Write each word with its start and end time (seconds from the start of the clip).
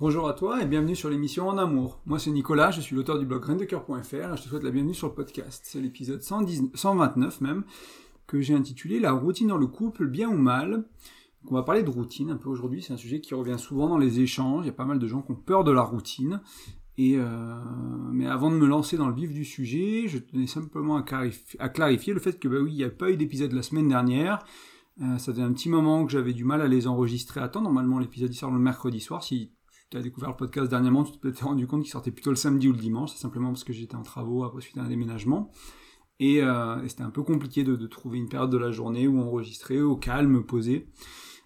Bonjour 0.00 0.26
à 0.26 0.32
toi 0.32 0.60
et 0.60 0.66
bienvenue 0.66 0.96
sur 0.96 1.08
l'émission 1.08 1.48
En 1.48 1.56
Amour. 1.56 2.00
Moi 2.04 2.18
c'est 2.18 2.32
Nicolas, 2.32 2.72
je 2.72 2.80
suis 2.80 2.96
l'auteur 2.96 3.16
du 3.16 3.26
blog 3.26 3.42
graindecoeur.fr 3.42 4.14
et 4.14 4.36
je 4.36 4.42
te 4.42 4.48
souhaite 4.48 4.64
la 4.64 4.72
bienvenue 4.72 4.92
sur 4.92 5.06
le 5.06 5.14
podcast. 5.14 5.62
C'est 5.64 5.80
l'épisode 5.80 6.20
129 6.20 7.40
même 7.40 7.62
que 8.26 8.40
j'ai 8.40 8.54
intitulé 8.54 8.98
La 8.98 9.12
routine 9.12 9.46
dans 9.46 9.56
le 9.56 9.68
couple, 9.68 10.08
bien 10.08 10.28
ou 10.28 10.36
mal. 10.36 10.84
on 11.48 11.54
va 11.54 11.62
parler 11.62 11.84
de 11.84 11.90
routine 11.90 12.30
un 12.30 12.36
peu 12.36 12.48
aujourd'hui, 12.48 12.82
c'est 12.82 12.92
un 12.92 12.96
sujet 12.96 13.20
qui 13.20 13.34
revient 13.34 13.56
souvent 13.56 13.88
dans 13.88 13.96
les 13.96 14.18
échanges, 14.18 14.64
il 14.64 14.66
y 14.66 14.70
a 14.70 14.74
pas 14.74 14.84
mal 14.84 14.98
de 14.98 15.06
gens 15.06 15.22
qui 15.22 15.30
ont 15.30 15.36
peur 15.36 15.62
de 15.62 15.70
la 15.70 15.82
routine. 15.82 16.40
Et 16.98 17.14
euh, 17.16 17.54
mais 18.10 18.26
avant 18.26 18.50
de 18.50 18.56
me 18.56 18.66
lancer 18.66 18.96
dans 18.96 19.06
le 19.06 19.14
vif 19.14 19.32
du 19.32 19.44
sujet, 19.44 20.08
je 20.08 20.18
tenais 20.18 20.48
simplement 20.48 20.96
à 20.96 21.68
clarifier, 21.68 22.12
le 22.12 22.20
fait 22.20 22.40
que 22.40 22.48
bah 22.48 22.58
oui, 22.60 22.72
il 22.72 22.76
n'y 22.78 22.84
a 22.84 22.90
pas 22.90 23.12
eu 23.12 23.16
d'épisode 23.16 23.52
la 23.52 23.62
semaine 23.62 23.86
dernière. 23.86 24.44
Euh, 25.02 25.18
ça 25.18 25.32
faisait 25.32 25.42
un 25.42 25.52
petit 25.52 25.68
moment 25.68 26.04
que 26.04 26.10
j'avais 26.10 26.32
du 26.32 26.44
mal 26.44 26.62
à 26.62 26.66
les 26.66 26.88
enregistrer 26.88 27.40
à 27.40 27.48
temps. 27.48 27.62
Normalement, 27.62 28.00
l'épisode 28.00 28.32
sort 28.32 28.50
le 28.50 28.58
mercredi 28.58 28.98
soir. 28.98 29.22
Si 29.22 29.52
tu 29.94 29.98
as 29.98 30.02
découvert 30.02 30.30
le 30.30 30.36
podcast 30.36 30.68
dernièrement, 30.68 31.04
tu 31.04 31.12
t'es 31.18 31.44
rendu 31.44 31.68
compte 31.68 31.82
qu'il 31.82 31.90
sortait 31.90 32.10
plutôt 32.10 32.30
le 32.30 32.36
samedi 32.36 32.68
ou 32.68 32.72
le 32.72 32.78
dimanche. 32.78 33.12
C'est 33.12 33.20
simplement 33.20 33.50
parce 33.50 33.62
que 33.62 33.72
j'étais 33.72 33.94
en 33.94 34.02
travaux 34.02 34.42
après 34.42 34.60
suite 34.60 34.76
à 34.76 34.82
un 34.82 34.88
déménagement. 34.88 35.52
Et, 36.18 36.42
euh, 36.42 36.86
c'était 36.88 37.02
un 37.02 37.10
peu 37.10 37.22
compliqué 37.22 37.62
de, 37.62 37.76
trouver 37.86 38.18
une 38.18 38.28
période 38.28 38.50
de 38.50 38.58
la 38.58 38.72
journée 38.72 39.06
où 39.06 39.20
enregistrer 39.20 39.80
au 39.80 39.96
calme, 39.96 40.42
posé. 40.42 40.88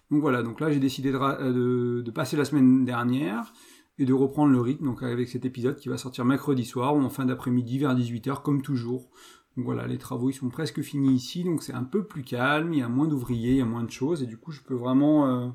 Donc 0.09 0.21
voilà, 0.21 0.41
donc 0.41 0.59
là 0.59 0.71
j'ai 0.71 0.79
décidé 0.79 1.11
de, 1.11 2.01
de, 2.01 2.11
passer 2.11 2.37
la 2.37 2.45
semaine 2.45 2.85
dernière 2.85 3.53
et 3.99 4.05
de 4.05 4.13
reprendre 4.13 4.51
le 4.51 4.59
rythme 4.59 4.85
donc 4.85 5.03
avec 5.03 5.27
cet 5.27 5.45
épisode 5.45 5.75
qui 5.75 5.87
va 5.87 5.97
sortir 5.97 6.25
mercredi 6.25 6.65
soir 6.65 6.95
ou 6.95 7.01
en 7.01 7.09
fin 7.09 7.25
d'après-midi 7.25 7.77
vers 7.77 7.95
18h 7.95 8.41
comme 8.41 8.63
toujours. 8.63 9.11
Donc 9.55 9.65
voilà, 9.65 9.85
les 9.85 9.99
travaux 9.99 10.31
ils 10.31 10.33
sont 10.33 10.49
presque 10.49 10.81
finis 10.81 11.13
ici, 11.13 11.43
donc 11.43 11.61
c'est 11.61 11.73
un 11.73 11.83
peu 11.83 12.03
plus 12.03 12.23
calme, 12.23 12.73
il 12.73 12.79
y 12.79 12.81
a 12.81 12.89
moins 12.89 13.07
d'ouvriers, 13.07 13.51
il 13.51 13.57
y 13.57 13.61
a 13.61 13.65
moins 13.65 13.83
de 13.83 13.91
choses, 13.91 14.23
et 14.23 14.25
du 14.25 14.37
coup 14.37 14.51
je 14.51 14.61
peux 14.61 14.75
vraiment... 14.75 15.27
Euh, 15.27 15.49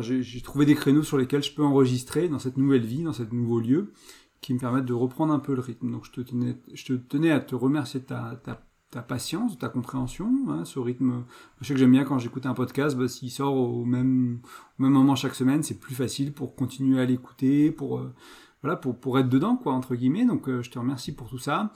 j'ai 0.00 0.40
trouvé 0.40 0.64
des 0.64 0.74
créneaux 0.74 1.02
sur 1.02 1.18
lesquels 1.18 1.42
je 1.42 1.52
peux 1.52 1.64
enregistrer 1.64 2.28
dans 2.28 2.38
cette 2.38 2.56
nouvelle 2.56 2.84
vie, 2.84 3.02
dans 3.02 3.12
ce 3.12 3.22
nouveau 3.24 3.60
lieu, 3.60 3.92
qui 4.40 4.54
me 4.54 4.58
permettent 4.58 4.86
de 4.86 4.94
reprendre 4.94 5.32
un 5.32 5.38
peu 5.38 5.54
le 5.54 5.60
rythme. 5.60 5.90
Donc 5.90 6.04
je 6.04 6.12
te 6.12 6.20
tenais, 6.20 6.56
je 6.72 6.84
te 6.84 6.92
tenais 6.94 7.30
à 7.30 7.40
te 7.40 7.54
remercier 7.54 8.00
de 8.00 8.06
ta, 8.06 8.40
ta, 8.42 8.62
ta 8.90 9.02
patience, 9.02 9.54
de 9.54 9.58
ta 9.58 9.68
compréhension, 9.68 10.32
hein, 10.48 10.64
ce 10.64 10.78
rythme. 10.78 11.24
Je 11.60 11.66
sais 11.66 11.74
que 11.74 11.80
j'aime 11.80 11.92
bien 11.92 12.04
quand 12.04 12.18
j'écoute 12.18 12.46
un 12.46 12.54
podcast, 12.54 12.96
bah, 12.96 13.08
s'il 13.08 13.30
sort 13.30 13.54
au 13.54 13.84
même, 13.84 14.40
au 14.78 14.82
même 14.82 14.92
moment 14.92 15.14
chaque 15.16 15.34
semaine, 15.34 15.62
c'est 15.62 15.78
plus 15.78 15.94
facile 15.94 16.32
pour 16.32 16.54
continuer 16.54 17.00
à 17.00 17.04
l'écouter, 17.04 17.70
pour... 17.70 17.98
Euh, 17.98 18.14
voilà, 18.62 18.76
pour, 18.76 18.96
pour 18.96 19.18
être 19.18 19.28
dedans, 19.28 19.56
quoi, 19.56 19.72
entre 19.72 19.96
guillemets. 19.96 20.24
Donc, 20.24 20.48
euh, 20.48 20.62
je 20.62 20.70
te 20.70 20.78
remercie 20.78 21.12
pour 21.12 21.28
tout 21.28 21.38
ça. 21.38 21.72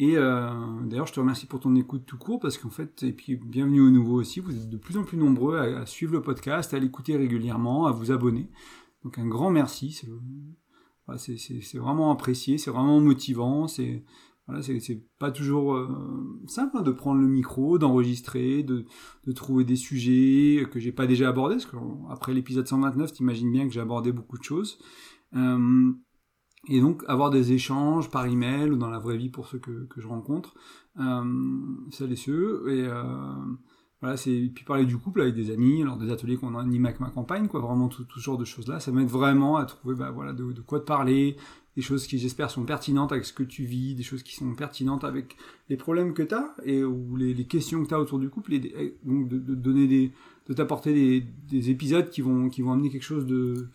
Et 0.00 0.16
euh, 0.16 0.50
d'ailleurs, 0.86 1.06
je 1.06 1.12
te 1.12 1.20
remercie 1.20 1.44
pour 1.44 1.60
ton 1.60 1.76
écoute 1.76 2.06
tout 2.06 2.16
court, 2.16 2.40
parce 2.40 2.56
qu'en 2.56 2.70
fait, 2.70 3.02
et 3.02 3.12
puis 3.12 3.36
bienvenue 3.36 3.82
au 3.82 3.90
nouveau 3.90 4.18
aussi, 4.18 4.40
vous 4.40 4.56
êtes 4.56 4.70
de 4.70 4.78
plus 4.78 4.96
en 4.96 5.04
plus 5.04 5.18
nombreux 5.18 5.58
à, 5.58 5.84
suivre 5.84 6.14
le 6.14 6.22
podcast, 6.22 6.72
à 6.72 6.78
l'écouter 6.78 7.18
régulièrement, 7.18 7.84
à 7.84 7.92
vous 7.92 8.10
abonner. 8.10 8.48
Donc 9.04 9.18
un 9.18 9.26
grand 9.26 9.50
merci, 9.50 9.92
c'est 9.92 11.78
vraiment 11.78 12.10
apprécié, 12.12 12.56
c'est 12.56 12.70
vraiment 12.70 12.98
motivant, 12.98 13.68
c'est 13.68 14.02
voilà, 14.46 14.62
c'est 14.62 15.04
pas 15.18 15.30
toujours 15.30 15.74
euh, 15.74 15.86
simple 16.46 16.78
hein, 16.78 16.82
de 16.82 16.92
prendre 16.92 17.20
le 17.20 17.28
micro, 17.28 17.76
d'enregistrer, 17.76 18.62
de, 18.62 18.86
de, 19.26 19.32
trouver 19.32 19.64
des 19.64 19.76
sujets 19.76 20.66
que 20.72 20.80
j'ai 20.80 20.92
pas 20.92 21.06
déjà 21.06 21.28
abordés, 21.28 21.56
parce 21.56 21.66
qu'après 21.66 22.32
l'épisode 22.32 22.66
129, 22.66 23.12
t'imagines 23.12 23.52
bien 23.52 23.66
que 23.66 23.72
j'ai 23.74 23.80
abordé 23.80 24.12
beaucoup 24.12 24.38
de 24.38 24.44
choses. 24.44 24.78
Euh, 25.36 25.92
et 26.68 26.80
donc 26.80 27.02
avoir 27.08 27.30
des 27.30 27.52
échanges 27.52 28.10
par 28.10 28.26
email 28.26 28.70
ou 28.70 28.76
dans 28.76 28.90
la 28.90 28.98
vraie 28.98 29.16
vie 29.16 29.30
pour 29.30 29.48
ceux 29.48 29.58
que, 29.58 29.86
que 29.86 30.00
je 30.00 30.06
rencontre, 30.06 30.54
euh, 30.98 31.24
celles 31.90 32.12
et 32.12 32.16
ceux, 32.16 32.64
et 32.68 32.86
euh, 32.86 33.02
voilà, 34.00 34.16
c'est 34.16 34.50
puis 34.54 34.64
parler 34.64 34.84
du 34.84 34.98
couple 34.98 35.22
avec 35.22 35.34
des 35.34 35.50
amis, 35.50 35.82
alors 35.82 35.96
des 35.96 36.10
ateliers 36.10 36.36
qu'on 36.36 36.54
anime 36.56 36.86
avec 36.86 37.00
ma 37.00 37.10
campagne, 37.10 37.48
quoi, 37.48 37.60
vraiment 37.60 37.88
tout, 37.88 38.04
tout 38.04 38.18
ce 38.18 38.24
genre 38.24 38.38
de 38.38 38.44
choses-là, 38.44 38.80
ça 38.80 38.92
m'aide 38.92 39.08
vraiment 39.08 39.56
à 39.56 39.64
trouver, 39.64 39.94
bah 39.94 40.10
voilà, 40.10 40.32
de, 40.32 40.52
de, 40.52 40.60
quoi 40.60 40.80
te 40.80 40.84
parler, 40.84 41.36
des 41.76 41.82
choses 41.82 42.06
qui 42.06 42.18
j'espère 42.18 42.50
sont 42.50 42.64
pertinentes 42.64 43.12
avec 43.12 43.24
ce 43.24 43.32
que 43.32 43.42
tu 43.42 43.64
vis, 43.64 43.94
des 43.94 44.02
choses 44.02 44.22
qui 44.22 44.34
sont 44.34 44.54
pertinentes 44.54 45.04
avec 45.04 45.36
les 45.68 45.76
problèmes 45.76 46.12
que 46.12 46.22
tu 46.22 46.34
as 46.34 46.54
et 46.64 46.84
ou 46.84 47.16
les, 47.16 47.32
les 47.32 47.46
questions 47.46 47.82
que 47.82 47.88
tu 47.88 47.94
as 47.94 48.00
autour 48.00 48.18
du 48.18 48.28
couple, 48.28 48.54
et, 48.54 48.98
donc 49.04 49.28
de, 49.28 49.38
de, 49.38 49.54
donner 49.54 49.86
des, 49.86 50.12
de 50.48 50.54
t'apporter 50.54 50.92
des, 50.92 51.20
des 51.48 51.70
épisodes 51.70 52.10
qui 52.10 52.20
vont 52.20 52.48
qui 52.48 52.60
vont 52.62 52.72
amener 52.72 52.90
quelque 52.90 53.02
chose 53.02 53.24
de 53.24 53.68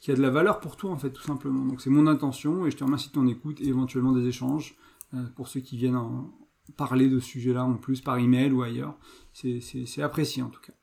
qui 0.00 0.12
a 0.12 0.14
de 0.14 0.22
la 0.22 0.30
valeur 0.30 0.60
pour 0.60 0.76
toi 0.76 0.90
en 0.90 0.96
fait 0.96 1.10
tout 1.10 1.22
simplement. 1.22 1.64
Donc 1.64 1.80
c'est 1.80 1.90
mon 1.90 2.06
intention 2.06 2.66
et 2.66 2.70
je 2.70 2.76
te 2.76 2.84
remercie 2.84 3.08
de 3.08 3.14
ton 3.14 3.26
écoute 3.26 3.60
et 3.60 3.68
éventuellement 3.68 4.12
des 4.12 4.26
échanges 4.26 4.76
euh, 5.14 5.24
pour 5.34 5.48
ceux 5.48 5.60
qui 5.60 5.76
viennent 5.76 5.96
en 5.96 6.32
parler 6.76 7.08
de 7.08 7.18
ce 7.18 7.26
sujet-là 7.26 7.64
en 7.64 7.74
plus 7.74 8.00
par 8.00 8.18
email 8.18 8.52
ou 8.52 8.62
ailleurs. 8.62 8.98
C'est 9.32 10.02
apprécié 10.02 10.42
en 10.42 10.50
tout 10.50 10.60
cas. 10.60 10.74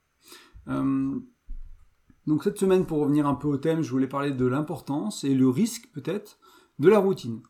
Euh, 0.68 1.18
donc 2.26 2.44
cette 2.44 2.58
semaine 2.58 2.86
pour 2.86 2.98
revenir 2.98 3.26
un 3.26 3.34
peu 3.34 3.48
au 3.48 3.56
thème, 3.56 3.82
je 3.82 3.90
voulais 3.90 4.08
parler 4.08 4.32
de 4.32 4.46
l'importance 4.46 5.24
et 5.24 5.34
le 5.34 5.48
risque 5.48 5.88
peut-être 5.92 6.38
de 6.78 6.88
la 6.88 6.98
routine. 6.98 7.40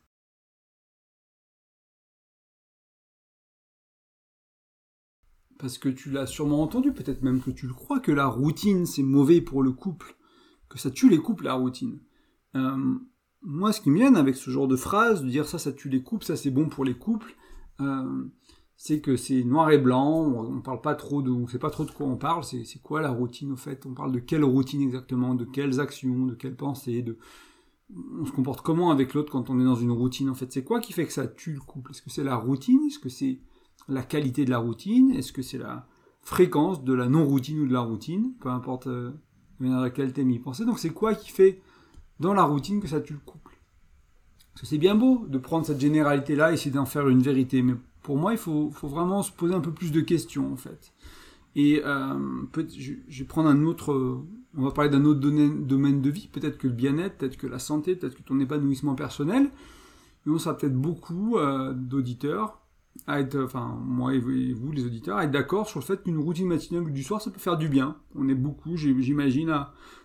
Parce 5.58 5.78
que 5.78 5.88
tu 5.88 6.10
l'as 6.10 6.26
sûrement 6.26 6.62
entendu, 6.62 6.92
peut-être 6.92 7.22
même 7.22 7.40
que 7.40 7.50
tu 7.50 7.66
le 7.66 7.72
crois, 7.72 7.98
que 7.98 8.12
la 8.12 8.26
routine 8.26 8.84
c'est 8.84 9.02
mauvais 9.02 9.40
pour 9.40 9.62
le 9.62 9.72
couple 9.72 10.16
ça 10.78 10.90
tue 10.90 11.08
les 11.08 11.18
couples, 11.18 11.44
la 11.44 11.54
routine. 11.54 11.98
Euh, 12.54 12.94
moi, 13.42 13.72
ce 13.72 13.80
qui 13.80 13.90
me 13.90 13.98
gêne 13.98 14.16
avec 14.16 14.36
ce 14.36 14.50
genre 14.50 14.68
de 14.68 14.76
phrase, 14.76 15.22
de 15.22 15.28
dire 15.28 15.46
ça, 15.46 15.58
ça 15.58 15.72
tue 15.72 15.88
les 15.88 16.02
couples, 16.02 16.24
ça 16.24 16.36
c'est 16.36 16.50
bon 16.50 16.68
pour 16.68 16.84
les 16.84 16.94
couples, 16.94 17.34
euh, 17.80 18.24
c'est 18.76 19.00
que 19.00 19.16
c'est 19.16 19.44
noir 19.44 19.70
et 19.70 19.78
blanc, 19.78 20.20
on, 20.20 20.60
parle 20.60 20.80
pas 20.80 20.94
trop 20.94 21.22
de, 21.22 21.30
on 21.30 21.46
sait 21.46 21.58
pas 21.58 21.70
trop 21.70 21.84
de 21.84 21.90
quoi 21.90 22.06
on 22.06 22.16
parle, 22.16 22.44
c'est 22.44 22.82
quoi 22.82 23.00
la 23.00 23.10
routine 23.10 23.52
au 23.52 23.56
fait, 23.56 23.86
on 23.86 23.94
parle 23.94 24.12
de 24.12 24.18
quelle 24.18 24.44
routine 24.44 24.82
exactement, 24.82 25.34
de 25.34 25.44
quelles 25.44 25.80
actions, 25.80 26.26
de 26.26 26.34
quelles 26.34 26.56
pensées, 26.56 27.02
de, 27.02 27.18
on 28.20 28.26
se 28.26 28.32
comporte 28.32 28.62
comment 28.62 28.90
avec 28.90 29.14
l'autre 29.14 29.30
quand 29.30 29.48
on 29.48 29.60
est 29.60 29.64
dans 29.64 29.76
une 29.76 29.92
routine 29.92 30.28
en 30.28 30.34
fait, 30.34 30.52
c'est 30.52 30.64
quoi 30.64 30.80
qui 30.80 30.92
fait 30.92 31.06
que 31.06 31.12
ça 31.12 31.26
tue 31.26 31.52
le 31.52 31.60
couple? 31.60 31.92
Est-ce 31.92 32.02
que 32.02 32.10
c'est 32.10 32.24
la 32.24 32.36
routine? 32.36 32.80
Est-ce 32.86 32.98
que 32.98 33.08
c'est 33.08 33.38
la 33.88 34.02
qualité 34.02 34.44
de 34.44 34.50
la 34.50 34.58
routine? 34.58 35.10
Est-ce 35.12 35.32
que 35.32 35.42
c'est 35.42 35.58
la 35.58 35.86
fréquence 36.20 36.82
de 36.82 36.92
la 36.92 37.08
non-routine 37.08 37.60
ou 37.60 37.66
de 37.66 37.72
la 37.72 37.80
routine? 37.80 38.34
Peu 38.40 38.48
importe 38.48 38.88
euh, 39.60 39.64
manière 39.64 39.80
laquelle 39.80 40.12
t'aimes 40.12 40.30
y 40.30 40.38
penser. 40.38 40.64
Donc 40.64 40.78
c'est 40.78 40.90
quoi 40.90 41.14
qui 41.14 41.30
fait 41.30 41.60
dans 42.20 42.34
la 42.34 42.44
routine 42.44 42.80
que 42.80 42.88
ça 42.88 43.00
tue 43.00 43.14
le 43.14 43.20
couple? 43.20 43.58
Parce 44.52 44.62
que 44.62 44.66
c'est 44.66 44.78
bien 44.78 44.94
beau 44.94 45.26
de 45.28 45.38
prendre 45.38 45.66
cette 45.66 45.80
généralité-là 45.80 46.50
et 46.50 46.54
essayer 46.54 46.70
d'en 46.70 46.86
faire 46.86 47.08
une 47.08 47.20
vérité, 47.20 47.62
mais 47.62 47.74
pour 48.02 48.16
moi 48.16 48.32
il 48.32 48.38
faut, 48.38 48.70
vraiment 48.82 49.22
se 49.22 49.32
poser 49.32 49.54
un 49.54 49.60
peu 49.60 49.72
plus 49.72 49.92
de 49.92 50.00
questions 50.00 50.52
en 50.52 50.56
fait. 50.56 50.92
Et 51.54 51.82
euh, 51.84 52.14
je, 52.76 52.92
je, 53.08 53.18
vais 53.18 53.26
prendre 53.26 53.48
un 53.48 53.64
autre, 53.64 54.24
on 54.56 54.62
va 54.62 54.70
parler 54.70 54.90
d'un 54.90 55.04
autre 55.04 55.20
domaine, 55.20 56.00
de 56.00 56.10
vie, 56.10 56.28
peut-être 56.30 56.58
que 56.58 56.66
le 56.66 56.72
bien-être, 56.72 57.18
peut-être 57.18 57.36
que 57.36 57.46
la 57.46 57.58
santé, 57.58 57.96
peut-être 57.96 58.14
que 58.14 58.22
ton 58.22 58.40
épanouissement 58.40 58.94
personnel. 58.94 59.50
Et 60.26 60.30
on 60.30 60.38
sera 60.38 60.56
peut-être 60.56 60.76
beaucoup 60.76 61.36
euh, 61.36 61.72
d'auditeurs 61.72 62.60
à 63.06 63.20
être, 63.20 63.38
enfin 63.38 63.78
moi 63.84 64.14
et 64.14 64.18
vous, 64.18 64.72
les 64.72 64.84
auditeurs, 64.84 65.16
à 65.16 65.24
être 65.24 65.30
d'accord 65.30 65.68
sur 65.68 65.80
le 65.80 65.84
fait 65.84 66.02
qu'une 66.02 66.18
routine 66.18 66.46
matinale 66.46 66.92
du 66.92 67.02
soir, 67.02 67.20
ça 67.20 67.30
peut 67.30 67.38
faire 67.38 67.56
du 67.56 67.68
bien. 67.68 67.96
On 68.14 68.28
est 68.28 68.34
beaucoup, 68.34 68.76
j'imagine, 68.76 69.54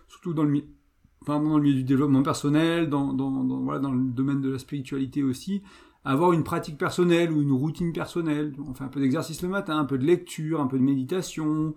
surtout 0.08 0.34
dans 0.34 0.44
le, 0.44 0.50
milieu 0.50 1.74
du 1.74 1.84
développement 1.84 2.22
personnel, 2.22 2.88
dans, 2.88 3.12
dans, 3.12 3.44
dans, 3.44 3.60
voilà, 3.60 3.80
dans 3.80 3.92
le 3.92 4.10
domaine 4.10 4.40
de 4.40 4.50
la 4.50 4.58
spiritualité 4.58 5.22
aussi, 5.22 5.62
avoir 6.04 6.32
une 6.32 6.44
pratique 6.44 6.78
personnelle 6.78 7.32
ou 7.32 7.42
une 7.42 7.52
routine 7.52 7.92
personnelle. 7.92 8.54
On 8.66 8.74
fait 8.74 8.84
un 8.84 8.88
peu 8.88 9.00
d'exercice 9.00 9.42
le 9.42 9.48
matin, 9.48 9.78
un 9.78 9.84
peu 9.84 9.98
de 9.98 10.04
lecture, 10.04 10.60
un 10.60 10.66
peu 10.66 10.78
de 10.78 10.84
méditation. 10.84 11.74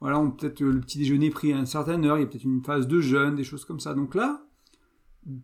Voilà, 0.00 0.18
on 0.18 0.30
peut-être 0.30 0.60
le 0.60 0.80
petit 0.80 0.98
déjeuner 0.98 1.30
pris 1.30 1.52
à 1.52 1.58
une 1.58 1.66
certaine 1.66 2.04
heure, 2.04 2.16
il 2.16 2.22
y 2.22 2.24
a 2.24 2.26
peut-être 2.26 2.44
une 2.44 2.64
phase 2.64 2.88
de 2.88 3.00
jeûne, 3.00 3.36
des 3.36 3.44
choses 3.44 3.64
comme 3.64 3.80
ça. 3.80 3.94
Donc 3.94 4.14
là, 4.14 4.42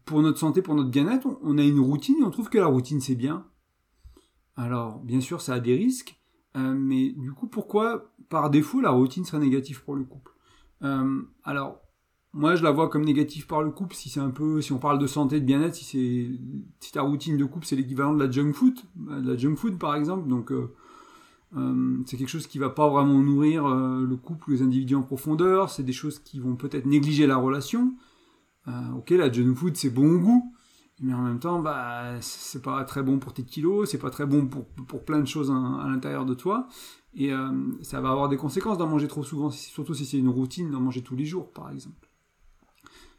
pour 0.04 0.22
notre 0.22 0.38
santé, 0.38 0.62
pour 0.62 0.74
notre 0.74 0.90
bien-être, 0.90 1.26
on 1.42 1.58
a 1.58 1.62
une 1.62 1.80
routine 1.80 2.16
et 2.20 2.24
on 2.24 2.30
trouve 2.30 2.48
que 2.48 2.58
la 2.58 2.66
routine 2.66 3.00
c'est 3.00 3.14
bien. 3.14 3.44
Alors, 4.56 5.00
bien 5.00 5.20
sûr, 5.20 5.40
ça 5.40 5.54
a 5.54 5.60
des 5.60 5.76
risques, 5.76 6.18
euh, 6.56 6.74
mais 6.74 7.10
du 7.10 7.32
coup, 7.32 7.46
pourquoi, 7.46 8.10
par 8.28 8.50
défaut, 8.50 8.80
la 8.80 8.90
routine 8.90 9.24
serait 9.24 9.38
négative 9.38 9.82
pour 9.84 9.94
le 9.94 10.04
couple? 10.04 10.32
Euh, 10.82 11.22
Alors, 11.44 11.80
moi, 12.32 12.56
je 12.56 12.62
la 12.62 12.70
vois 12.70 12.88
comme 12.88 13.04
négative 13.04 13.46
par 13.46 13.62
le 13.62 13.70
couple 13.70 13.94
si 13.94 14.08
c'est 14.08 14.20
un 14.20 14.30
peu, 14.30 14.62
si 14.62 14.72
on 14.72 14.78
parle 14.78 14.98
de 14.98 15.06
santé, 15.06 15.40
de 15.40 15.44
bien-être, 15.44 15.74
si 15.74 15.84
c'est, 15.84 16.30
si 16.80 16.92
ta 16.92 17.02
routine 17.02 17.36
de 17.36 17.44
couple 17.44 17.66
c'est 17.66 17.76
l'équivalent 17.76 18.14
de 18.14 18.22
la 18.22 18.30
junk 18.30 18.52
food, 18.52 18.78
euh, 19.10 19.20
de 19.20 19.30
la 19.30 19.36
junk 19.36 19.56
food 19.56 19.78
par 19.78 19.94
exemple, 19.94 20.28
donc 20.28 20.52
c'est 22.04 22.18
quelque 22.18 22.28
chose 22.28 22.46
qui 22.46 22.58
va 22.58 22.68
pas 22.68 22.86
vraiment 22.90 23.18
nourrir 23.18 23.66
le 23.66 24.16
couple 24.16 24.50
ou 24.50 24.52
les 24.52 24.62
individus 24.62 24.94
en 24.94 25.02
profondeur, 25.02 25.70
c'est 25.70 25.84
des 25.84 25.94
choses 25.94 26.18
qui 26.18 26.38
vont 26.38 26.54
peut-être 26.54 26.84
négliger 26.84 27.26
la 27.26 27.36
relation. 27.36 27.94
ok, 28.66 29.10
la 29.10 29.32
junk 29.32 29.54
food 29.54 29.74
c'est 29.74 29.88
bon 29.88 30.16
goût, 30.16 30.52
mais 31.00 31.12
en 31.12 31.22
même 31.22 31.38
temps, 31.38 31.60
bah, 31.60 32.20
c'est 32.20 32.62
pas 32.62 32.84
très 32.84 33.02
bon 33.02 33.18
pour 33.18 33.34
tes 33.34 33.44
kilos, 33.44 33.90
c'est 33.90 33.98
pas 33.98 34.10
très 34.10 34.26
bon 34.26 34.46
pour, 34.46 34.66
pour 34.66 35.04
plein 35.04 35.20
de 35.20 35.26
choses 35.26 35.50
à, 35.50 35.88
l'intérieur 35.88 36.24
de 36.24 36.34
toi, 36.34 36.68
et 37.14 37.32
euh, 37.32 37.50
ça 37.82 38.00
va 38.00 38.10
avoir 38.10 38.28
des 38.28 38.36
conséquences 38.36 38.78
d'en 38.78 38.88
manger 38.88 39.08
trop 39.08 39.22
souvent, 39.22 39.50
surtout 39.50 39.94
si 39.94 40.06
c'est 40.06 40.18
une 40.18 40.28
routine 40.28 40.70
d'en 40.70 40.80
manger 40.80 41.02
tous 41.02 41.16
les 41.16 41.26
jours, 41.26 41.52
par 41.52 41.70
exemple. 41.70 42.10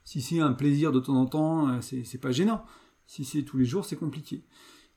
Si 0.03 0.21
c'est 0.21 0.39
un 0.39 0.53
plaisir 0.53 0.91
de 0.91 0.99
temps 0.99 1.15
en 1.15 1.25
temps, 1.25 1.69
euh, 1.69 1.81
c'est 1.81 2.21
pas 2.21 2.31
gênant. 2.31 2.63
Si 3.05 3.25
c'est 3.25 3.43
tous 3.43 3.57
les 3.57 3.65
jours, 3.65 3.85
c'est 3.85 3.95
compliqué. 3.95 4.43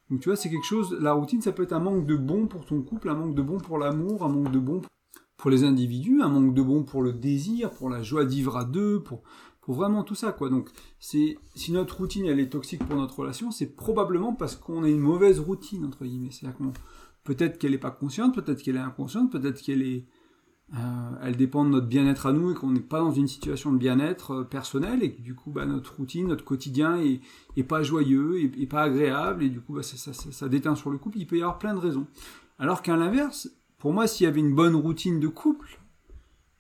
Donc 0.09 0.21
tu 0.21 0.29
vois, 0.29 0.37
c'est 0.37 0.51
quelque 0.51 0.67
chose, 0.67 0.97
la 1.01 1.13
routine, 1.13 1.43
ça 1.43 1.53
peut 1.53 1.63
être 1.63 1.73
un 1.73 1.81
manque 1.81 2.07
de 2.07 2.17
bon 2.17 2.47
pour 2.47 2.65
ton 2.65 2.83
couple, 2.83 3.11
un 3.11 3.15
manque 3.15 3.35
de 3.35 3.43
bon 3.43 3.59
pour 3.59 3.79
l'amour, 3.79 4.25
un 4.25 4.29
manque 4.29 4.51
de 4.51 4.59
bon 4.59 4.83
pour 5.37 5.51
les 5.51 5.65
individus, 5.65 6.21
un 6.23 6.29
manque 6.29 6.55
de 6.55 6.63
bon 6.63 6.83
pour 6.83 7.03
le 7.03 7.13
désir, 7.13 7.71
pour 7.71 7.89
la 7.89 8.03
joie 8.03 8.25
d'ivre 8.25 8.57
à 8.57 8.65
deux, 8.65 9.03
pour, 9.03 9.23
vraiment 9.75 10.05
tout 10.05 10.15
ça, 10.15 10.33
quoi. 10.33 10.49
Donc, 10.49 10.69
c'est 10.99 11.39
si 11.55 11.73
notre 11.73 11.99
routine 11.99 12.27
elle 12.27 12.41
est 12.41 12.51
toxique 12.51 12.85
pour 12.87 12.97
notre 12.97 13.19
relation, 13.19 13.51
c'est 13.51 13.75
probablement 13.75 14.35
parce 14.35 14.57
qu'on 14.57 14.83
a 14.83 14.89
une 14.89 15.01
mauvaise 15.01 15.41
routine 15.41 15.85
entre 15.85 16.05
guillemets. 16.05 16.31
C'est-à-dire 16.31 16.59
qu'on 16.59 16.73
peut-être 17.25 17.59
qu'elle 17.59 17.73
n'est 17.73 17.79
pas 17.79 17.91
consciente, 17.91 18.35
peut-être 18.35 18.63
qu'elle 18.63 18.77
est 18.77 18.81
inconsciente, 18.81 19.31
peut-être 19.31 19.61
qu'elle 19.61 19.83
est 19.83 20.07
euh, 20.75 21.11
elle 21.23 21.37
dépend 21.37 21.65
de 21.65 21.71
notre 21.71 21.89
bien-être 21.89 22.27
à 22.27 22.33
nous 22.33 22.53
et 22.53 22.55
qu'on 22.55 22.71
n'est 22.71 22.79
pas 22.79 23.01
dans 23.01 23.11
une 23.11 23.27
situation 23.27 23.73
de 23.73 23.79
bien-être 23.79 24.31
euh, 24.31 24.45
personnel 24.45 25.03
et 25.03 25.13
que 25.13 25.21
du 25.21 25.35
coup 25.35 25.51
bah, 25.51 25.67
notre 25.67 25.97
routine, 25.97 26.29
notre 26.29 26.45
quotidien 26.45 26.97
est, 27.01 27.63
pas 27.65 27.83
joyeux 27.83 28.39
et, 28.39 28.67
pas 28.67 28.83
agréable 28.83 29.43
et 29.43 29.49
du 29.49 29.61
coup 29.61 29.75
bah, 29.75 29.83
ça, 29.83 30.49
déteint 30.49 30.77
sur 30.77 30.91
le 30.91 30.99
couple. 30.99 31.19
Il 31.19 31.27
peut 31.27 31.39
y 31.39 31.43
avoir 31.43 31.59
plein 31.59 31.75
de 31.75 31.81
raisons. 31.81 32.07
Alors 32.61 32.83
qu'à 32.83 32.97
l'inverse, 32.97 33.51
pour 33.79 33.93
moi, 33.93 34.07
s'il 34.07 34.25
y 34.25 34.29
avait 34.29 34.41
une 34.41 34.55
bonne 34.55 34.77
routine 34.77 35.19
de 35.19 35.27
couple 35.27 35.81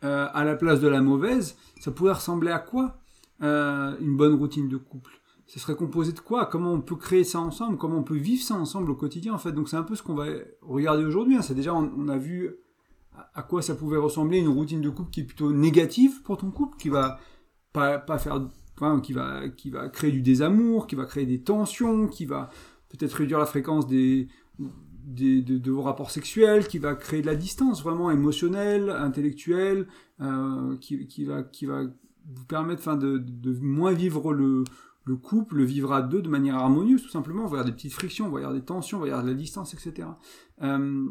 euh, 0.02 0.26
à 0.32 0.44
la 0.44 0.56
place 0.56 0.80
de 0.80 0.88
la 0.88 1.02
mauvaise, 1.02 1.56
ça 1.78 1.92
pourrait 1.92 2.14
ressembler 2.14 2.50
à 2.50 2.58
quoi? 2.58 2.99
Une 3.40 4.16
bonne 4.16 4.34
routine 4.34 4.68
de 4.68 4.76
couple 4.76 5.20
ce 5.46 5.58
serait 5.58 5.74
composé 5.74 6.12
de 6.12 6.20
quoi? 6.20 6.46
Comment 6.46 6.74
on 6.74 6.80
peut 6.80 6.94
créer 6.94 7.24
ça 7.24 7.40
ensemble? 7.40 7.76
Comment 7.76 7.96
on 7.96 8.04
peut 8.04 8.14
vivre 8.14 8.40
ça 8.40 8.54
ensemble 8.54 8.88
au 8.88 8.94
quotidien 8.94 9.34
en 9.34 9.38
fait? 9.38 9.50
Donc 9.50 9.68
c'est 9.68 9.76
un 9.76 9.82
peu 9.82 9.96
ce 9.96 10.02
qu'on 10.04 10.14
va 10.14 10.26
regarder 10.62 11.04
aujourd'hui. 11.04 11.34
Hein. 11.34 11.42
C'est 11.42 11.56
déjà 11.56 11.74
on 11.74 12.06
a 12.06 12.16
vu 12.16 12.54
à 13.34 13.42
quoi 13.42 13.62
ça 13.62 13.74
pouvait 13.74 13.96
ressembler 13.96 14.38
une 14.38 14.48
routine 14.48 14.80
de 14.80 14.90
couple 14.90 15.10
qui 15.10 15.20
est 15.20 15.24
plutôt 15.24 15.52
négative 15.52 16.22
pour 16.22 16.36
ton 16.36 16.50
couple, 16.50 16.76
qui 16.76 16.88
va 16.88 17.18
pas, 17.72 17.98
pas 17.98 18.18
faire, 18.18 18.48
qui 19.02 19.12
va, 19.12 19.48
qui 19.48 19.70
va 19.70 19.88
créer 19.88 20.10
du 20.10 20.22
désamour, 20.22 20.86
qui 20.86 20.94
va 20.94 21.04
créer 21.04 21.26
des 21.26 21.42
tensions, 21.42 22.06
qui 22.06 22.26
va 22.26 22.50
peut-être 22.88 23.14
réduire 23.14 23.38
la 23.38 23.46
fréquence 23.46 23.86
des, 23.86 24.28
des 25.04 25.42
de, 25.42 25.70
vos 25.70 25.82
rapports 25.82 26.10
sexuels, 26.10 26.66
qui 26.66 26.78
va 26.78 26.94
créer 26.94 27.22
de 27.22 27.26
la 27.26 27.36
distance 27.36 27.82
vraiment 27.82 28.10
émotionnelle, 28.10 28.90
intellectuelle, 28.90 29.86
euh, 30.20 30.76
qui, 30.78 31.06
qui, 31.06 31.24
va, 31.24 31.42
qui 31.42 31.66
va 31.66 31.82
vous 32.34 32.44
permettre 32.44 32.96
de, 32.96 33.58
moins 33.60 33.92
vivre 33.92 34.32
le, 34.32 34.64
le 35.04 35.16
couple, 35.16 35.56
le 35.56 35.64
vivre 35.64 35.92
à 35.92 36.02
deux 36.02 36.22
de 36.22 36.28
manière 36.28 36.56
harmonieuse, 36.56 37.02
tout 37.02 37.08
simplement. 37.08 37.42
On 37.42 37.46
va 37.46 37.58
avoir 37.58 37.64
des 37.64 37.72
petites 37.72 37.92
frictions, 37.92 38.26
on 38.26 38.30
va 38.30 38.38
avoir 38.38 38.54
des 38.54 38.64
tensions, 38.64 38.98
on 38.98 39.00
va 39.00 39.06
avoir 39.06 39.24
de 39.24 39.28
la 39.28 39.34
distance, 39.34 39.74
etc. 39.74 40.08
Euh, 40.62 41.08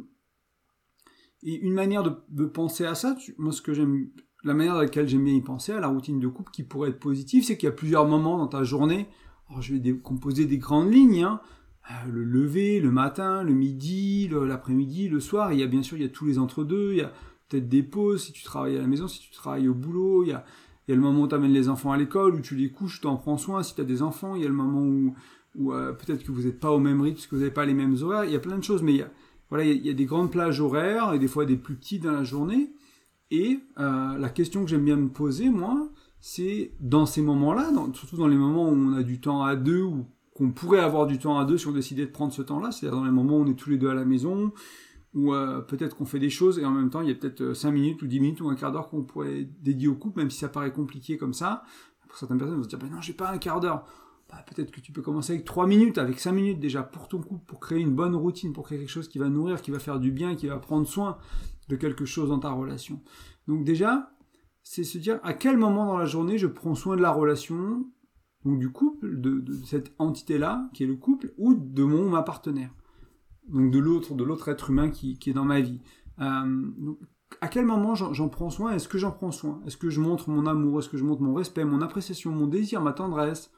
et 1.44 1.56
une 1.56 1.74
manière 1.74 2.04
de, 2.04 2.46
penser 2.46 2.86
à 2.86 2.96
ça, 2.96 3.16
moi 3.38 3.52
ce 3.52 3.62
que 3.62 3.74
j'aime, 3.74 4.10
la 4.44 4.54
manière 4.54 4.74
dans 4.74 4.82
laquelle 4.82 5.08
j'aime 5.08 5.24
bien 5.24 5.34
y 5.34 5.42
penser, 5.42 5.72
à 5.72 5.80
la 5.80 5.88
routine 5.88 6.20
de 6.20 6.28
couple 6.28 6.52
qui 6.52 6.64
pourrait 6.64 6.90
être 6.90 7.00
positive, 7.00 7.44
c'est 7.44 7.58
qu'il 7.58 7.68
y 7.68 7.72
a 7.72 7.76
plusieurs 7.76 8.08
moments 8.08 8.38
dans 8.38 8.48
ta 8.48 8.64
journée. 8.64 9.08
Alors 9.50 9.62
je 9.62 9.74
vais 9.74 9.80
décomposer 9.80 10.46
des 10.46 10.58
grandes 10.58 10.94
lignes, 10.94 11.24
hein, 11.24 11.42
euh, 11.92 12.12
le 12.12 12.24
lever, 12.24 12.80
le 12.82 12.92
matin, 12.92 13.44
le 13.44 13.54
midi, 13.54 14.30
l'après-midi, 14.30 15.08
le 15.08 15.20
soir. 15.20 15.54
il 15.54 15.60
y 15.60 15.64
a 15.64 15.68
bien 15.68 15.82
sûr 15.82 15.98
il 15.98 16.04
y 16.04 16.06
a 16.06 16.10
tous 16.10 16.26
les 16.26 16.40
entre-deux, 16.40 16.92
il 16.92 16.98
y 16.98 17.02
a 17.02 17.12
peut-être 17.48 17.70
des 17.70 17.84
pauses 17.84 18.26
si 18.26 18.34
tu 18.34 18.44
travailles 18.44 18.78
à 18.78 18.82
la 18.82 18.88
maison, 18.88 19.08
si 19.08 19.22
tu 19.22 19.32
travailles 19.32 19.70
au 19.70 19.74
boulot, 19.74 20.24
il 20.24 20.30
y 20.30 20.34
a, 20.34 20.46
il 20.90 20.94
y 20.94 20.96
a 20.96 20.96
le 20.96 21.04
moment 21.04 21.22
où 21.22 21.28
tu 21.28 21.36
amènes 21.36 21.54
les 21.54 21.70
enfants 21.70 21.92
à 21.92 21.98
l'école, 21.98 22.34
où 22.34 22.42
tu 22.42 22.56
les 22.56 22.72
couches, 22.72 23.00
tu 23.00 23.06
en 23.06 23.16
prends 23.16 23.38
soin 23.38 23.62
si 23.62 23.76
tu 23.76 23.82
as 23.82 23.84
des 23.84 24.02
enfants, 24.02 24.34
il 24.34 24.42
y 24.42 24.46
a 24.46 24.48
le 24.48 24.56
moment 24.56 25.14
où, 25.56 25.72
euh, 25.72 25.94
peut-être 25.94 26.24
que 26.24 26.32
vous 26.32 26.42
n'êtes 26.42 26.60
pas 26.60 26.72
au 26.72 26.80
même 26.80 27.00
rythme, 27.00 27.18
parce 27.18 27.28
que 27.28 27.36
vous 27.36 27.42
n'avez 27.42 27.54
pas 27.54 27.68
les 27.68 27.76
mêmes 27.76 27.96
horaires, 28.02 28.26
il 28.26 28.32
y 28.32 28.36
a 28.36 28.40
plein 28.40 28.58
de 28.58 28.64
choses, 28.64 28.82
mais 28.82 28.94
il 28.94 28.98
y 28.98 29.02
a, 29.04 29.12
voilà, 29.52 29.66
il 29.66 29.86
y, 29.86 29.92
a 29.92 29.94
des 29.94 30.06
grandes 30.06 30.32
plages 30.32 30.60
horaires 30.60 31.14
et 31.14 31.20
des 31.20 31.28
fois 31.28 31.46
des 31.46 31.58
plus 31.58 31.76
petites 31.76 32.02
dans 32.02 32.12
la 32.12 32.24
journée. 32.24 32.72
Et 33.30 33.60
euh, 33.78 34.18
la 34.18 34.30
question 34.30 34.64
que 34.64 34.70
j'aime 34.72 34.84
bien 34.84 34.96
me 34.96 35.10
poser, 35.10 35.50
moi, 35.50 35.90
c'est 36.22 36.72
dans 36.80 37.06
ces 37.06 37.22
moments-là, 37.22 37.70
surtout 37.94 38.18
dans 38.18 38.28
les 38.28 38.36
moments 38.36 38.68
où 38.68 38.74
on 38.74 38.94
a 38.94 39.04
du 39.04 39.22
temps 39.22 39.44
à 39.44 39.56
deux 39.56 39.84
ou 39.84 40.08
qu'on 40.36 40.50
pourrait 40.50 40.80
avoir 40.80 41.06
du 41.06 41.20
temps 41.20 41.38
à 41.38 41.46
deux 41.46 41.60
si 41.60 41.68
on 41.68 41.72
décidait 41.72 42.08
de 42.08 42.12
prendre 42.12 42.34
ce 42.34 42.42
temps-là, 42.42 42.72
c'est-à-dire 42.72 42.98
dans 42.98 43.06
les 43.06 43.12
moments 43.12 43.38
où 43.38 43.44
on 43.44 43.48
est 43.48 43.54
tous 43.54 43.70
les 43.70 43.78
deux 43.78 43.90
à 43.90 43.94
la 43.94 44.06
maison, 44.06 44.52
ou 45.14 45.34
euh, 45.34 45.62
peut-être 45.62 45.96
qu'on 45.96 46.06
fait 46.06 46.20
des 46.20 46.30
choses 46.30 46.60
et 46.60 46.66
en 46.66 46.72
même 46.72 46.90
temps 46.90 47.02
il 47.02 47.10
y 47.10 47.12
a 47.12 47.16
peut-être 47.16 47.54
5 47.54 47.72
minutes 47.72 48.02
ou 48.02 48.08
10 48.08 48.20
minutes 48.20 48.42
ou 48.42 48.50
un 48.50 48.56
quart 48.56 48.72
d'heure 48.72 48.90
qu'on 48.90 49.04
pourrait 49.04 49.50
dédier 49.62 49.88
au 49.88 49.96
couple, 49.96 50.20
même 50.20 50.30
si 50.30 50.40
ça 50.40 50.50
paraît 50.50 50.72
compliqué 50.72 51.18
comme 51.18 51.34
ça. 51.34 51.64
Pour 52.08 52.18
certaines 52.18 52.38
personnes, 52.38 52.58
vont 52.58 52.64
se 52.64 52.70
dire, 52.70 52.80
ben 52.80 52.90
non, 52.90 53.02
j'ai 53.02 53.14
pas 53.14 53.32
un 53.32 53.38
quart 53.38 53.60
d'heure. 53.60 53.86
Bah, 54.30 54.44
peut-être 54.48 54.72
que 54.72 54.80
tu 54.80 54.92
peux 54.92 55.02
commencer 55.02 55.34
avec 55.34 55.46
3 55.46 55.66
minutes, 55.66 55.98
avec 55.98 56.20
5 56.20 56.32
minutes 56.32 56.60
déjà 56.60 56.84
pour 56.84 57.08
ton 57.08 57.20
couple, 57.20 57.46
pour 57.46 57.60
créer 57.60 57.80
une 57.80 57.96
bonne 57.96 58.16
routine, 58.16 58.54
pour 58.54 58.66
créer 58.66 58.78
quelque 58.78 58.90
chose 58.90 59.08
qui 59.08 59.18
va 59.18 59.30
nourrir, 59.30 59.62
qui 59.62 59.72
va 59.72 59.80
faire 59.80 60.00
du 60.00 60.12
bien, 60.12 60.36
qui 60.36 60.48
va 60.48 60.58
prendre 60.58 60.88
soin 60.88 61.18
de 61.68 61.76
quelque 61.76 62.06
chose 62.06 62.30
dans 62.30 62.40
ta 62.40 62.52
relation. 62.52 63.02
Donc 63.48 63.64
déjà, 63.64 64.12
c'est 64.62 64.84
se 64.84 65.00
dire 65.00 65.20
à 65.24 65.34
quel 65.34 65.58
moment 65.58 65.86
dans 65.86 65.98
la 65.98 66.06
journée 66.06 66.38
je 66.38 66.48
prends 66.48 66.76
soin 66.76 66.96
de 66.96 67.02
la 67.02 67.12
relation, 67.12 67.88
donc 68.46 68.60
du 68.60 68.72
couple, 68.72 69.20
de, 69.20 69.44
cette 69.66 69.94
entité-là, 69.98 70.70
qui 70.74 70.84
est 70.84 70.88
le 70.88 70.96
couple, 70.96 71.34
ou 71.38 71.56
de 71.56 71.84
mon 71.84 72.10
ma 72.10 72.22
partenaire. 72.22 72.72
Donc 73.50 73.72
de 73.72 73.80
l'autre, 73.80 74.14
de 74.14 74.24
l'autre 74.24 74.50
être 74.50 74.70
humain 74.70 74.90
qui, 74.90 75.18
est 75.26 75.34
dans 75.34 75.46
ma 75.46 75.62
vie. 75.62 75.82
Euh, 76.20 76.72
à 77.42 77.48
quel 77.48 77.66
moment 77.66 77.96
j'en 77.96 78.30
prends 78.30 78.50
soin? 78.50 78.74
Est-ce 78.74 78.88
que 78.88 78.98
j'en 78.98 79.12
prends 79.12 79.32
soin? 79.32 79.62
Est-ce 79.66 79.78
que 79.78 79.90
je 79.90 80.00
montre 80.00 80.30
mon 80.30 80.46
amour? 80.46 80.80
Est-ce 80.80 80.90
que 80.90 80.98
je 80.98 81.04
montre 81.04 81.22
mon 81.22 81.34
respect, 81.34 81.64
mon 81.64 81.82
appréciation, 81.82 82.32
mon 82.32 82.48
désir, 82.48 82.82
ma 82.82 82.94
tendresse? 82.94 83.52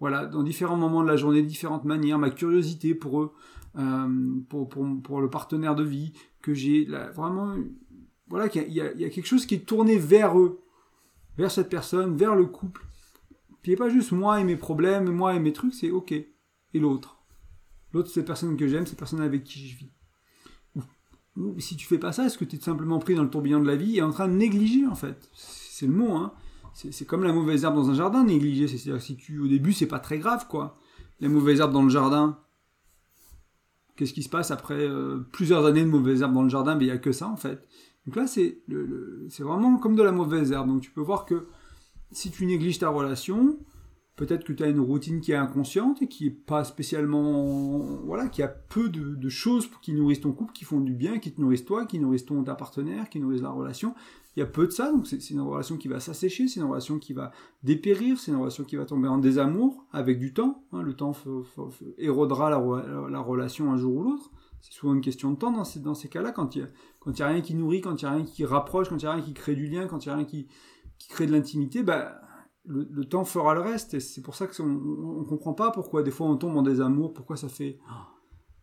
Voilà, 0.00 0.26
dans 0.26 0.42
différents 0.42 0.76
moments 0.76 1.02
de 1.02 1.08
la 1.08 1.16
journée, 1.16 1.42
de 1.42 1.46
différentes 1.46 1.84
manières, 1.84 2.18
ma 2.18 2.30
curiosité 2.30 2.94
pour 2.94 3.22
eux, 3.22 3.32
euh, 3.76 4.40
pour, 4.48 4.68
pour, 4.68 5.20
le 5.20 5.30
partenaire 5.30 5.74
de 5.74 5.84
vie, 5.84 6.12
que 6.42 6.52
j'ai 6.52 6.86
vraiment, 7.14 7.54
voilà, 8.28 8.48
qu'il 8.48 8.72
y, 8.72 8.80
a 8.80 9.08
quelque 9.08 9.26
chose 9.26 9.46
qui 9.46 9.54
est 9.54 9.66
tourné 9.66 9.96
vers 9.96 10.38
eux, 10.38 10.60
vers 11.38 11.50
cette 11.50 11.70
personne, 11.70 12.16
vers 12.16 12.34
le 12.34 12.46
couple. 12.46 12.84
Puis 13.62 13.72
il 13.72 13.76
n'y 13.76 13.80
a 13.80 13.84
pas 13.86 13.90
juste 13.90 14.12
moi 14.12 14.40
et 14.40 14.44
mes 14.44 14.56
problèmes, 14.56 15.10
moi 15.10 15.34
et 15.34 15.40
mes 15.40 15.52
trucs, 15.52 15.74
c'est 15.74 15.90
ok. 15.90 16.12
Et 16.12 16.28
l'autre? 16.74 17.13
L'autre, 17.94 18.10
c'est 18.12 18.20
la 18.20 18.26
personne 18.26 18.56
que 18.56 18.68
j'aime, 18.68 18.84
c'est 18.84 18.92
la 18.92 18.98
personne 18.98 19.22
avec 19.22 19.44
qui 19.44 19.66
je 19.66 19.78
vis. 19.78 19.90
Ou, 21.36 21.58
si 21.58 21.76
tu 21.76 21.86
fais 21.86 21.98
pas 21.98 22.12
ça, 22.12 22.26
est-ce 22.26 22.36
que 22.36 22.44
tu 22.44 22.56
es 22.56 22.60
simplement 22.60 22.98
pris 22.98 23.14
dans 23.14 23.22
le 23.22 23.30
tourbillon 23.30 23.60
de 23.60 23.66
la 23.66 23.76
vie 23.76 23.96
et 23.96 24.02
en 24.02 24.10
train 24.10 24.28
de 24.28 24.34
négliger, 24.34 24.86
en 24.86 24.94
fait? 24.94 25.28
C'est 25.32 25.86
le 25.86 25.92
mot, 25.92 26.12
hein 26.12 26.34
c'est 26.74 27.06
comme 27.06 27.22
la 27.22 27.32
mauvaise 27.32 27.64
herbe 27.64 27.76
dans 27.76 27.90
un 27.90 27.94
jardin 27.94 28.24
négligée. 28.24 28.66
C'est-à-dire 28.66 29.00
si 29.00 29.16
tu 29.16 29.38
au 29.38 29.46
début 29.46 29.72
c'est 29.72 29.86
pas 29.86 30.00
très 30.00 30.18
grave 30.18 30.46
quoi. 30.48 30.76
La 31.20 31.28
mauvaise 31.28 31.60
herbe 31.60 31.72
dans 31.72 31.84
le 31.84 31.88
jardin. 31.88 32.38
Qu'est-ce 33.96 34.12
qui 34.12 34.24
se 34.24 34.28
passe 34.28 34.50
après 34.50 34.88
euh, 34.88 35.20
plusieurs 35.30 35.64
années 35.66 35.84
de 35.84 35.88
mauvaise 35.88 36.22
herbe 36.22 36.34
dans 36.34 36.42
le 36.42 36.48
jardin? 36.48 36.74
Mais 36.74 36.84
il 36.84 36.88
n'y 36.88 36.92
a 36.92 36.98
que 36.98 37.12
ça 37.12 37.28
en 37.28 37.36
fait. 37.36 37.66
Donc 38.06 38.16
là 38.16 38.26
c'est 38.26 38.62
vraiment 39.38 39.78
comme 39.78 39.94
de 39.94 40.02
la 40.02 40.12
mauvaise 40.12 40.50
herbe. 40.50 40.68
Donc 40.68 40.82
tu 40.82 40.90
peux 40.90 41.00
voir 41.00 41.26
que 41.26 41.46
si 42.10 42.30
tu 42.30 42.44
négliges 42.44 42.80
ta 42.80 42.88
relation, 42.88 43.56
peut-être 44.16 44.44
que 44.44 44.52
tu 44.52 44.62
as 44.62 44.68
une 44.68 44.80
routine 44.80 45.20
qui 45.20 45.32
est 45.32 45.36
inconsciente 45.36 46.02
et 46.02 46.08
qui 46.08 46.26
est 46.26 46.30
pas 46.30 46.64
spécialement 46.64 47.78
voilà 48.04 48.28
qui 48.28 48.42
a 48.42 48.48
peu 48.48 48.88
de, 48.88 49.28
choses 49.28 49.68
qui 49.82 49.92
nourrissent 49.92 50.20
ton 50.20 50.32
couple 50.32 50.52
qui 50.52 50.64
font 50.64 50.80
du 50.80 50.92
bien 50.92 51.18
qui 51.18 51.32
te 51.32 51.40
nourrissent 51.40 51.64
toi 51.64 51.86
qui 51.86 51.98
nourrissent 51.98 52.26
ton 52.26 52.42
ta 52.44 52.54
partenaire 52.54 53.08
qui 53.08 53.20
nourrissent 53.20 53.42
la 53.42 53.50
relation 53.50 53.94
il 54.36 54.40
y 54.40 54.42
a 54.42 54.46
peu 54.46 54.66
de 54.66 54.72
ça, 54.72 54.90
donc 54.90 55.06
c'est 55.06 55.30
une 55.30 55.40
relation 55.40 55.76
qui 55.76 55.86
va 55.86 56.00
s'assécher, 56.00 56.48
c'est 56.48 56.58
une 56.58 56.66
relation 56.66 56.98
qui 56.98 57.12
va 57.12 57.30
dépérir, 57.62 58.18
c'est 58.18 58.32
une 58.32 58.38
relation 58.38 58.64
qui 58.64 58.74
va 58.74 58.84
tomber 58.84 59.06
en 59.06 59.18
désamour 59.18 59.84
avec 59.92 60.18
du 60.18 60.32
temps. 60.32 60.64
Hein. 60.72 60.82
le 60.82 60.94
temps 60.94 61.12
érodera 61.98 62.50
la, 62.50 63.20
relation 63.20 63.72
un 63.72 63.76
jour 63.76 63.94
ou 63.94 64.02
l'autre. 64.02 64.32
C'est 64.60 64.72
souvent 64.72 64.94
une 64.94 65.02
question 65.02 65.30
de 65.30 65.36
temps 65.36 65.52
dans 65.52 65.64
ces, 65.64 65.78
dans 65.78 65.94
ces 65.94 66.08
cas-là, 66.08 66.32
quand 66.32 66.56
il 66.56 66.62
n'y 66.62 66.64
a, 66.64 66.70
quand 66.98 67.20
a 67.20 67.28
rien 67.28 67.42
qui 67.42 67.54
nourrit, 67.54 67.80
quand 67.80 68.02
il 68.02 68.06
n'y 68.06 68.10
a 68.10 68.14
rien 68.14 68.24
qui 68.24 68.44
rapproche, 68.44 68.88
quand 68.88 68.96
il 68.96 69.04
n'y 69.04 69.10
a 69.10 69.12
rien 69.12 69.22
qui 69.22 69.34
crée 69.34 69.54
du 69.54 69.68
lien, 69.68 69.86
quand 69.86 70.04
il 70.04 70.08
n'y 70.08 70.12
a 70.12 70.16
rien 70.16 70.24
qui, 70.24 70.48
qui 70.98 71.08
crée 71.08 71.26
de 71.26 71.32
l'intimité, 71.32 71.82
bah, 71.82 72.20
le, 72.66 73.04
temps 73.04 73.24
fera 73.24 73.54
le 73.54 73.60
reste. 73.60 73.94
Et 73.94 74.00
c'est 74.00 74.22
pour 74.22 74.34
ça 74.34 74.46
qu'on 74.46 74.64
ne 74.66 75.24
comprend 75.24 75.54
pas 75.54 75.70
pourquoi 75.70 76.02
des 76.02 76.10
fois 76.10 76.26
on 76.26 76.36
tombe 76.36 76.56
en 76.56 76.62
désamour, 76.62 77.12
pourquoi 77.12 77.36
ça 77.36 77.48
fait 77.48 77.78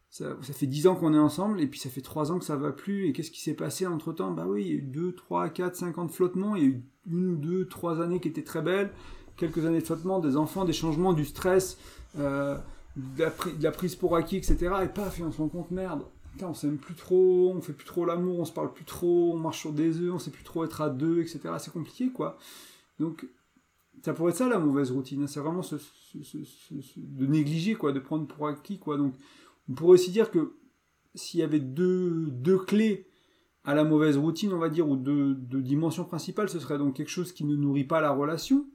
ça, 0.09 0.35
fait 0.41 0.67
10 0.67 0.87
ans 0.87 0.95
qu'on 0.95 1.13
est 1.13 1.19
ensemble, 1.19 1.61
et 1.61 1.67
puis 1.67 1.79
ça 1.79 1.89
fait 1.89 2.01
3 2.01 2.33
ans 2.33 2.39
que 2.39 2.43
ça 2.43 2.57
va 2.57 2.73
plus, 2.73 3.07
et 3.07 3.13
qu'est-ce 3.13 3.31
qui 3.31 3.39
s'est 3.39 3.53
passé 3.53 3.87
entre 3.87 4.11
temps 4.11 4.31
Bah 4.31 4.45
oui, 4.45 4.63
il 4.63 4.67
y 4.67 4.71
a 4.71 4.75
eu 4.75 4.81
2, 4.81 5.13
3, 5.13 5.49
4, 5.49 5.75
5 5.75 5.97
ans 5.97 6.05
de 6.05 6.11
flottement, 6.11 6.57
il 6.57 6.61
y 6.61 6.65
a 6.65 6.69
eu 6.69 6.83
une 7.09 7.29
ou 7.29 7.35
deux, 7.37 7.65
trois 7.65 8.01
années 8.01 8.19
qui 8.19 8.27
étaient 8.27 8.43
très 8.43 8.61
belles, 8.61 8.91
quelques 9.37 9.65
années 9.65 9.79
de 9.79 9.85
flottement, 9.85 10.19
des 10.19 10.35
enfants, 10.35 10.65
des 10.65 10.73
changements, 10.73 11.13
du 11.13 11.23
stress, 11.23 11.77
euh, 12.19 12.57
de, 12.97 13.23
la 13.61 13.71
prise 13.71 13.95
pour 13.95 14.17
acquis, 14.17 14.35
etc. 14.35 14.57
Et 14.83 14.87
paf, 14.87 15.17
et 15.19 15.23
on 15.23 15.31
se 15.31 15.37
rend 15.37 15.47
compte, 15.47 15.71
merde, 15.71 16.03
on 16.41 16.53
s'aime 16.53 16.77
plus 16.77 16.95
trop, 16.95 17.53
on 17.55 17.61
fait 17.61 17.73
plus 17.73 17.85
trop 17.85 18.05
l'amour, 18.05 18.39
on 18.39 18.45
se 18.45 18.51
parle 18.51 18.73
plus 18.73 18.85
trop, 18.85 19.31
on 19.33 19.37
marche 19.37 19.59
sur 19.59 19.71
des 19.71 19.99
œufs, 19.99 20.13
on 20.13 20.19
sait 20.19 20.31
plus 20.31 20.43
trop 20.43 20.65
être 20.65 20.81
à 20.81 20.89
deux, 20.89 21.21
etc. 21.21 21.39
C'est 21.59 21.71
compliqué, 21.71 22.11
quoi. 22.11 22.37
Donc, 22.99 23.25
ça 24.01 24.13
pourrait 24.13 24.31
être 24.31 24.37
ça 24.37 24.47
la 24.47 24.59
mauvaise 24.59 24.91
routine, 24.91 25.23
hein. 25.23 25.27
c'est 25.27 25.39
vraiment 25.39 25.61
de 25.61 27.25
négliger, 27.25 27.75
quoi, 27.75 27.91
de 27.91 27.99
prendre 27.99 28.27
pour 28.27 28.47
acquis, 28.47 28.79
quoi. 28.79 28.97
Donc, 28.97 29.13
on 29.69 29.73
pourrait 29.73 29.93
aussi 29.93 30.11
dire 30.11 30.31
que 30.31 30.55
s'il 31.13 31.39
y 31.39 31.43
avait 31.43 31.59
deux, 31.59 32.27
deux 32.31 32.57
clés 32.57 33.07
à 33.63 33.75
la 33.75 33.83
mauvaise 33.83 34.17
routine, 34.17 34.53
on 34.53 34.57
va 34.57 34.69
dire, 34.69 34.89
ou 34.89 34.95
deux, 34.95 35.35
dimensions 35.35 36.03
principales, 36.03 36.49
ce 36.49 36.59
serait 36.59 36.77
donc 36.77 36.95
quelque 36.95 37.09
chose 37.09 37.31
qui 37.31 37.45
ne 37.45 37.55
nourrit 37.55 37.83
pas 37.83 38.01
la 38.01 38.11
relation 38.11 38.65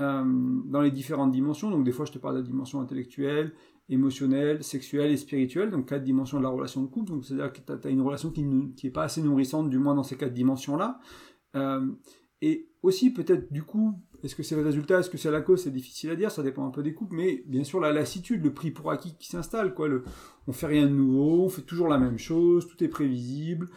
euh, 0.00 0.24
dans 0.66 0.80
les 0.80 0.90
différentes 0.90 1.30
dimensions. 1.30 1.70
Donc 1.70 1.84
des 1.84 1.92
fois, 1.92 2.04
je 2.04 2.12
te 2.12 2.18
parle 2.18 2.34
de 2.34 2.40
la 2.40 2.46
dimension 2.46 2.80
intellectuelle, 2.80 3.52
émotionnelle, 3.88 4.64
sexuelle 4.64 5.12
et 5.12 5.16
spirituelle, 5.16 5.70
donc 5.70 5.88
quatre 5.88 6.02
dimensions 6.02 6.38
de 6.38 6.42
la 6.42 6.48
relation 6.48 6.82
de 6.82 6.88
couple. 6.88 7.12
Donc 7.12 7.24
c'est-à-dire 7.24 7.52
que 7.52 7.60
tu 7.60 7.86
as, 7.86 7.90
une 7.90 8.02
relation 8.02 8.30
qui 8.30 8.42
n'est 8.42 8.90
pas 8.90 9.04
assez 9.04 9.22
nourrissante, 9.22 9.70
du 9.70 9.78
moins 9.78 9.94
dans 9.94 10.02
ces 10.02 10.16
quatre 10.16 10.34
dimensions-là. 10.34 10.98
Euh, 11.54 11.86
et 12.42 12.68
aussi 12.82 13.12
peut-être 13.12 13.52
du 13.52 13.62
coup 13.62 13.94
est-ce 14.24 14.34
que 14.34 14.42
c'est 14.42 14.56
le 14.56 14.62
résultat, 14.62 15.00
est-ce 15.00 15.10
que 15.10 15.18
c'est 15.18 15.30
la 15.30 15.42
cause? 15.42 15.62
C'est 15.62 15.70
difficile 15.70 16.10
à 16.10 16.16
dire, 16.16 16.30
ça 16.30 16.42
dépend 16.42 16.66
un 16.66 16.70
peu 16.70 16.82
des 16.82 16.94
couples, 16.94 17.14
mais 17.14 17.44
bien 17.46 17.62
sûr 17.62 17.78
la 17.78 17.92
lassitude, 17.92 18.42
le 18.42 18.54
prix 18.54 18.70
pour 18.70 18.90
acquis 18.90 19.14
qui 19.18 19.28
s'installe, 19.28 19.74
quoi. 19.74 19.86
Le, 19.86 20.02
on 20.46 20.52
fait 20.52 20.66
rien 20.66 20.86
de 20.86 20.92
nouveau, 20.92 21.44
on 21.44 21.48
fait 21.50 21.62
toujours 21.62 21.88
la 21.88 21.98
même 21.98 22.18
chose, 22.18 22.66
tout 22.66 22.82
est 22.82 22.88
prévisible. 22.88 23.68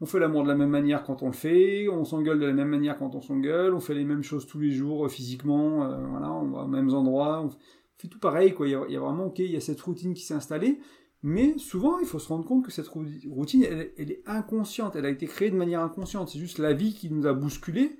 on 0.00 0.06
fait 0.06 0.20
l'amour 0.20 0.44
de 0.44 0.48
la 0.48 0.54
même 0.54 0.70
manière 0.70 1.02
quand 1.02 1.22
on 1.24 1.26
le 1.26 1.32
fait, 1.32 1.88
on 1.88 2.04
s'engueule 2.04 2.38
de 2.38 2.46
la 2.46 2.52
même 2.52 2.68
manière 2.68 2.96
quand 2.96 3.16
on 3.16 3.20
s'engueule, 3.20 3.74
on 3.74 3.80
fait 3.80 3.94
les 3.94 4.04
mêmes 4.04 4.22
choses 4.22 4.46
tous 4.46 4.60
les 4.60 4.70
jours 4.70 5.06
euh, 5.06 5.08
physiquement, 5.08 5.84
euh, 5.84 6.06
voilà, 6.06 6.30
on 6.32 6.48
va 6.50 6.62
aux 6.62 6.68
mêmes 6.68 6.94
endroits, 6.94 7.42
on 7.42 7.50
fait 7.98 8.06
tout 8.08 8.20
pareil, 8.20 8.54
quoi. 8.54 8.68
Il 8.68 8.70
y 8.70 8.96
a, 8.96 9.00
vraiment, 9.00 9.26
ok, 9.26 9.40
il 9.40 9.50
y 9.50 9.56
a 9.56 9.60
cette 9.60 9.80
routine 9.80 10.14
qui 10.14 10.22
s'est 10.22 10.34
installée, 10.34 10.78
mais 11.24 11.58
souvent, 11.58 11.98
il 11.98 12.06
faut 12.06 12.20
se 12.20 12.28
rendre 12.28 12.44
compte 12.44 12.64
que 12.64 12.70
cette 12.70 12.86
routine, 12.86 13.64
elle, 13.64 14.12
est 14.12 14.22
inconsciente, 14.26 14.94
elle 14.94 15.06
a 15.06 15.10
été 15.10 15.26
créée 15.26 15.50
de 15.50 15.56
manière 15.56 15.80
inconsciente. 15.80 16.28
C'est 16.28 16.38
juste 16.38 16.58
la 16.58 16.72
vie 16.72 16.94
qui 16.94 17.10
nous 17.10 17.26
a 17.26 17.32
bousculé 17.32 17.98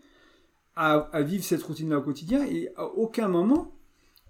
à, 0.78 1.22
vivre 1.22 1.42
cette 1.42 1.62
routine-là 1.62 1.98
au 1.98 2.02
quotidien, 2.02 2.44
et 2.46 2.68
à 2.76 2.86
aucun 2.86 3.26
moment, 3.26 3.72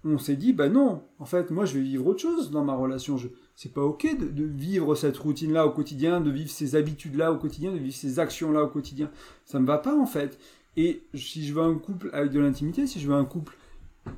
on 0.03 0.17
s'est 0.17 0.35
dit, 0.35 0.51
bah 0.51 0.67
non, 0.67 1.03
en 1.19 1.25
fait, 1.25 1.51
moi 1.51 1.65
je 1.65 1.75
vais 1.75 1.81
vivre 1.81 2.07
autre 2.07 2.21
chose 2.21 2.49
dans 2.49 2.63
ma 2.63 2.73
relation. 2.73 3.17
C'est 3.55 3.73
pas 3.73 3.83
ok 3.83 4.17
de, 4.17 4.43
vivre 4.43 4.95
cette 4.95 5.17
routine-là 5.17 5.67
au 5.67 5.71
quotidien, 5.71 6.21
de 6.21 6.31
vivre 6.31 6.49
ces 6.49 6.75
habitudes-là 6.75 7.31
au 7.31 7.37
quotidien, 7.37 7.71
de 7.71 7.77
vivre 7.77 7.95
ces 7.95 8.19
actions-là 8.19 8.63
au 8.63 8.67
quotidien. 8.67 9.11
Ça 9.45 9.59
me 9.59 9.67
va 9.67 9.77
pas 9.77 9.95
en 9.95 10.07
fait. 10.07 10.39
Et 10.75 11.03
si 11.13 11.45
je 11.45 11.53
veux 11.53 11.61
un 11.61 11.75
couple 11.75 12.09
avec 12.13 12.31
de 12.31 12.39
l'intimité, 12.39 12.87
si 12.87 12.99
je 12.99 13.07
veux 13.07 13.15
un 13.15 13.25
couple 13.25 13.55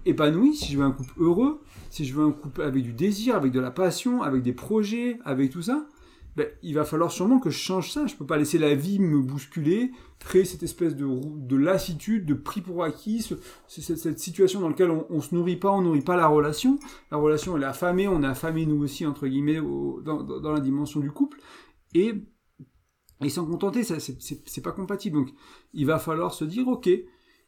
épanoui, 0.05 0.55
si 0.55 0.71
je 0.71 0.77
veux 0.77 0.85
un 0.85 0.91
couple 0.91 1.13
heureux, 1.17 1.61
si 1.89 2.05
je 2.05 2.13
veux 2.13 2.23
un 2.23 2.31
couple 2.31 2.61
avec 2.61 2.83
du 2.83 2.93
désir, 2.93 3.35
avec 3.35 3.51
de 3.51 3.59
la 3.59 3.71
passion, 3.71 4.21
avec 4.21 4.43
des 4.43 4.53
projets, 4.53 5.17
avec 5.25 5.51
tout 5.51 5.63
ça, 5.63 5.85
ben, 6.35 6.47
il 6.63 6.75
va 6.75 6.85
falloir 6.85 7.11
sûrement 7.11 7.39
que 7.39 7.50
je 7.50 7.57
change 7.57 7.91
ça. 7.91 8.07
Je 8.07 8.15
peux 8.15 8.25
pas 8.25 8.38
laisser 8.38 8.57
la 8.57 8.73
vie 8.73 9.00
me 9.00 9.19
bousculer, 9.19 9.91
créer 10.19 10.45
cette 10.45 10.63
espèce 10.63 10.95
de, 10.95 11.05
de 11.05 11.55
lassitude, 11.57 12.25
de 12.25 12.33
prix 12.33 12.61
pour 12.61 12.83
acquis, 12.83 13.21
cette, 13.67 13.97
cette, 13.97 14.19
situation 14.19 14.61
dans 14.61 14.69
laquelle 14.69 14.91
on, 14.91 15.05
on 15.09 15.21
se 15.21 15.35
nourrit 15.35 15.57
pas, 15.57 15.71
on 15.71 15.81
nourrit 15.81 16.01
pas 16.01 16.15
la 16.15 16.27
relation. 16.27 16.79
La 17.11 17.17
relation, 17.17 17.57
elle 17.57 17.63
est 17.63 17.67
affamée, 17.67 18.07
on 18.07 18.23
est 18.23 18.27
affamé 18.27 18.65
nous 18.65 18.81
aussi, 18.81 19.05
entre 19.05 19.27
guillemets, 19.27 19.59
dans, 19.59 20.23
dans, 20.23 20.51
la 20.53 20.61
dimension 20.61 21.01
du 21.01 21.11
couple. 21.11 21.39
Et, 21.93 22.13
et 23.21 23.29
s'en 23.29 23.45
contenter, 23.45 23.83
ça, 23.83 24.00
c'est 24.00 24.61
pas 24.61 24.71
compatible. 24.71 25.17
Donc, 25.17 25.29
il 25.73 25.85
va 25.85 26.00
falloir 26.00 26.33
se 26.33 26.45
dire, 26.45 26.67
ok, 26.67 26.89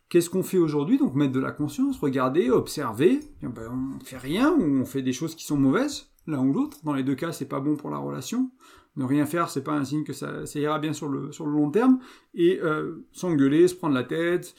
Qu'est-ce 0.10 0.30
qu'on 0.30 0.44
fait 0.44 0.60
aujourd'hui? 0.60 1.00
Donc 1.00 1.16
mettre 1.16 1.32
de 1.32 1.40
la 1.40 1.52
conscience, 1.52 1.98
regarder, 1.98 2.52
observer. 2.52 3.20
Ben, 3.42 3.98
on 3.98 4.04
fait 4.04 4.18
rien 4.18 4.52
ou 4.52 4.62
on 4.62 4.86
fait 4.86 5.02
des 5.02 5.14
choses 5.14 5.34
qui 5.34 5.44
sont 5.44 5.58
mauvaises 5.58 6.13
l'un 6.28 6.46
ou 6.46 6.54
l'autre. 6.54 6.78
Dans 6.84 6.94
les 6.94 7.04
deux 7.04 7.16
cas, 7.16 7.32
c'est 7.32 7.48
pas 7.48 7.60
bon 7.60 7.76
pour 7.76 7.90
la 7.90 7.98
relation. 7.98 8.52
Ne 8.96 9.06
rien 9.06 9.26
faire, 9.26 9.50
c'est 9.50 9.64
pas 9.64 9.74
un 9.74 9.86
signe 9.86 10.04
que 10.04 10.14
ça, 10.14 10.44
ira 10.56 10.80
bien 10.80 10.94
sur 10.94 11.10
le, 11.10 11.32
sur 11.32 11.46
le 11.46 11.54
long 11.54 11.72
terme. 11.72 12.00
Et 12.34 12.60
euh, 12.62 13.06
s'engueuler, 13.12 13.68
se 13.68 13.76
prendre 13.76 13.96
la 13.96 14.04
tête, 14.04 14.56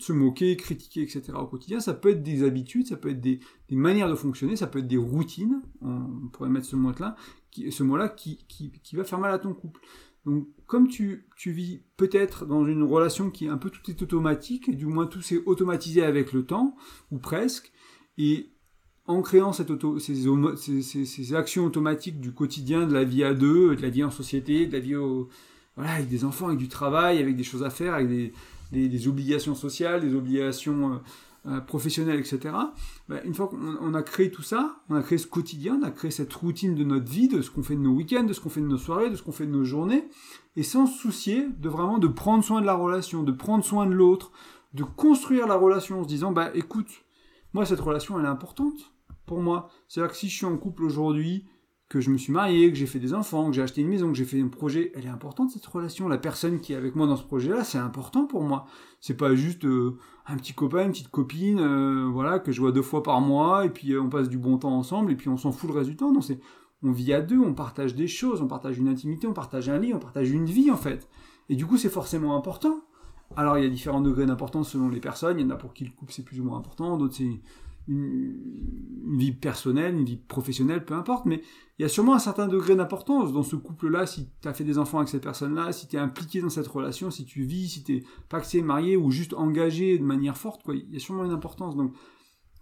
se 0.00 0.12
moquer, 0.12 0.56
critiquer, 0.56 1.02
etc. 1.02 1.32
au 1.34 1.46
quotidien, 1.46 1.80
ça 1.80 1.94
peut 1.94 2.10
être 2.10 2.22
des 2.22 2.44
habitudes, 2.44 2.86
ça 2.86 2.96
peut 2.96 3.10
être 3.10 3.20
des, 3.20 3.40
manières 3.70 4.08
de 4.08 4.14
fonctionner, 4.14 4.56
ça 4.56 4.66
peut 4.66 4.78
être 4.78 4.86
des 4.86 4.96
routines, 4.96 5.62
on 5.80 6.28
pourrait 6.32 6.48
mettre 6.48 6.66
ce 6.66 6.76
mot-là, 6.76 7.16
qui, 7.50 7.70
ce 7.72 7.82
mot-là 7.82 8.08
qui, 8.08 8.44
qui, 8.48 8.70
qui, 8.82 8.96
va 8.96 9.04
faire 9.04 9.18
mal 9.18 9.32
à 9.32 9.38
ton 9.38 9.54
couple. 9.54 9.80
Donc, 10.24 10.46
comme 10.66 10.88
tu, 10.88 11.26
tu 11.36 11.50
vis 11.50 11.82
peut-être 11.96 12.44
dans 12.44 12.66
une 12.66 12.82
relation 12.82 13.30
qui 13.30 13.46
est 13.46 13.48
un 13.48 13.58
peu 13.58 13.70
tout 13.70 13.90
est 13.90 14.02
automatique, 14.02 14.74
du 14.74 14.86
moins 14.86 15.06
tout 15.06 15.22
s'est 15.22 15.42
automatisé 15.46 16.02
avec 16.02 16.32
le 16.32 16.44
temps, 16.44 16.76
ou 17.10 17.18
presque, 17.18 17.72
et 18.18 18.50
en 19.08 19.22
créant 19.22 19.52
ces, 19.52 21.34
actions 21.34 21.64
automatiques 21.64 22.20
du 22.20 22.32
quotidien, 22.32 22.86
de 22.86 22.92
la 22.94 23.04
vie 23.04 23.24
à 23.24 23.34
deux, 23.34 23.74
de 23.74 23.82
la 23.82 23.88
vie 23.88 24.04
en 24.04 24.10
société, 24.10 24.66
de 24.66 24.72
la 24.72 24.80
vie 24.80 24.94
avec 25.76 26.08
des 26.08 26.24
enfants, 26.24 26.46
avec 26.48 26.58
du 26.58 26.68
travail, 26.68 27.18
avec 27.18 27.34
des 27.34 27.42
choses 27.42 27.62
à 27.62 27.70
faire, 27.70 27.94
avec 27.94 28.08
des, 28.08 28.32
des, 28.70 29.08
obligations 29.08 29.54
sociales, 29.54 30.02
des 30.02 30.14
obligations 30.14 30.92
euh, 30.92 30.96
euh, 31.46 31.60
professionnelles, 31.60 32.20
etc. 32.20 32.54
Ben, 33.08 33.20
une 33.24 33.32
fois 33.32 33.48
qu'on 33.48 33.94
a 33.94 34.02
créé 34.02 34.30
tout 34.30 34.42
ça, 34.42 34.76
on 34.90 34.94
a 34.94 35.02
créé 35.02 35.16
ce 35.16 35.26
quotidien, 35.26 35.78
on 35.80 35.86
a 35.86 35.90
créé 35.90 36.10
cette 36.10 36.32
routine 36.34 36.74
de 36.74 36.84
notre 36.84 37.10
vie, 37.10 37.28
de 37.28 37.40
ce 37.40 37.50
qu'on 37.50 37.62
fait 37.62 37.76
de 37.76 37.80
nos 37.80 37.92
week-ends, 37.92 38.24
de 38.24 38.32
ce 38.32 38.40
qu'on 38.40 38.50
fait 38.50 38.60
de 38.60 38.66
nos 38.66 38.76
soirées, 38.76 39.08
de 39.08 39.16
ce 39.16 39.22
qu'on 39.22 39.32
fait 39.32 39.46
de 39.46 39.52
nos 39.52 39.64
journées, 39.64 40.06
et 40.56 40.62
sans 40.62 40.86
se 40.86 40.98
soucier 40.98 41.46
de 41.58 41.68
vraiment 41.68 41.98
de 41.98 42.08
prendre 42.08 42.44
soin 42.44 42.60
de 42.60 42.66
la 42.66 42.74
relation, 42.74 43.22
de 43.22 43.32
prendre 43.32 43.64
soin 43.64 43.86
de 43.86 43.94
l'autre, 43.94 44.32
de 44.74 44.82
construire 44.82 45.46
la 45.46 45.54
relation 45.54 46.00
en 46.00 46.02
se 46.02 46.08
disant, 46.08 46.32
bah 46.32 46.50
écoute, 46.54 46.88
moi 47.54 47.64
cette 47.64 47.80
relation 47.80 48.18
elle 48.18 48.26
est 48.26 48.28
importante, 48.28 48.92
pour 49.28 49.40
moi. 49.40 49.68
C'est-à-dire 49.86 50.10
que 50.10 50.18
si 50.18 50.28
je 50.28 50.34
suis 50.34 50.46
en 50.46 50.56
couple 50.56 50.82
aujourd'hui, 50.82 51.44
que 51.88 52.00
je 52.00 52.10
me 52.10 52.18
suis 52.18 52.32
marié, 52.32 52.70
que 52.70 52.76
j'ai 52.76 52.86
fait 52.86 52.98
des 52.98 53.14
enfants, 53.14 53.48
que 53.48 53.56
j'ai 53.56 53.62
acheté 53.62 53.80
une 53.80 53.88
maison, 53.88 54.08
que 54.10 54.18
j'ai 54.18 54.26
fait 54.26 54.40
un 54.40 54.48
projet, 54.48 54.92
elle 54.94 55.06
est 55.06 55.10
importante 55.10 55.50
cette 55.50 55.64
relation. 55.64 56.06
La 56.08 56.18
personne 56.18 56.60
qui 56.60 56.74
est 56.74 56.76
avec 56.76 56.94
moi 56.94 57.06
dans 57.06 57.16
ce 57.16 57.24
projet-là, 57.24 57.64
c'est 57.64 57.78
important 57.78 58.26
pour 58.26 58.42
moi. 58.42 58.66
C'est 59.00 59.16
pas 59.16 59.34
juste 59.34 59.64
euh, 59.64 59.96
un 60.26 60.36
petit 60.36 60.52
copain, 60.52 60.84
une 60.84 60.90
petite 60.90 61.08
copine, 61.08 61.60
euh, 61.60 62.08
voilà, 62.12 62.40
que 62.40 62.52
je 62.52 62.60
vois 62.60 62.72
deux 62.72 62.82
fois 62.82 63.02
par 63.02 63.20
mois, 63.22 63.64
et 63.64 63.70
puis 63.70 63.92
euh, 63.92 64.02
on 64.02 64.10
passe 64.10 64.28
du 64.28 64.36
bon 64.36 64.58
temps 64.58 64.76
ensemble, 64.76 65.12
et 65.12 65.16
puis 65.16 65.30
on 65.30 65.38
s'en 65.38 65.50
fout 65.50 65.70
le 65.70 65.78
résultat. 65.78 66.04
Non, 66.06 66.20
c'est 66.20 66.40
on 66.82 66.92
vit 66.92 67.12
à 67.12 67.22
deux, 67.22 67.38
on 67.38 67.54
partage 67.54 67.94
des 67.94 68.06
choses, 68.06 68.42
on 68.42 68.46
partage 68.46 68.78
une 68.78 68.88
intimité, 68.88 69.26
on 69.26 69.32
partage 69.32 69.68
un 69.68 69.78
lit, 69.78 69.94
on 69.94 69.98
partage 69.98 70.30
une 70.30 70.46
vie 70.46 70.70
en 70.70 70.76
fait. 70.76 71.08
Et 71.48 71.56
du 71.56 71.66
coup, 71.66 71.78
c'est 71.78 71.88
forcément 71.88 72.36
important. 72.36 72.82
Alors, 73.36 73.58
il 73.58 73.64
y 73.64 73.66
a 73.66 73.70
différents 73.70 74.00
degrés 74.00 74.26
d'importance 74.26 74.70
selon 74.70 74.88
les 74.88 75.00
personnes. 75.00 75.38
Il 75.38 75.42
y 75.42 75.46
en 75.46 75.50
a 75.50 75.56
pour 75.56 75.74
qui 75.74 75.84
le 75.84 75.90
couple 75.90 76.12
c'est 76.12 76.24
plus 76.24 76.40
ou 76.40 76.44
moins 76.44 76.58
important, 76.58 76.98
d'autres 76.98 77.14
c'est 77.14 77.40
une, 77.88 79.16
vie 79.16 79.32
personnelle, 79.32 79.94
une 79.94 80.04
vie 80.04 80.16
professionnelle, 80.16 80.84
peu 80.84 80.94
importe, 80.94 81.24
mais 81.24 81.42
il 81.78 81.82
y 81.82 81.84
a 81.84 81.88
sûrement 81.88 82.14
un 82.14 82.18
certain 82.18 82.46
degré 82.46 82.76
d'importance 82.76 83.32
dans 83.32 83.42
ce 83.42 83.56
couple-là, 83.56 84.06
si 84.06 84.28
tu 84.42 84.48
as 84.48 84.52
fait 84.52 84.64
des 84.64 84.78
enfants 84.78 84.98
avec 84.98 85.08
cette 85.08 85.22
personne-là, 85.22 85.72
si 85.72 85.88
tu 85.88 85.96
es 85.96 85.98
impliqué 85.98 86.40
dans 86.42 86.50
cette 86.50 86.66
relation, 86.66 87.10
si 87.10 87.24
tu 87.24 87.42
vis, 87.42 87.68
si 87.68 87.84
tu 87.84 87.96
es 87.96 88.04
paxé, 88.28 88.60
marié 88.60 88.96
ou 88.96 89.10
juste 89.10 89.32
engagé 89.34 89.98
de 89.98 90.04
manière 90.04 90.36
forte, 90.36 90.62
quoi. 90.62 90.74
Il 90.74 90.92
y 90.92 90.96
a 90.96 91.00
sûrement 91.00 91.24
une 91.24 91.32
importance. 91.32 91.74
Donc, 91.76 91.94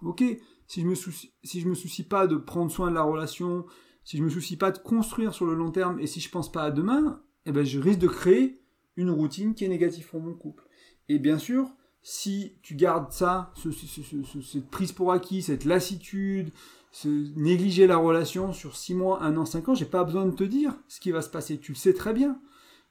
ok, 0.02 0.22
si 0.68 0.80
je 0.80 0.86
me 0.86 0.94
soucie, 0.94 1.32
si 1.42 1.60
je 1.60 1.68
me 1.68 1.74
soucie 1.74 2.04
pas 2.04 2.26
de 2.26 2.36
prendre 2.36 2.70
soin 2.70 2.90
de 2.90 2.94
la 2.94 3.02
relation, 3.02 3.66
si 4.04 4.16
je 4.16 4.22
me 4.22 4.28
soucie 4.28 4.56
pas 4.56 4.70
de 4.70 4.78
construire 4.78 5.34
sur 5.34 5.46
le 5.46 5.54
long 5.54 5.72
terme, 5.72 5.98
et 5.98 6.06
si 6.06 6.20
je 6.20 6.30
pense 6.30 6.50
pas 6.52 6.62
à 6.62 6.70
demain, 6.70 7.22
eh 7.44 7.52
ben, 7.52 7.64
je 7.64 7.80
risque 7.80 7.98
de 7.98 8.08
créer 8.08 8.60
une 8.96 9.10
routine 9.10 9.54
qui 9.54 9.64
est 9.64 9.68
négative 9.68 10.06
pour 10.08 10.20
mon 10.20 10.34
couple. 10.34 10.64
Et 11.08 11.18
bien 11.18 11.38
sûr, 11.38 11.70
si 12.08 12.52
tu 12.62 12.76
gardes 12.76 13.10
ça, 13.10 13.52
cette 13.56 14.70
prise 14.70 14.92
pour 14.92 15.10
acquis, 15.10 15.42
cette 15.42 15.64
lassitude, 15.64 16.52
ce 16.92 17.08
négliger 17.36 17.88
la 17.88 17.96
relation 17.96 18.52
sur 18.52 18.76
6 18.76 18.94
mois, 18.94 19.24
1 19.24 19.36
an, 19.36 19.44
5 19.44 19.70
ans, 19.70 19.74
j'ai 19.74 19.86
pas 19.86 20.04
besoin 20.04 20.24
de 20.24 20.30
te 20.30 20.44
dire 20.44 20.72
ce 20.86 21.00
qui 21.00 21.10
va 21.10 21.20
se 21.20 21.28
passer. 21.28 21.58
Tu 21.58 21.72
le 21.72 21.76
sais 21.76 21.94
très 21.94 22.12
bien. 22.12 22.38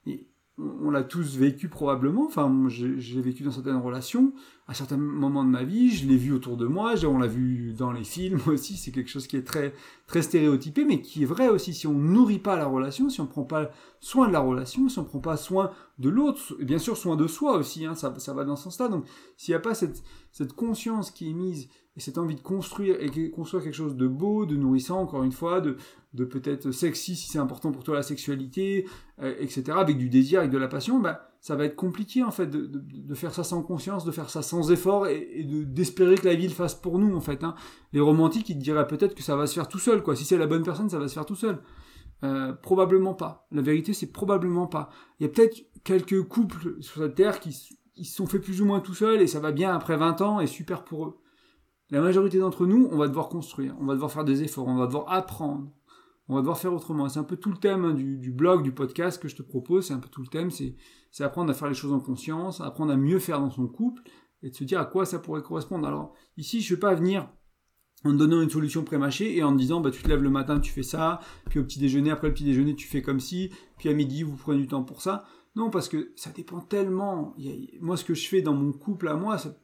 Et 0.06 0.28
on 0.58 0.90
l'a 0.90 1.02
tous 1.02 1.38
vécu 1.38 1.70
probablement. 1.70 2.26
Enfin, 2.26 2.54
j'ai 2.68 3.22
vécu 3.22 3.44
dans 3.44 3.52
certaines 3.52 3.78
relations, 3.78 4.34
à 4.68 4.74
certains 4.74 4.98
moments 4.98 5.44
de 5.44 5.50
ma 5.50 5.64
vie, 5.64 5.92
je 5.92 6.08
l'ai 6.08 6.18
vu 6.18 6.32
autour 6.32 6.58
de 6.58 6.66
moi, 6.66 6.96
on 7.06 7.20
l'a 7.20 7.28
vu 7.28 7.74
dans 7.74 7.92
les 7.92 8.04
films 8.04 8.42
aussi. 8.48 8.78
C'est 8.78 8.92
quelque 8.92 9.10
chose 9.10 9.28
qui 9.28 9.38
est 9.38 9.44
très 9.44 9.74
très 10.08 10.24
stéréotypé, 10.24 10.86
mais 10.86 11.02
qui 11.02 11.22
est 11.22 11.28
vrai 11.28 11.50
aussi. 11.50 11.74
Si 11.74 11.86
on 11.86 11.94
nourrit 11.94 12.40
pas 12.40 12.56
la 12.56 12.66
relation, 12.66 13.10
si 13.10 13.22
on 13.22 13.28
prend 13.28 13.44
pas 13.44 13.70
soin 14.00 14.28
de 14.28 14.34
la 14.34 14.40
relation, 14.40 14.90
si 14.90 14.98
on 14.98 15.04
prend 15.04 15.20
pas 15.20 15.38
soin 15.38 15.72
de 16.00 16.10
l'autre, 16.10 16.56
et 16.60 16.66
bien 16.66 16.80
sûr 16.80 16.98
soin 16.98 17.16
de 17.16 17.28
soi 17.28 17.58
aussi, 17.58 17.86
hein, 17.86 17.94
ça, 17.94 18.14
ça 18.18 18.34
va 18.34 18.44
dans 18.44 18.56
ce 18.56 18.64
sens-là. 18.64 18.88
Donc, 18.88 19.06
s'il 19.38 19.52
n'y 19.52 19.58
a 19.58 19.60
pas 19.60 19.76
cette 19.76 20.04
cette 20.32 20.54
conscience 20.54 21.12
qui 21.12 21.30
est 21.30 21.34
mise 21.34 21.70
et 21.96 22.00
cette 22.00 22.18
envie 22.18 22.36
de 22.36 22.42
construire 22.42 22.98
et 23.00 23.32
construire 23.32 23.64
quelque 23.64 23.76
chose 23.76 23.96
de 23.96 24.08
beau, 24.08 24.46
de 24.46 24.56
nourrissant, 24.56 25.00
encore 25.00 25.24
une 25.24 25.32
fois, 25.32 25.62
de, 25.62 25.78
de 26.14 26.26
peut-être 26.26 26.72
sexy 26.72 27.16
si 27.16 27.30
c'est 27.30 27.40
important 27.40 27.72
pour 27.72 27.84
toi 27.84 27.96
la 27.96 28.04
sexualité, 28.04 28.86
euh, 29.22 29.34
etc., 29.40 29.78
avec 29.78 29.98
du 29.98 30.10
désir, 30.10 30.40
avec 30.40 30.52
de 30.52 30.58
la 30.58 30.68
passion, 30.68 31.00
bah, 31.00 31.35
ça 31.46 31.56
va 31.56 31.66
être 31.66 31.76
compliqué 31.76 32.24
en 32.24 32.32
fait 32.32 32.48
de, 32.48 33.14
faire 33.14 33.32
ça 33.32 33.44
sans 33.44 33.62
conscience, 33.62 34.04
de 34.04 34.10
faire 34.10 34.32
ça 34.32 34.42
sans 34.42 34.72
effort 34.72 35.06
et, 35.06 35.30
et 35.32 35.44
de 35.44 35.64
d'espérer 35.64 36.16
que 36.16 36.28
la 36.28 36.34
vie 36.34 36.48
le 36.48 36.54
fasse 36.56 36.74
pour 36.74 36.98
nous 36.98 37.16
en 37.16 37.22
fait. 37.22 37.44
Hein. 37.44 37.54
Les 37.94 38.00
romantiques 38.00 38.50
ils 38.50 38.58
diraient 38.58 38.88
peut-être 38.88 39.14
que 39.14 39.22
ça 39.22 39.36
va 39.36 39.46
se 39.46 39.54
faire 39.54 39.68
tout 39.68 39.78
seul, 39.78 40.02
quoi. 40.02 40.16
Si 40.16 40.26
c'est 40.26 40.40
la 40.40 40.48
bonne 40.48 40.64
personne, 40.64 40.90
ça 40.90 40.98
va 40.98 41.08
se 41.08 41.14
faire 41.14 41.28
tout 41.28 41.36
seul. 41.36 41.62
Euh, 42.24 42.52
probablement 42.54 43.14
pas. 43.14 43.48
La 43.52 43.62
vérité, 43.62 43.94
c'est 43.94 44.12
probablement 44.12 44.66
pas. 44.66 44.90
Il 45.20 45.28
y 45.28 45.30
a 45.30 45.30
peut-être 45.30 45.56
quelques 45.84 46.24
couples 46.24 46.82
sur 46.82 47.04
cette 47.04 47.14
terre 47.14 47.40
qui, 47.40 47.56
qui 47.94 48.06
se 48.06 48.16
sont 48.16 48.26
fait 48.26 48.40
plus 48.40 48.64
ou 48.64 48.66
moins 48.66 48.80
tout 48.80 48.96
seuls 48.96 49.22
et 49.22 49.28
ça 49.28 49.40
va 49.40 49.52
bien 49.52 49.72
après 49.72 49.98
20 49.98 50.22
ans 50.22 50.40
et 50.40 50.48
super 50.48 50.84
pour 50.84 51.06
eux. 51.06 51.20
La 51.92 52.02
majorité 52.02 52.40
d'entre 52.40 52.66
nous, 52.66 52.90
on 52.92 52.98
va 52.98 53.08
devoir 53.08 53.30
construire, 53.30 53.76
on 53.80 53.86
va 53.86 53.94
devoir 53.94 54.12
faire 54.12 54.24
des 54.24 54.42
efforts, 54.42 54.66
on 54.66 54.78
va 54.78 54.88
devoir 54.88 55.14
apprendre, 55.14 55.70
on 56.28 56.36
va 56.36 56.42
devoir 56.42 56.58
faire 56.58 56.74
autrement. 56.74 57.08
C'est 57.10 57.20
un 57.20 57.24
peu 57.24 57.38
tout 57.38 57.52
le 57.52 57.58
thème 57.58 57.86
hein, 57.86 57.94
du, 57.94 58.32
blog, 58.32 58.64
du 58.64 58.72
podcast 58.72 59.22
que 59.22 59.28
je 59.28 59.36
te 59.36 59.44
propose, 59.44 59.88
c'est 59.88 59.94
un 59.94 60.00
peu 60.00 60.10
tout 60.10 60.22
le 60.22 60.28
thème, 60.28 60.50
c'est, 60.52 60.76
apprendre 61.20 61.52
à 61.52 61.54
faire 61.54 61.68
les 61.68 61.76
choses 61.76 61.94
en 61.94 62.00
conscience, 62.00 62.62
apprendre 62.62 62.92
à 62.92 62.98
mieux 62.98 63.20
faire 63.20 63.40
dans 63.40 63.52
son 63.52 63.68
couple, 63.68 64.02
et 64.44 64.50
de 64.50 64.56
se 64.56 64.64
dire 64.64 64.80
à 64.80 64.86
quoi 64.86 65.06
ça 65.06 65.20
pourrait 65.20 65.44
correspondre. 65.44 65.88
Alors 65.88 66.14
ici, 66.38 66.62
je 66.62 66.74
ne 66.74 66.76
vais 66.76 66.80
pas 66.80 66.96
venir 66.96 67.30
en 68.04 68.14
donnant 68.14 68.42
une 68.42 68.50
solution 68.50 68.84
prémâchée 68.84 69.36
et 69.36 69.44
en 69.44 69.52
disant 69.54 69.82
bah 69.82 69.90
tu 69.90 70.04
te 70.04 70.08
lèves 70.08 70.22
le 70.22 70.30
matin, 70.30 70.60
tu 70.60 70.72
fais 70.72 70.84
ça, 70.84 71.20
puis 71.50 71.60
au 71.60 71.64
petit 71.64 71.80
déjeuner, 71.80 72.12
après 72.12 72.28
le 72.28 72.34
petit 72.34 72.44
déjeuner, 72.44 72.76
tu 72.76 72.88
fais 72.88 73.02
comme 73.02 73.20
ci, 73.20 73.52
puis 73.78 73.90
à 73.90 73.94
midi, 73.94 74.24
vous 74.24 74.36
prenez 74.36 74.60
du 74.60 74.68
temps 74.68 74.84
pour 74.84 75.02
ça. 75.02 75.26
Non, 75.56 75.70
parce 75.70 75.88
que 75.88 76.12
ça 76.18 76.32
dépend 76.32 76.60
tellement. 76.60 77.34
Moi, 77.80 77.96
ce 77.96 78.04
que 78.04 78.14
je 78.14 78.28
fais 78.28 78.42
dans 78.42 78.54
mon 78.54 78.74
couple 78.74 79.08
à 79.08 79.16
moi, 79.16 79.38
ça 79.38 79.56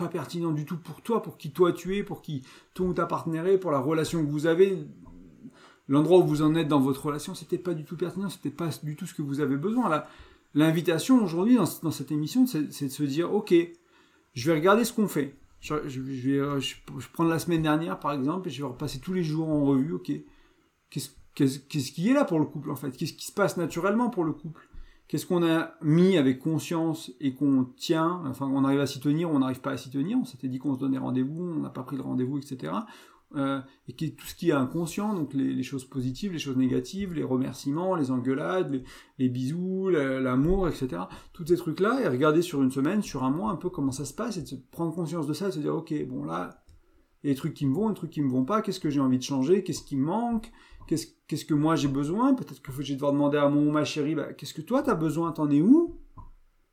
pas 0.00 0.08
pertinent 0.08 0.52
du 0.52 0.64
tout 0.64 0.78
pour 0.78 1.02
toi, 1.02 1.22
pour 1.22 1.36
qui 1.36 1.52
toi 1.52 1.72
tu 1.72 1.96
es, 1.96 2.02
pour 2.02 2.22
qui 2.22 2.42
ton 2.74 2.88
ou 2.88 2.94
ta 2.94 3.04
partenaire 3.04 3.46
est, 3.46 3.58
pour 3.58 3.70
la 3.70 3.78
relation 3.78 4.24
que 4.24 4.30
vous 4.30 4.46
avez, 4.46 4.78
l'endroit 5.90 6.18
où 6.20 6.24
vous 6.24 6.40
en 6.40 6.54
êtes 6.54 6.68
dans 6.68 6.80
votre 6.80 7.04
relation, 7.06 7.34
c'était 7.34 7.58
pas 7.58 7.74
du 7.74 7.84
tout 7.84 7.96
pertinent, 7.96 8.30
c'était 8.30 8.50
pas 8.50 8.70
du 8.82 8.96
tout 8.96 9.06
ce 9.06 9.12
que 9.12 9.22
vous 9.22 9.40
avez 9.40 9.56
besoin. 9.56 10.04
L'invitation 10.54 11.22
aujourd'hui 11.22 11.56
dans, 11.56 11.90
cette 11.90 12.12
émission, 12.12 12.46
c'est 12.46 12.62
de 12.62 12.88
se 12.88 13.02
dire, 13.02 13.34
ok, 13.34 13.52
je 14.32 14.50
vais 14.50 14.56
regarder 14.56 14.84
ce 14.84 14.92
qu'on 14.92 15.08
fait. 15.08 15.36
Je, 15.60 15.74
vais 15.74 16.38
euh, 16.38 16.58
je, 16.60 16.76
prendre 17.12 17.28
la 17.28 17.38
semaine 17.38 17.60
dernière 17.60 18.00
par 18.00 18.12
exemple 18.12 18.48
et 18.48 18.50
je 18.50 18.62
vais 18.62 18.68
repasser 18.68 18.98
tous 18.98 19.12
les 19.12 19.22
jours 19.22 19.50
en 19.50 19.64
revue. 19.64 19.92
Ok, 19.92 20.10
qu'est-ce 20.88 21.92
qui 21.92 22.08
est 22.08 22.14
là 22.14 22.24
pour 22.24 22.38
le 22.38 22.46
couple 22.46 22.70
en 22.70 22.76
fait? 22.76 22.92
Qu'est-ce 22.96 23.12
qui 23.12 23.26
se 23.26 23.32
passe 23.32 23.56
naturellement 23.56 24.08
pour 24.08 24.24
le 24.24 24.32
couple? 24.32 24.68
Qu'est-ce 25.08 25.26
qu'on 25.26 25.44
a 25.44 25.74
mis 25.82 26.16
avec 26.16 26.38
conscience 26.38 27.10
et 27.20 27.34
qu'on 27.34 27.64
tient, 27.64 28.22
enfin 28.26 28.46
on 28.46 28.64
arrive 28.64 28.78
à 28.78 28.86
s'y 28.86 29.00
tenir, 29.00 29.28
on 29.28 29.40
n'arrive 29.40 29.60
pas 29.60 29.72
à 29.72 29.76
s'y 29.76 29.90
tenir, 29.90 30.16
on 30.16 30.24
s'était 30.24 30.46
dit 30.46 30.60
qu'on 30.60 30.74
se 30.74 30.78
donnait 30.78 30.98
rendez-vous, 30.98 31.42
on 31.42 31.60
n'a 31.60 31.68
pas 31.68 31.82
pris 31.82 31.96
le 31.96 32.02
rendez-vous, 32.02 32.38
etc. 32.38 32.72
Euh, 33.36 33.60
et 33.86 33.92
qui, 33.92 34.16
tout 34.16 34.26
ce 34.26 34.34
qui 34.34 34.50
est 34.50 34.54
inconscient, 34.54 35.14
donc 35.14 35.34
les, 35.34 35.62
choses 35.62 35.84
positives, 35.84 36.32
les 36.32 36.40
choses 36.40 36.56
négatives, 36.56 37.14
les 37.14 37.22
remerciements, 37.22 37.94
les 37.94 38.10
engueulades, 38.10 38.82
les, 39.18 39.28
bisous, 39.28 39.88
l'amour, 39.88 40.68
etc. 40.68 41.02
Tous 41.32 41.46
ces 41.46 41.56
trucs-là, 41.56 42.00
et 42.02 42.08
regarder 42.08 42.42
sur 42.42 42.62
une 42.62 42.72
semaine, 42.72 43.02
sur 43.02 43.22
un 43.22 43.30
mois, 43.30 43.52
un 43.52 43.56
peu 43.56 43.70
comment 43.70 43.92
ça 43.92 44.04
se 44.04 44.14
passe, 44.14 44.36
et 44.36 44.42
de 44.42 44.48
se 44.48 44.56
prendre 44.56 44.92
conscience 44.92 45.28
de 45.28 45.32
ça, 45.32 45.46
et 45.46 45.48
de 45.48 45.54
se 45.54 45.60
dire, 45.60 45.74
ok, 45.74 45.94
bon 46.08 46.24
là, 46.24 46.64
il 47.22 47.28
y 47.28 47.30
a 47.30 47.34
des 47.34 47.38
trucs 47.38 47.54
qui 47.54 47.66
me 47.66 47.74
vont, 47.74 47.88
des 47.88 47.94
trucs 47.94 48.10
qui 48.10 48.22
me 48.22 48.30
vont 48.30 48.44
pas, 48.44 48.62
qu'est-ce 48.62 48.80
que 48.80 48.90
j'ai 48.90 49.00
envie 49.00 49.18
de 49.18 49.22
changer, 49.22 49.62
qu'est-ce 49.62 49.82
qui 49.82 49.96
me 49.96 50.06
manque, 50.06 50.50
qu'est-ce 50.88 51.44
que 51.44 51.54
moi 51.54 51.76
j'ai 51.76 51.88
besoin 51.88 52.34
Peut-être 52.34 52.60
que 52.60 52.72
je 52.72 52.88
vais 52.88 52.94
devoir 52.94 53.12
demander 53.12 53.38
à 53.38 53.48
mon 53.48 53.70
ma 53.70 53.84
chérie, 53.84 54.16
bah, 54.16 54.32
qu'est-ce 54.32 54.54
que 54.54 54.62
toi 54.62 54.82
tu 54.82 54.90
as 54.90 54.94
besoin 54.94 55.30
T'en 55.30 55.48
es 55.50 55.60
où? 55.60 55.99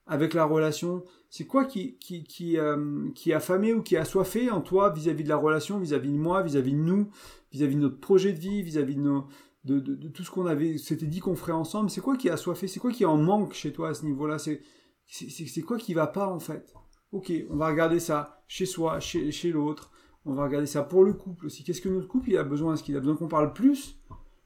Avec 0.07 0.33
la 0.33 0.45
relation. 0.45 1.03
C'est 1.29 1.45
quoi 1.45 1.65
qui, 1.65 1.97
qui, 1.97 2.23
qui, 2.23 2.57
euh, 2.57 3.09
qui 3.13 3.33
a 3.33 3.37
affamé 3.37 3.73
ou 3.73 3.81
qui 3.81 3.97
a 3.97 4.01
assoiffé 4.01 4.49
en 4.49 4.61
toi 4.61 4.91
vis-à-vis 4.91 5.23
de 5.23 5.29
la 5.29 5.37
relation, 5.37 5.79
vis-à-vis 5.79 6.11
de 6.11 6.17
moi, 6.17 6.41
vis-à-vis 6.41 6.73
de 6.73 6.77
nous, 6.77 7.09
vis-à-vis 7.51 7.75
de 7.75 7.81
notre 7.81 7.99
projet 7.99 8.33
de 8.33 8.39
vie, 8.39 8.61
vis-à-vis 8.61 8.95
de, 8.95 9.79
de, 9.79 10.07
tout 10.07 10.23
ce 10.23 10.31
qu'on 10.31 10.45
avait 10.45 10.77
s'était 10.77 11.07
dit 11.07 11.19
qu'on 11.19 11.35
ferait 11.35 11.51
ensemble? 11.51 11.89
C'est 11.89 12.01
quoi 12.01 12.15
qui 12.15 12.29
a 12.29 12.33
assoiffé? 12.33 12.67
C'est 12.67 12.79
quoi 12.79 12.91
qui 12.91 13.05
en 13.05 13.17
manque 13.17 13.53
chez 13.53 13.73
toi 13.73 13.89
à 13.89 13.93
ce 13.93 14.05
niveau-là? 14.05 14.39
C'est 14.39 14.61
c'est 15.09 15.61
quoi 15.61 15.77
qui 15.77 15.93
va 15.93 16.07
pas 16.07 16.27
en 16.27 16.39
fait? 16.39 16.73
Ok, 17.13 17.31
on 17.49 17.55
va 17.55 17.67
regarder 17.67 17.99
ça 17.99 18.43
chez 18.47 18.65
soi, 18.65 18.99
chez, 18.99 19.31
chez 19.31 19.51
l'autre. 19.51 19.91
On 20.25 20.33
va 20.33 20.43
regarder 20.43 20.67
ça 20.67 20.83
pour 20.83 21.05
le 21.05 21.13
couple 21.13 21.45
aussi. 21.45 21.63
Qu'est-ce 21.63 21.79
que 21.79 21.87
notre 21.87 22.09
couple 22.09 22.35
a 22.35 22.43
besoin? 22.43 22.73
Est-ce 22.73 22.83
qu'il 22.83 22.97
a 22.97 22.99
besoin 22.99 23.15
qu'on 23.15 23.29
parle 23.29 23.53
plus? 23.53 23.97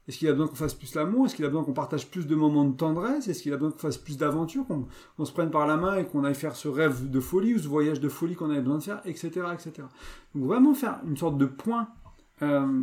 Est-ce 0.08 0.18
qu'il 0.18 0.28
a 0.28 0.32
besoin 0.32 0.48
qu'on 0.48 0.56
fasse 0.56 0.74
plus 0.74 0.94
l'amour? 0.94 1.26
Est-ce 1.26 1.36
qu'il 1.36 1.44
a 1.44 1.48
besoin 1.48 1.62
qu'on 1.62 1.72
partage 1.72 2.10
plus 2.10 2.26
de 2.26 2.34
moments 2.34 2.64
de 2.64 2.76
tendresse? 2.76 3.28
Est-ce 3.28 3.42
qu'il 3.42 3.52
a 3.52 3.56
besoin 3.56 3.70
qu'on 3.70 3.78
fasse 3.78 3.98
plus 3.98 4.18
d'aventures? 4.18 4.64
Qu'on 4.66 5.24
se 5.24 5.32
prenne 5.32 5.50
par 5.50 5.66
la 5.66 5.76
main 5.76 5.96
et 5.96 6.04
qu'on 6.04 6.24
aille 6.24 6.34
faire 6.34 6.56
ce 6.56 6.66
rêve 6.66 7.08
de 7.08 7.20
folie 7.20 7.54
ou 7.54 7.58
ce 7.58 7.68
voyage 7.68 8.00
de 8.00 8.08
folie 8.08 8.34
qu'on 8.34 8.50
avait 8.50 8.60
besoin 8.60 8.78
de 8.78 8.82
faire, 8.82 9.00
etc. 9.04 9.30
etc. 9.54 9.72
Donc 10.34 10.44
vraiment 10.46 10.74
faire 10.74 11.00
une 11.06 11.16
sorte 11.16 11.38
de 11.38 11.46
point 11.46 11.88
euh, 12.42 12.82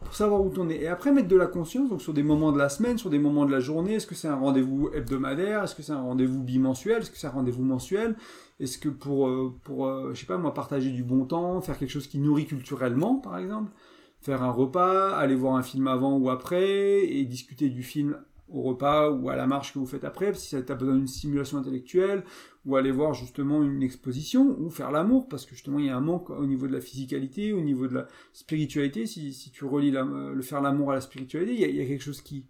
pour 0.00 0.14
savoir 0.14 0.42
où 0.42 0.52
on 0.58 0.68
est. 0.68 0.76
Et 0.76 0.88
après 0.88 1.10
mettre 1.10 1.28
de 1.28 1.36
la 1.36 1.46
conscience 1.46 1.88
donc 1.88 2.02
sur 2.02 2.12
des 2.12 2.22
moments 2.22 2.52
de 2.52 2.58
la 2.58 2.68
semaine, 2.68 2.98
sur 2.98 3.08
des 3.08 3.18
moments 3.18 3.46
de 3.46 3.52
la 3.52 3.60
journée. 3.60 3.94
Est-ce 3.94 4.06
que 4.06 4.14
c'est 4.14 4.28
un 4.28 4.36
rendez-vous 4.36 4.90
hebdomadaire? 4.92 5.64
Est-ce 5.64 5.74
que 5.74 5.82
c'est 5.82 5.92
un 5.92 6.02
rendez-vous 6.02 6.42
bimensuel? 6.42 6.98
Est-ce 6.98 7.10
que 7.10 7.16
c'est 7.16 7.28
un 7.28 7.30
rendez-vous 7.30 7.64
mensuel? 7.64 8.14
Est-ce 8.60 8.76
que 8.76 8.90
pour, 8.90 9.28
euh, 9.28 9.54
pour 9.64 9.86
euh, 9.86 10.10
je 10.12 10.20
sais 10.20 10.26
pas 10.26 10.36
moi, 10.36 10.52
partager 10.52 10.90
du 10.90 11.02
bon 11.02 11.24
temps, 11.24 11.62
faire 11.62 11.78
quelque 11.78 11.90
chose 11.90 12.08
qui 12.08 12.18
nourrit 12.18 12.46
culturellement, 12.46 13.16
par 13.16 13.38
exemple? 13.38 13.72
Faire 14.20 14.42
un 14.42 14.50
repas, 14.50 15.16
aller 15.16 15.34
voir 15.34 15.54
un 15.54 15.62
film 15.62 15.86
avant 15.86 16.16
ou 16.16 16.30
après, 16.30 17.04
et 17.04 17.24
discuter 17.24 17.68
du 17.68 17.82
film 17.82 18.16
au 18.50 18.62
repas 18.62 19.10
ou 19.10 19.28
à 19.28 19.36
la 19.36 19.46
marche 19.46 19.74
que 19.74 19.78
vous 19.78 19.86
faites 19.86 20.04
après, 20.04 20.32
si 20.34 20.48
ça 20.48 20.62
t'a 20.62 20.74
besoin 20.74 20.96
d'une 20.96 21.06
stimulation 21.06 21.58
intellectuelle, 21.58 22.24
ou 22.64 22.76
aller 22.76 22.90
voir 22.90 23.14
justement 23.14 23.62
une 23.62 23.82
exposition, 23.82 24.56
ou 24.58 24.70
faire 24.70 24.90
l'amour, 24.90 25.28
parce 25.28 25.44
que 25.44 25.54
justement 25.54 25.78
il 25.78 25.86
y 25.86 25.90
a 25.90 25.96
un 25.96 26.00
manque 26.00 26.30
au 26.30 26.46
niveau 26.46 26.66
de 26.66 26.72
la 26.72 26.80
physicalité, 26.80 27.52
au 27.52 27.60
niveau 27.60 27.86
de 27.86 27.94
la 27.94 28.06
spiritualité, 28.32 29.06
si, 29.06 29.32
si 29.32 29.50
tu 29.50 29.64
relis 29.64 29.90
le 29.90 30.42
faire 30.42 30.60
l'amour 30.60 30.92
à 30.92 30.94
la 30.94 31.00
spiritualité, 31.00 31.54
il 31.54 31.76
y, 31.76 31.80
a, 31.80 31.86
quelque 31.86 32.02
chose 32.02 32.22
qui, 32.22 32.46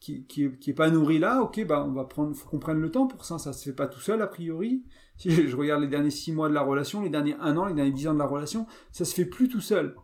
qui, 0.00 0.24
qui, 0.24 0.44
est, 0.44 0.74
pas 0.74 0.90
nourri 0.90 1.18
là, 1.18 1.42
ok, 1.42 1.64
bah 1.66 1.84
on 1.86 1.92
va 1.92 2.04
prendre, 2.04 2.34
faut 2.34 2.48
qu'on 2.48 2.58
prenne 2.58 2.80
le 2.80 2.90
temps 2.90 3.06
pour 3.06 3.24
ça, 3.24 3.38
ça 3.38 3.52
se 3.52 3.64
fait 3.64 3.76
pas 3.76 3.86
tout 3.86 4.00
seul 4.00 4.20
a 4.22 4.26
priori. 4.26 4.84
Si 5.16 5.30
je 5.30 5.56
regarde 5.56 5.80
les 5.80 5.88
derniers 5.88 6.10
six 6.10 6.32
mois 6.32 6.48
de 6.48 6.54
la 6.54 6.60
relation, 6.60 7.02
les 7.02 7.08
derniers 7.08 7.36
un 7.40 7.56
an, 7.56 7.66
les 7.66 7.74
derniers 7.74 7.92
dix 7.92 8.06
ans 8.06 8.14
de 8.14 8.18
la 8.18 8.26
relation, 8.26 8.66
ça 8.92 9.04
se 9.04 9.14
fait 9.14 9.24
plus 9.24 9.48
tout 9.48 9.62
seul. 9.62 9.94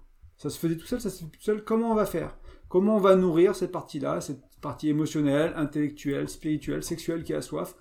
Ça 0.42 0.50
se 0.50 0.58
faisait 0.58 0.76
tout 0.76 0.86
seul, 0.86 1.00
ça 1.00 1.08
se 1.08 1.22
fait 1.22 1.30
tout 1.30 1.40
seul. 1.40 1.62
Comment 1.62 1.92
on 1.92 1.94
va 1.94 2.04
faire? 2.04 2.36
Comment 2.68 2.96
on 2.96 2.98
va 2.98 3.14
nourrir 3.14 3.54
cette 3.54 3.70
partie-là, 3.70 4.20
cette 4.20 4.40
partie 4.60 4.88
émotionnelle, 4.88 5.52
intellectuelle, 5.54 6.28
spirituelle, 6.28 6.82
sexuelle 6.82 7.22
qui 7.22 7.32
a 7.32 7.40
soif? 7.40 7.76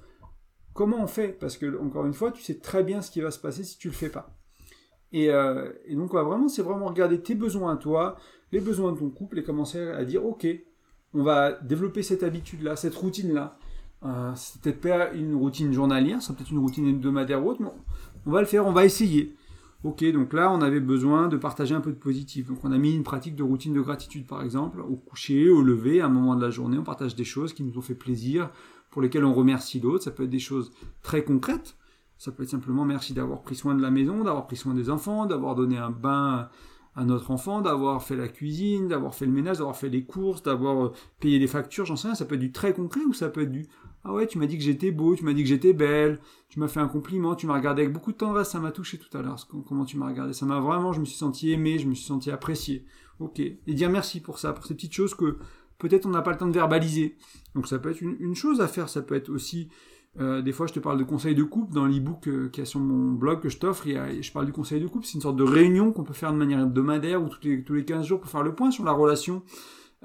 Comment 0.76 1.02
on 1.02 1.08
fait? 1.08 1.30
Parce 1.30 1.58
que, 1.58 1.80
encore 1.82 2.06
une 2.06 2.14
fois, 2.14 2.32
tu 2.32 2.44
sais 2.44 2.60
très 2.60 2.84
bien 2.84 3.02
ce 3.02 3.10
qui 3.10 3.20
va 3.20 3.32
se 3.32 3.40
passer 3.40 3.64
si 3.64 3.80
tu 3.80 3.88
le 3.88 3.96
fais 3.96 4.10
pas. 4.10 4.38
Et, 5.12 5.32
euh, 5.32 5.74
donc, 5.90 6.12
vraiment, 6.12 6.48
c'est 6.50 6.62
vraiment 6.62 6.86
regarder 6.86 7.20
tes 7.20 7.34
besoins 7.34 7.74
à 7.74 7.78
toi, 7.78 8.16
les 8.52 8.60
besoins 8.60 8.92
de 8.92 9.00
ton 9.00 9.10
couple, 9.10 9.40
et 9.40 9.44
commencer 9.44 9.80
à 9.80 10.06
dire, 10.06 10.24
ok, 10.24 10.46
on 11.16 11.24
va 11.24 11.54
développer 11.54 12.04
cette 12.04 12.22
habitude-là, 12.22 12.76
cette 12.76 12.94
routine-là. 12.94 13.58
Euh, 14.04 14.34
c'est 14.36 14.62
peut-être 14.62 14.82
pas 14.82 15.12
une 15.14 15.34
routine 15.34 15.74
journalière, 15.74 16.22
c'est 16.22 16.36
peut-être 16.36 16.52
une 16.52 16.60
routine 16.60 16.88
hebdomadaire 16.88 17.44
ou 17.44 17.50
autre, 17.50 17.64
mais 17.64 17.70
on 18.28 18.30
va 18.30 18.40
le 18.40 18.46
faire, 18.46 18.68
on 18.68 18.72
va 18.72 18.86
essayer. 18.86 19.36
Ok, 19.84 20.04
donc 20.12 20.34
là, 20.34 20.52
on 20.52 20.62
avait 20.62 20.80
besoin 20.80 21.28
de 21.28 21.38
partager 21.38 21.74
un 21.74 21.82
peu 21.82 21.92
de 21.92 21.98
positif. 21.98 22.48
Donc 22.48 22.60
on 22.64 22.72
a 22.72 22.78
mis 22.78 22.94
une 22.94 23.04
pratique 23.04 23.36
de 23.36 23.42
routine 23.42 23.74
de 23.74 23.82
gratitude, 23.82 24.28
par 24.28 24.44
exemple, 24.44 24.80
au 24.82 24.96
coucher, 24.96 25.50
au 25.50 25.64
lever, 25.64 26.02
à 26.02 26.06
un 26.06 26.10
moment 26.10 26.36
de 26.36 26.42
la 26.42 26.52
journée, 26.52 26.78
on 26.78 26.84
partage 26.84 27.16
des 27.16 27.24
choses 27.24 27.54
qui 27.54 27.64
nous 27.64 27.78
ont 27.78 27.82
fait 27.82 27.96
plaisir, 27.96 28.52
pour 28.92 29.02
lesquelles 29.02 29.26
on 29.26 29.34
remercie 29.34 29.80
l'autre. 29.80 30.04
Ça 30.04 30.12
peut 30.12 30.24
être 30.24 30.30
des 30.30 30.40
choses 30.40 30.72
très 31.02 31.24
concrètes. 31.24 31.78
Ça 32.20 32.32
peut 32.32 32.44
être 32.44 32.50
simplement 32.50 32.86
merci 32.86 33.14
d'avoir 33.14 33.42
pris 33.42 33.56
soin 33.56 33.74
de 33.74 33.82
la 33.82 33.90
maison, 33.90 34.24
d'avoir 34.24 34.46
pris 34.46 34.56
soin 34.56 34.76
des 34.76 34.92
enfants, 34.92 35.26
d'avoir 35.26 35.56
donné 35.56 35.78
un 35.78 35.90
bain 35.90 36.50
à 36.96 37.06
notre 37.06 37.32
enfant, 37.32 37.62
d'avoir 37.62 38.04
fait 38.04 38.16
la 38.16 38.28
cuisine, 38.28 38.88
d'avoir 38.88 39.16
fait 39.16 39.26
le 39.26 39.32
ménage, 39.32 39.58
d'avoir 39.58 39.78
fait 39.78 39.90
les 39.90 40.04
courses, 40.04 40.44
d'avoir 40.44 40.86
euh, 40.86 40.92
payé 41.20 41.40
les 41.40 41.48
factures, 41.48 41.86
j'en 41.86 41.96
sais 41.96 42.10
rien. 42.10 42.16
Ça 42.16 42.26
peut 42.26 42.36
être 42.36 42.42
du 42.42 42.52
très 42.52 42.74
concret 42.74 43.02
ou 43.08 43.14
ça 43.14 43.30
peut 43.30 43.42
être 43.42 43.52
du 43.52 43.66
ah 44.04 44.14
ouais, 44.14 44.26
tu 44.26 44.40
m'as 44.40 44.48
dit 44.48 44.58
que 44.58 44.64
j'étais 44.64 44.92
beau, 44.92 45.16
tu 45.16 45.24
m'as 45.24 45.34
dit 45.34 45.44
que 45.44 45.50
j'étais 45.50 45.74
belle, 45.74 46.20
tu 46.50 46.60
m'as 46.60 46.68
fait 46.68 46.80
un 46.80 46.88
compliment, 46.88 47.36
tu 47.36 47.46
m'as 47.46 47.54
regardé 47.54 47.84
avec 47.84 47.94
beaucoup 47.94 48.12
de 48.12 48.18
tendresse, 48.18 48.50
ça 48.50 48.60
m'a 48.60 48.72
touché 48.72 48.98
tout 48.98 49.16
à 49.16 49.22
l'heure, 49.22 49.48
comment 49.68 49.86
tu 49.86 49.98
m'as 49.98 50.08
regardé. 50.08 50.34
Ça 50.34 50.46
m'a 50.46 50.60
vraiment, 50.60 50.92
je 50.92 51.00
me 51.00 51.06
suis 51.06 51.18
senti 51.18 51.52
aimé, 51.52 51.78
je 51.78 51.88
me 51.88 51.94
suis 51.94 52.06
senti 52.06 52.32
apprécié. 52.32 52.86
Ok. 53.20 53.40
Et 53.40 53.60
dire 53.68 53.92
merci 53.92 54.20
pour 54.20 54.40
ça, 54.40 54.54
pour 54.54 54.66
ces 54.66 54.74
petites 54.74 54.94
choses 54.94 55.14
que 55.14 55.38
peut-être 55.78 56.08
on 56.08 56.10
n'a 56.10 56.24
pas 56.24 56.32
le 56.32 56.38
temps 56.38 56.48
de 56.48 56.54
verbaliser. 56.54 57.16
Donc 57.54 57.68
ça 57.68 57.78
peut 57.78 57.92
être 57.92 58.02
une, 58.02 58.36
chose 58.36 58.60
à 58.60 58.68
faire, 58.68 58.90
ça 58.90 59.04
peut 59.04 59.14
être 59.16 59.30
aussi, 59.30 59.70
euh, 60.20 60.42
des 60.42 60.52
fois 60.52 60.66
je 60.66 60.74
te 60.74 60.80
parle 60.80 60.98
de 60.98 61.04
conseils 61.04 61.36
de 61.36 61.44
couple 61.44 61.74
dans 61.74 61.86
l'e-book 61.86 62.28
euh, 62.28 62.50
qui 62.50 62.62
est 62.62 62.66
sur 62.66 62.80
mon 62.80 63.12
blog 63.12 63.40
que 63.40 63.50
je 63.50 63.58
t'offre, 63.58 63.86
je 63.88 64.32
parle 64.32 64.48
du 64.48 64.52
conseil 64.52 64.82
de 64.82 64.88
couple, 64.88 65.06
c'est 65.06 65.16
une 65.16 65.22
sorte 65.22 65.38
de 65.38 65.44
réunion 65.44 65.92
qu'on 65.92 66.04
peut 66.04 66.14
faire 66.14 66.34
de 66.34 66.38
manière 66.38 66.60
hebdomadaire 66.60 67.22
ou 67.22 67.30
tous 67.30 67.40
les, 67.44 67.64
tous 67.64 67.76
les 67.76 67.86
15 67.86 68.06
jours 68.06 68.20
pour 68.20 68.32
faire 68.32 68.44
le 68.44 68.56
point 68.56 68.72
sur 68.72 68.84
la 68.84 68.94
relation, 68.94 69.44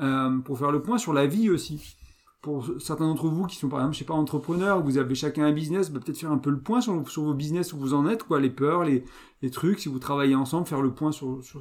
euh, 0.00 0.38
pour 0.40 0.59
faire 0.59 0.70
le 0.70 0.82
point 0.82 0.98
sur 0.98 1.14
la 1.14 1.26
vie 1.26 1.48
aussi 1.48 1.96
pour 2.40 2.66
certains 2.81 3.07
d'entre 3.07 3.29
vous 3.29 3.46
qui 3.46 3.57
sont 3.57 3.68
par 3.68 3.81
exemple, 3.81 3.94
je 3.94 3.99
sais 4.01 4.05
pas, 4.05 4.14
entrepreneurs, 4.14 4.83
vous 4.83 4.99
avez 4.99 5.14
chacun 5.14 5.44
un 5.46 5.53
business, 5.53 5.90
bah, 5.90 6.01
peut-être 6.05 6.18
faire 6.18 6.31
un 6.31 6.38
peu 6.38 6.51
le 6.51 6.61
point 6.61 6.81
sur, 6.81 7.03
vos 7.03 7.35
business 7.35 7.72
où 7.72 7.79
vous 7.79 7.94
en 7.94 8.07
êtes, 8.09 8.22
quoi, 8.22 8.40
les 8.40 8.51
peurs, 8.51 8.85
les, 8.85 9.05
trucs, 9.51 9.81
si 9.81 9.88
vous 9.88 9.99
travaillez 9.99 10.35
ensemble, 10.35 10.66
faire 10.66 10.83
le 10.83 10.92
point 10.92 11.12
sur, 11.12 11.42
sur, 11.42 11.61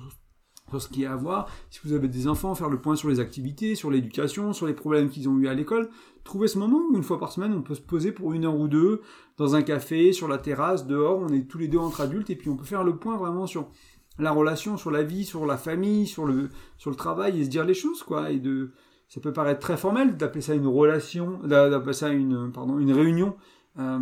ce 0.78 0.88
qu'il 0.88 1.04
y 1.04 1.06
a 1.06 1.14
à 1.14 1.16
voir. 1.16 1.48
Si 1.70 1.80
vous 1.84 1.94
avez 1.94 2.08
des 2.08 2.28
enfants, 2.28 2.54
faire 2.56 2.70
le 2.70 2.82
point 2.82 2.96
sur 2.96 3.10
les 3.10 3.20
activités, 3.20 3.76
sur 3.76 3.90
l'éducation, 3.90 4.54
sur 4.54 4.68
les 4.68 4.74
problèmes 4.74 5.10
qu'ils 5.10 5.30
ont 5.30 5.38
eu 5.38 5.48
à 5.48 5.54
l'école. 5.54 5.90
Trouvez 6.24 6.48
ce 6.48 6.58
moment 6.58 6.82
où 6.92 6.96
une 6.96 7.04
fois 7.04 7.20
par 7.20 7.32
semaine, 7.32 7.54
on 7.54 7.62
peut 7.62 7.76
se 7.76 7.82
poser 7.82 8.12
pour 8.12 8.34
une 8.34 8.46
heure 8.46 8.58
ou 8.58 8.68
deux 8.68 9.02
dans 9.38 9.56
un 9.56 9.62
café, 9.62 10.12
sur 10.12 10.28
la 10.28 10.38
terrasse, 10.38 10.86
dehors, 10.86 11.20
on 11.20 11.30
est 11.30 11.48
tous 11.48 11.58
les 11.58 11.68
deux 11.68 11.78
entre 11.78 12.02
adultes 12.02 12.30
et 12.30 12.36
puis 12.36 12.50
on 12.50 12.58
peut 12.58 12.66
faire 12.66 12.84
le 12.84 12.98
point 12.98 13.18
vraiment 13.18 13.48
sur 13.48 13.70
la 14.18 14.32
relation, 14.32 14.78
sur 14.78 14.92
la 14.92 15.04
vie, 15.04 15.26
sur 15.26 15.46
la 15.46 15.58
famille, 15.58 16.08
sur 16.08 16.26
le, 16.26 16.50
sur 16.78 16.90
le 16.90 16.96
travail 16.96 17.40
et 17.40 17.46
se 17.46 17.50
dire 17.50 17.66
les 17.66 17.74
choses, 17.74 18.04
quoi, 18.04 18.32
et 18.32 18.40
de, 18.40 18.72
ça 19.08 19.22
peut 19.22 19.34
paraître 19.34 19.60
très 19.60 19.78
formel 19.78 20.18
d'appeler 20.18 20.42
ça 20.42 20.56
une 20.56 20.68
relation, 20.68 21.40
d'appeler 21.44 21.94
ça 21.94 22.10
une, 22.10 22.52
pardon, 22.52 22.80
une 22.80 22.92
réunion, 22.92 23.36
euh, 23.78 24.00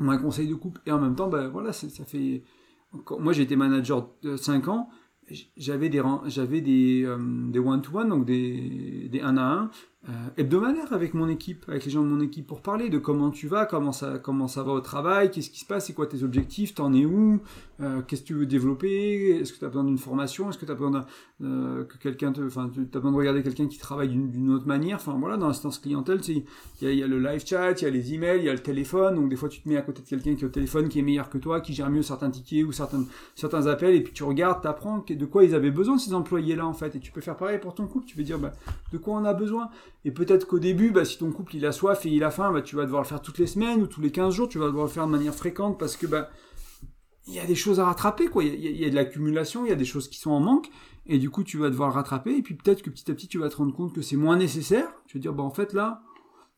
ou 0.00 0.10
un 0.10 0.18
conseil 0.18 0.48
de 0.48 0.54
couple. 0.54 0.80
Et 0.86 0.92
en 0.92 1.00
même 1.00 1.14
temps, 1.14 1.28
ben 1.28 1.48
voilà, 1.48 1.72
ça 1.72 2.04
fait. 2.04 2.42
Moi, 3.18 3.32
j'ai 3.32 3.42
été 3.42 3.56
manager 3.56 4.10
de 4.22 4.36
5 4.36 4.68
ans. 4.68 4.88
J'avais 5.56 5.88
des, 5.88 6.02
j'avais 6.26 6.60
des, 6.60 7.04
euh, 7.04 7.18
des 7.50 7.60
one-to-one, 7.60 8.08
donc 8.08 8.24
des, 8.24 9.08
des 9.08 9.20
1 9.20 9.36
à 9.36 9.42
1, 9.42 9.70
euh, 10.08 10.12
hebdomadaire 10.38 10.94
avec 10.94 11.12
mon 11.12 11.28
équipe, 11.28 11.66
avec 11.68 11.84
les 11.84 11.90
gens 11.90 12.02
de 12.02 12.08
mon 12.08 12.20
équipe 12.20 12.46
pour 12.46 12.62
parler 12.62 12.88
de 12.88 12.96
comment 12.96 13.30
tu 13.30 13.48
vas, 13.48 13.66
comment 13.66 13.92
ça, 13.92 14.18
comment 14.18 14.48
ça 14.48 14.62
va 14.62 14.72
au 14.72 14.80
travail, 14.80 15.30
qu'est-ce 15.30 15.50
qui 15.50 15.60
se 15.60 15.66
passe, 15.66 15.86
c'est 15.88 15.92
quoi 15.92 16.06
tes 16.06 16.22
objectifs, 16.22 16.74
t'en 16.74 16.94
es 16.94 17.04
où, 17.04 17.40
euh, 17.82 18.00
qu'est-ce 18.00 18.22
que 18.22 18.28
tu 18.28 18.34
veux 18.34 18.46
développer, 18.46 19.38
est-ce 19.38 19.52
que 19.52 19.58
tu 19.58 19.64
as 19.66 19.68
besoin 19.68 19.84
d'une 19.84 19.98
formation, 19.98 20.48
est-ce 20.48 20.56
que 20.56 20.64
tu 20.64 20.72
as 20.72 20.74
besoin 20.74 21.04
euh, 21.42 21.84
que 21.84 21.98
quelqu'un 21.98 22.32
te, 22.32 22.40
enfin, 22.40 22.70
tu 22.72 22.80
as 22.80 22.98
besoin 22.98 23.12
de 23.12 23.16
regarder 23.16 23.42
quelqu'un 23.42 23.66
qui 23.66 23.76
travaille 23.76 24.08
d'une 24.08 24.50
autre 24.52 24.66
manière, 24.66 24.96
enfin 24.96 25.18
voilà, 25.20 25.36
dans 25.36 25.48
l'instance 25.48 25.78
clientèle, 25.78 26.20
il 26.28 26.44
y 26.80 26.86
a, 26.86 26.92
y 26.92 27.02
a 27.02 27.06
le 27.06 27.18
live 27.18 27.44
chat, 27.44 27.72
il 27.72 27.84
y 27.84 27.86
a 27.86 27.90
les 27.90 28.14
emails, 28.14 28.38
il 28.38 28.46
y 28.46 28.48
a 28.48 28.54
le 28.54 28.62
téléphone, 28.62 29.16
donc 29.16 29.28
des 29.28 29.36
fois 29.36 29.50
tu 29.50 29.60
te 29.60 29.68
mets 29.68 29.76
à 29.76 29.82
côté 29.82 30.00
de 30.00 30.08
quelqu'un 30.08 30.34
qui 30.34 30.44
est 30.44 30.46
au 30.46 30.50
téléphone, 30.50 30.88
qui 30.88 30.98
est 30.98 31.02
meilleur 31.02 31.28
que 31.28 31.36
toi, 31.36 31.60
qui 31.60 31.74
gère 31.74 31.90
mieux 31.90 32.02
certains 32.02 32.30
tickets 32.30 32.64
ou 32.64 32.72
certains, 32.72 33.04
certains 33.34 33.66
appels, 33.66 33.94
et 33.94 34.00
puis 34.00 34.14
tu 34.14 34.24
regardes, 34.24 34.62
tu 34.62 34.68
apprends 34.68 35.04
de 35.06 35.26
quoi 35.26 35.44
ils 35.44 35.54
avaient 35.54 35.70
besoin 35.70 35.98
ces 35.98 36.14
employés-là 36.14 36.66
en 36.66 36.72
fait, 36.72 36.96
et 36.96 37.00
tu 37.00 37.12
peux 37.12 37.20
faire 37.20 37.36
pareil 37.36 37.58
pour 37.58 37.74
ton 37.74 37.86
couple, 37.86 38.06
tu 38.06 38.16
peux 38.16 38.22
dire 38.22 38.38
bah, 38.38 38.54
de 38.92 38.96
quoi 38.96 39.12
on 39.16 39.26
a 39.26 39.34
besoin, 39.34 39.68
et 40.04 40.12
peut-être 40.12 40.46
qu'au 40.46 40.58
début, 40.58 40.90
bah, 40.90 41.04
si 41.04 41.18
ton 41.18 41.30
couple 41.30 41.56
il 41.56 41.66
a 41.66 41.72
soif 41.72 42.06
et 42.06 42.08
il 42.08 42.24
a 42.24 42.30
faim, 42.30 42.52
bah, 42.52 42.62
tu 42.62 42.76
vas 42.76 42.84
devoir 42.84 43.02
le 43.02 43.08
faire 43.08 43.20
toutes 43.20 43.38
les 43.38 43.46
semaines 43.46 43.82
ou 43.82 43.86
tous 43.86 44.00
les 44.00 44.10
15 44.10 44.34
jours, 44.34 44.48
tu 44.48 44.58
vas 44.58 44.66
devoir 44.66 44.86
le 44.86 44.90
faire 44.90 45.06
de 45.06 45.12
manière 45.12 45.34
fréquente 45.34 45.78
parce 45.78 45.96
que 45.96 46.06
bah, 46.06 46.30
il 47.26 47.34
y 47.34 47.38
a 47.38 47.46
des 47.46 47.54
choses 47.54 47.80
à 47.80 47.84
rattraper, 47.84 48.28
quoi. 48.28 48.42
Il 48.42 48.58
y 48.58 48.84
a, 48.84 48.90
de 48.90 48.94
l'accumulation, 48.94 49.66
il 49.66 49.68
y 49.68 49.72
a 49.72 49.76
des 49.76 49.84
choses 49.84 50.08
qui 50.08 50.18
sont 50.18 50.30
en 50.30 50.40
manque, 50.40 50.70
et 51.06 51.18
du 51.18 51.30
coup 51.30 51.44
tu 51.44 51.58
vas 51.58 51.70
devoir 51.70 51.90
le 51.90 51.94
rattraper, 51.94 52.36
et 52.36 52.42
puis 52.42 52.54
peut-être 52.54 52.82
que 52.82 52.90
petit 52.90 53.10
à 53.10 53.14
petit 53.14 53.28
tu 53.28 53.38
vas 53.38 53.48
te 53.48 53.56
rendre 53.56 53.74
compte 53.74 53.92
que 53.92 54.02
c'est 54.02 54.16
moins 54.16 54.36
nécessaire. 54.36 54.88
Tu 55.06 55.18
vas 55.18 55.22
dire, 55.22 55.34
bah 55.34 55.42
en 55.42 55.50
fait 55.50 55.74
là, 55.74 56.02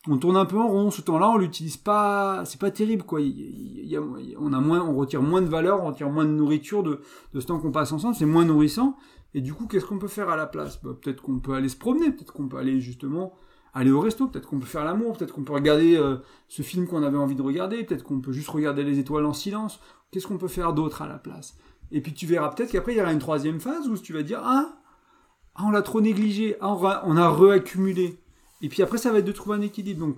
on 0.09 0.19
tourne 0.19 0.37
un 0.37 0.47
peu 0.47 0.59
en 0.59 0.69
rond, 0.69 0.91
ce 0.91 1.03
temps-là 1.03 1.29
on 1.31 1.37
l'utilise 1.37 1.77
pas, 1.77 2.45
c'est 2.45 2.61
pas 2.61 2.71
terrible, 2.71 3.03
quoi. 3.03 3.21
on 3.21 4.95
retire 4.95 5.23
moins 5.23 5.43
de 5.43 5.49
valeur, 5.49 5.83
on 5.83 5.89
retire 5.89 6.11
moins 6.11 6.25
de 6.25 6.31
nourriture 6.31 6.83
de, 6.85 7.01
de 7.35 7.41
ce 7.41 7.47
temps 7.47 7.59
qu'on 7.59 7.73
passe 7.73 7.93
ensemble, 7.93 8.15
c'est 8.15 8.25
moins 8.25 8.45
nourrissant. 8.45 8.97
Et 9.35 9.40
du 9.40 9.55
coup, 9.55 9.66
qu'est-ce 9.66 9.87
qu'on 9.87 9.99
peut 9.99 10.09
faire 10.09 10.29
à 10.29 10.37
la 10.37 10.47
place? 10.47 10.83
Bah, 10.83 10.90
Peut-être 11.01 11.23
qu'on 11.23 11.40
peut 11.40 11.55
aller 11.55 11.68
se 11.68 11.77
promener, 11.77 12.11
peut-être 12.11 12.33
qu'on 12.33 12.49
peut 12.49 12.59
aller 12.59 12.81
justement 12.81 13.35
aller 13.75 13.90
au 13.90 14.01
resto, 14.01 14.29
peut-être 14.29 14.49
qu'on 14.49 14.59
peut 14.59 14.66
faire 14.66 14.85
l'amour, 14.85 15.16
peut-être 15.16 15.33
qu'on 15.33 15.45
peut 15.45 15.55
regarder 15.55 15.97
euh, 15.97 16.16
ce 16.49 16.62
film 16.62 16.87
qu'on 16.87 17.03
avait 17.03 17.16
envie 17.16 17.35
de 17.35 17.42
regarder, 17.42 17.85
peut-être 17.85 18.05
qu'on 18.05 18.21
peut 18.21 18.33
juste 18.33 18.51
regarder 18.51 18.85
les 18.85 18.99
étoiles 18.99 19.25
en 19.25 19.33
silence. 19.33 19.81
Qu'est-ce 20.11 20.27
qu'on 20.27 20.38
peut 20.38 20.49
faire 20.49 20.75
d'autre 20.75 21.01
à 21.03 21.09
la 21.09 21.18
place? 21.18 21.57
Et 21.90 22.01
puis 22.01 22.12
tu 22.12 22.27
verras 22.27 22.51
peut-être 22.51 22.71
qu'après 22.71 22.92
il 22.92 22.99
y 22.99 23.01
aura 23.01 23.12
une 23.12 23.18
troisième 23.18 23.61
phase 23.61 23.88
où 23.88 23.97
tu 23.97 24.12
vas 24.12 24.23
dire 24.23 24.40
ah, 24.42 24.79
ah 25.55 25.62
on 25.66 25.71
l'a 25.71 25.83
trop 25.83 26.01
négligé, 26.01 26.57
ah, 26.61 27.03
on, 27.07 27.16
a 27.16 27.29
reaccumulé. 27.29 28.18
Et 28.61 28.68
puis 28.68 28.83
après 28.83 28.99
ça 28.99 29.11
va 29.11 29.18
être 29.18 29.25
de 29.25 29.33
trouver 29.33 29.57
un 29.57 29.62
équilibre. 29.62 30.01
Donc 30.01 30.16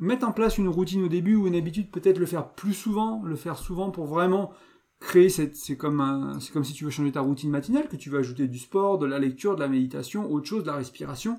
mettre 0.00 0.26
en 0.26 0.32
place 0.32 0.58
une 0.58 0.68
routine 0.68 1.04
au 1.04 1.08
début 1.08 1.36
ou 1.36 1.46
une 1.46 1.56
habitude, 1.56 1.90
peut-être 1.90 2.18
le 2.18 2.26
faire 2.26 2.50
plus 2.50 2.74
souvent, 2.74 3.22
le 3.24 3.36
faire 3.36 3.58
souvent 3.58 3.90
pour 3.90 4.06
vraiment 4.06 4.52
créer 5.00 5.28
cette, 5.28 5.56
c'est 5.56 5.76
comme 5.76 6.36
c'est 6.40 6.52
comme 6.52 6.64
si 6.64 6.72
tu 6.72 6.84
veux 6.84 6.90
changer 6.90 7.12
ta 7.12 7.20
routine 7.20 7.50
matinale, 7.50 7.88
que 7.88 7.96
tu 7.96 8.10
veux 8.10 8.18
ajouter 8.18 8.48
du 8.48 8.58
sport, 8.58 8.98
de 8.98 9.06
la 9.06 9.18
lecture, 9.18 9.54
de 9.54 9.60
la 9.60 9.68
méditation, 9.68 10.30
autre 10.30 10.46
chose, 10.46 10.62
de 10.62 10.68
la 10.68 10.76
respiration, 10.76 11.38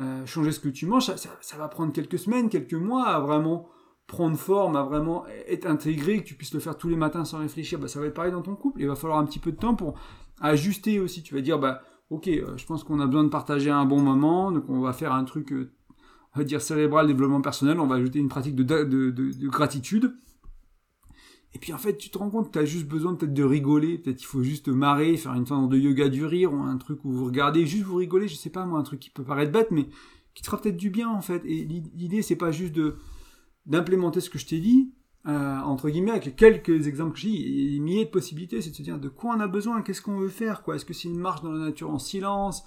euh, 0.00 0.26
changer 0.26 0.52
ce 0.52 0.60
que 0.60 0.68
tu 0.68 0.86
manges, 0.86 1.06
ça, 1.06 1.56
va 1.56 1.68
prendre 1.68 1.92
quelques 1.92 2.18
semaines, 2.18 2.48
quelques 2.48 2.74
mois 2.74 3.06
à 3.06 3.18
vraiment 3.20 3.68
prendre 4.06 4.36
forme, 4.36 4.76
à 4.76 4.82
vraiment 4.82 5.26
être 5.48 5.66
intégré, 5.66 6.22
que 6.22 6.28
tu 6.28 6.34
puisses 6.34 6.54
le 6.54 6.60
faire 6.60 6.76
tous 6.78 6.88
les 6.88 6.96
matins 6.96 7.24
sans 7.24 7.38
réfléchir, 7.38 7.78
bah, 7.78 7.88
ça 7.88 8.00
va 8.00 8.06
être 8.06 8.14
pareil 8.14 8.32
dans 8.32 8.42
ton 8.42 8.54
couple. 8.54 8.80
Il 8.80 8.88
va 8.88 8.94
falloir 8.94 9.18
un 9.18 9.26
petit 9.26 9.38
peu 9.38 9.52
de 9.52 9.56
temps 9.56 9.74
pour 9.74 9.98
ajuster 10.40 11.00
aussi. 11.00 11.22
Tu 11.22 11.34
vas 11.34 11.40
dire, 11.40 11.58
bah, 11.58 11.82
ok, 12.10 12.28
euh, 12.28 12.56
je 12.56 12.64
pense 12.64 12.84
qu'on 12.84 13.00
a 13.00 13.06
besoin 13.06 13.24
de 13.24 13.28
partager 13.28 13.70
un 13.70 13.84
bon 13.84 14.00
moment, 14.00 14.52
donc 14.52 14.64
on 14.68 14.80
va 14.80 14.92
faire 14.92 15.12
un 15.12 15.24
truc, 15.24 15.52
euh, 15.52 15.72
on 16.34 16.38
va 16.38 16.44
dire 16.44 16.60
cérébral, 16.62 17.06
développement 17.06 17.42
personnel, 17.42 17.80
on 17.80 17.86
va 17.86 17.96
ajouter 17.96 18.18
une 18.18 18.28
pratique 18.28 18.54
de, 18.54 18.62
de 18.62 19.48
gratitude. 19.48 20.14
Et 21.54 21.58
puis 21.58 21.72
en 21.72 21.78
fait, 21.78 21.96
tu 21.96 22.10
te 22.10 22.18
rends 22.18 22.30
compte 22.30 22.48
que 22.48 22.52
tu 22.52 22.58
as 22.58 22.64
juste 22.64 22.86
besoin 22.86 23.14
peut-être 23.14 23.32
de 23.32 23.42
rigoler, 23.42 23.98
peut-être 23.98 24.20
il 24.20 24.26
faut 24.26 24.42
juste 24.42 24.68
marrer, 24.68 25.16
faire 25.16 25.34
une 25.34 25.46
sorte 25.46 25.70
de 25.70 25.78
yoga 25.78 26.08
du 26.08 26.24
rire 26.24 26.52
ou 26.52 26.58
un 26.58 26.76
truc 26.76 27.04
où 27.04 27.10
vous 27.10 27.24
regardez, 27.24 27.66
juste 27.66 27.84
vous 27.84 27.96
rigolez, 27.96 28.28
je 28.28 28.36
sais 28.36 28.50
pas 28.50 28.66
moi, 28.66 28.78
un 28.78 28.82
truc 28.82 29.00
qui 29.00 29.10
peut 29.10 29.24
paraître 29.24 29.52
bête, 29.52 29.70
mais 29.70 29.86
qui 30.34 30.42
te 30.42 30.46
fera 30.46 30.60
peut-être 30.60 30.76
du 30.76 30.90
bien 30.90 31.08
en 31.08 31.22
fait. 31.22 31.42
Et 31.46 31.64
l'idée, 31.64 32.22
c'est 32.22 32.36
pas 32.36 32.50
juste 32.50 32.74
de 32.74 32.96
d'implémenter 33.66 34.20
ce 34.20 34.30
que 34.30 34.38
je 34.38 34.46
t'ai 34.46 34.60
dit, 34.60 34.92
euh, 35.26 35.58
entre 35.60 35.90
guillemets, 35.90 36.12
avec 36.12 36.36
quelques 36.36 36.86
exemples 36.86 37.12
que 37.12 37.20
j'ai 37.20 37.30
des 37.30 37.80
milliers 37.80 38.06
de 38.06 38.10
possibilités, 38.10 38.62
c'est 38.62 38.70
de 38.70 38.76
se 38.76 38.82
dire 38.82 38.98
de 38.98 39.08
quoi 39.08 39.34
on 39.36 39.40
a 39.40 39.48
besoin, 39.48 39.82
qu'est-ce 39.82 40.00
qu'on 40.00 40.18
veut 40.18 40.28
faire, 40.28 40.62
quoi? 40.62 40.76
Est-ce 40.76 40.84
que 40.84 40.94
c'est 40.94 41.08
une 41.08 41.18
marche 41.18 41.42
dans 41.42 41.52
la 41.52 41.66
nature 41.66 41.90
en 41.90 41.98
silence? 41.98 42.64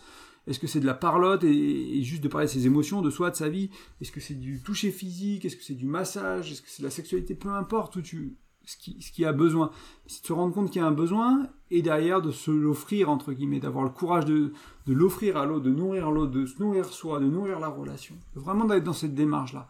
Est-ce 0.47 0.59
que 0.59 0.67
c'est 0.67 0.79
de 0.79 0.85
la 0.85 0.93
parlotte 0.93 1.43
et, 1.43 2.03
juste 2.03 2.23
de 2.23 2.27
parler 2.27 2.47
de 2.47 2.51
ses 2.51 2.65
émotions, 2.65 3.01
de 3.01 3.09
soi, 3.09 3.31
de 3.31 3.35
sa 3.35 3.49
vie? 3.49 3.69
Est-ce 3.99 4.11
que 4.11 4.19
c'est 4.19 4.35
du 4.35 4.61
toucher 4.61 4.91
physique? 4.91 5.45
Est-ce 5.45 5.55
que 5.55 5.63
c'est 5.63 5.75
du 5.75 5.85
massage? 5.85 6.51
Est-ce 6.51 6.61
que 6.61 6.69
c'est 6.69 6.81
de 6.81 6.87
la 6.87 6.91
sexualité? 6.91 7.35
Peu 7.35 7.49
importe 7.49 7.95
où 7.95 8.01
tu, 8.01 8.37
ce 8.71 9.12
qui, 9.12 9.25
a 9.25 9.34
besoin. 9.34 9.71
C'est 10.07 10.21
de 10.21 10.27
se 10.27 10.34
rendre 10.34 10.53
compte 10.53 10.71
qu'il 10.71 10.81
y 10.81 10.84
a 10.84 10.88
un 10.88 10.91
besoin 10.91 11.47
et 11.69 11.81
derrière 11.81 12.21
de 12.21 12.31
se 12.31 12.51
l'offrir, 12.51 13.10
entre 13.10 13.34
guillemets, 13.34 13.60
d'avoir 13.60 13.84
le 13.84 13.89
courage 13.89 14.25
de, 14.25 14.53
l'offrir 14.88 15.38
à 15.38 15.45
l'autre, 15.45 15.65
de 15.65 15.71
nourrir 15.71 16.12
l'autre, 16.12 16.31
de 16.31 16.45
se 16.45 16.62
nourrir 16.62 16.86
soi, 16.86 17.19
de 17.19 17.25
nourrir 17.25 17.60
la 17.60 17.67
relation. 17.67 18.15
Vraiment 18.36 18.65
d'être 18.65 18.84
dans 18.84 18.93
cette 18.93 19.15
démarche-là. 19.15 19.67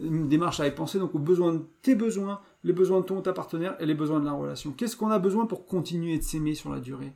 Une 0.00 0.28
démarche 0.28 0.60
avec 0.60 0.74
penser 0.74 0.98
donc 0.98 1.14
aux 1.14 1.18
besoins 1.18 1.52
de 1.52 1.62
tes 1.82 1.94
besoins, 1.94 2.40
les 2.64 2.72
besoins 2.72 3.00
de 3.00 3.04
ton 3.04 3.20
ta 3.20 3.32
partenaire 3.32 3.76
et 3.78 3.86
les 3.86 3.94
besoins 3.94 4.20
de 4.20 4.24
la 4.24 4.32
relation. 4.32 4.72
Qu'est-ce 4.72 4.96
qu'on 4.96 5.10
a 5.10 5.18
besoin 5.18 5.46
pour 5.46 5.66
continuer 5.66 6.18
de 6.18 6.22
s'aimer 6.22 6.54
sur 6.54 6.70
la 6.70 6.80
durée? 6.80 7.12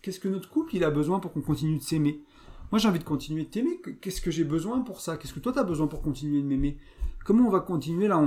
Qu'est-ce 0.00 0.20
que 0.20 0.28
notre 0.28 0.48
couple 0.48 0.76
il 0.76 0.84
a 0.84 0.90
besoin 0.90 1.18
pour 1.18 1.32
qu'on 1.32 1.42
continue 1.42 1.78
de 1.78 1.82
s'aimer? 1.82 2.22
Moi 2.70 2.78
j'ai 2.78 2.88
envie 2.88 3.00
de 3.00 3.04
continuer 3.04 3.44
de 3.44 3.50
t'aimer. 3.50 3.80
Qu'est-ce 4.00 4.22
que 4.22 4.30
j'ai 4.30 4.44
besoin 4.44 4.80
pour 4.80 5.00
ça? 5.00 5.16
Qu'est-ce 5.16 5.34
que 5.34 5.40
toi 5.40 5.52
tu 5.52 5.58
as 5.58 5.64
besoin 5.64 5.88
pour 5.88 6.00
continuer 6.00 6.40
de 6.40 6.46
m'aimer? 6.46 6.78
Comment 7.24 7.46
on 7.46 7.50
va 7.50 7.60
continuer 7.60 8.08
là? 8.08 8.24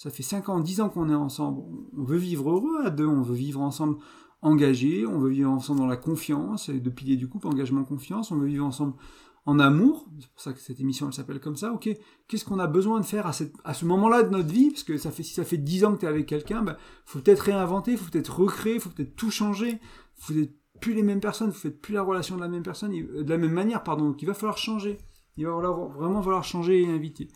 Ça 0.00 0.08
fait 0.08 0.22
5 0.22 0.48
ans, 0.48 0.60
10 0.60 0.80
ans 0.80 0.88
qu'on 0.88 1.10
est 1.10 1.14
ensemble. 1.14 1.60
On 1.94 2.04
veut 2.04 2.16
vivre 2.16 2.50
heureux 2.50 2.86
à 2.86 2.88
deux, 2.88 3.06
on 3.06 3.20
veut 3.20 3.34
vivre 3.34 3.60
ensemble 3.60 3.98
engagés, 4.40 5.04
on 5.04 5.18
veut 5.18 5.28
vivre 5.28 5.50
ensemble 5.50 5.80
dans 5.80 5.86
la 5.86 5.98
confiance, 5.98 6.70
et 6.70 6.80
de 6.80 6.88
piliers 6.88 7.18
du 7.18 7.28
couple, 7.28 7.48
engagement, 7.48 7.84
confiance, 7.84 8.30
on 8.30 8.36
veut 8.36 8.46
vivre 8.46 8.64
ensemble 8.64 8.94
en 9.44 9.58
amour, 9.58 10.06
c'est 10.18 10.30
pour 10.30 10.40
ça 10.40 10.54
que 10.54 10.58
cette 10.58 10.80
émission 10.80 11.08
elle 11.08 11.12
s'appelle 11.12 11.38
comme 11.38 11.56
ça, 11.56 11.72
ok, 11.74 11.90
qu'est-ce 12.28 12.46
qu'on 12.46 12.58
a 12.58 12.66
besoin 12.66 13.00
de 13.00 13.04
faire 13.04 13.26
à, 13.26 13.32
ce 13.74 13.84
moment-là 13.84 14.22
de 14.22 14.30
notre 14.30 14.48
vie, 14.48 14.70
parce 14.70 14.84
que 14.84 14.96
si 14.96 15.34
ça 15.34 15.44
fait 15.44 15.58
10 15.58 15.84
ans 15.84 15.92
que 15.92 16.00
tu 16.00 16.06
es 16.06 16.08
avec 16.08 16.24
quelqu'un, 16.24 16.62
ben, 16.62 16.78
faut 17.04 17.18
peut-être 17.18 17.40
réinventer, 17.40 17.94
faut 17.98 18.10
peut-être 18.10 18.40
recréer, 18.40 18.78
faut 18.78 18.88
peut-être 18.88 19.16
tout 19.16 19.30
changer, 19.30 19.80
vous 20.22 20.32
n'êtes 20.32 20.54
plus 20.80 20.94
les 20.94 21.02
mêmes 21.02 21.20
personnes, 21.20 21.50
vous 21.50 21.58
faites 21.58 21.78
plus 21.78 21.92
la 21.92 22.02
relation 22.02 22.36
de 22.36 22.40
la 22.40 22.48
même 22.48 22.62
personne, 22.62 22.92
de 22.92 23.28
la 23.28 23.36
même 23.36 23.52
manière, 23.52 23.82
pardon, 23.82 24.06
donc 24.06 24.22
il 24.22 24.26
va 24.26 24.32
falloir 24.32 24.56
changer, 24.56 24.96
il 25.36 25.44
va 25.44 25.52
vraiment 25.52 26.22
falloir 26.22 26.44
changer 26.44 26.84
et 26.84 26.88
inviter. 26.88 27.28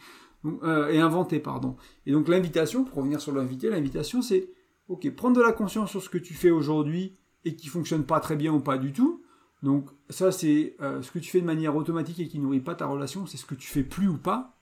Euh, 0.44 0.90
et 0.90 1.00
inventer, 1.00 1.40
pardon. 1.40 1.76
Et 2.06 2.12
donc 2.12 2.28
l'invitation, 2.28 2.84
pour 2.84 2.98
revenir 2.98 3.20
sur 3.20 3.32
l'invité, 3.32 3.70
l'invitation 3.70 4.20
c'est, 4.20 4.50
ok, 4.88 5.10
prendre 5.14 5.36
de 5.36 5.42
la 5.42 5.52
conscience 5.52 5.90
sur 5.90 6.02
ce 6.02 6.10
que 6.10 6.18
tu 6.18 6.34
fais 6.34 6.50
aujourd'hui 6.50 7.16
et 7.44 7.56
qui 7.56 7.68
fonctionne 7.68 8.04
pas 8.04 8.20
très 8.20 8.36
bien 8.36 8.52
ou 8.52 8.60
pas 8.60 8.76
du 8.76 8.92
tout. 8.92 9.22
Donc 9.62 9.88
ça 10.10 10.32
c'est 10.32 10.76
euh, 10.82 11.00
ce 11.00 11.10
que 11.10 11.18
tu 11.18 11.30
fais 11.30 11.40
de 11.40 11.46
manière 11.46 11.74
automatique 11.74 12.20
et 12.20 12.28
qui 12.28 12.38
nourrit 12.38 12.60
pas 12.60 12.74
ta 12.74 12.86
relation, 12.86 13.26
c'est 13.26 13.38
ce 13.38 13.46
que 13.46 13.54
tu 13.54 13.68
fais 13.68 13.82
plus 13.82 14.08
ou 14.08 14.18
pas. 14.18 14.58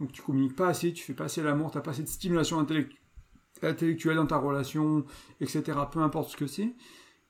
Donc 0.00 0.10
tu 0.10 0.22
communiques 0.22 0.56
pas 0.56 0.68
assez, 0.68 0.92
tu 0.92 1.04
fais 1.04 1.14
pas 1.14 1.24
assez 1.24 1.42
l'amour, 1.42 1.70
t'as 1.70 1.80
pas 1.80 1.92
assez 1.92 2.02
de 2.02 2.08
stimulation 2.08 2.58
intellectuelle 2.58 4.16
dans 4.16 4.26
ta 4.26 4.38
relation, 4.38 5.04
etc. 5.40 5.62
Peu 5.92 6.00
importe 6.00 6.30
ce 6.30 6.36
que 6.36 6.46
c'est. 6.48 6.74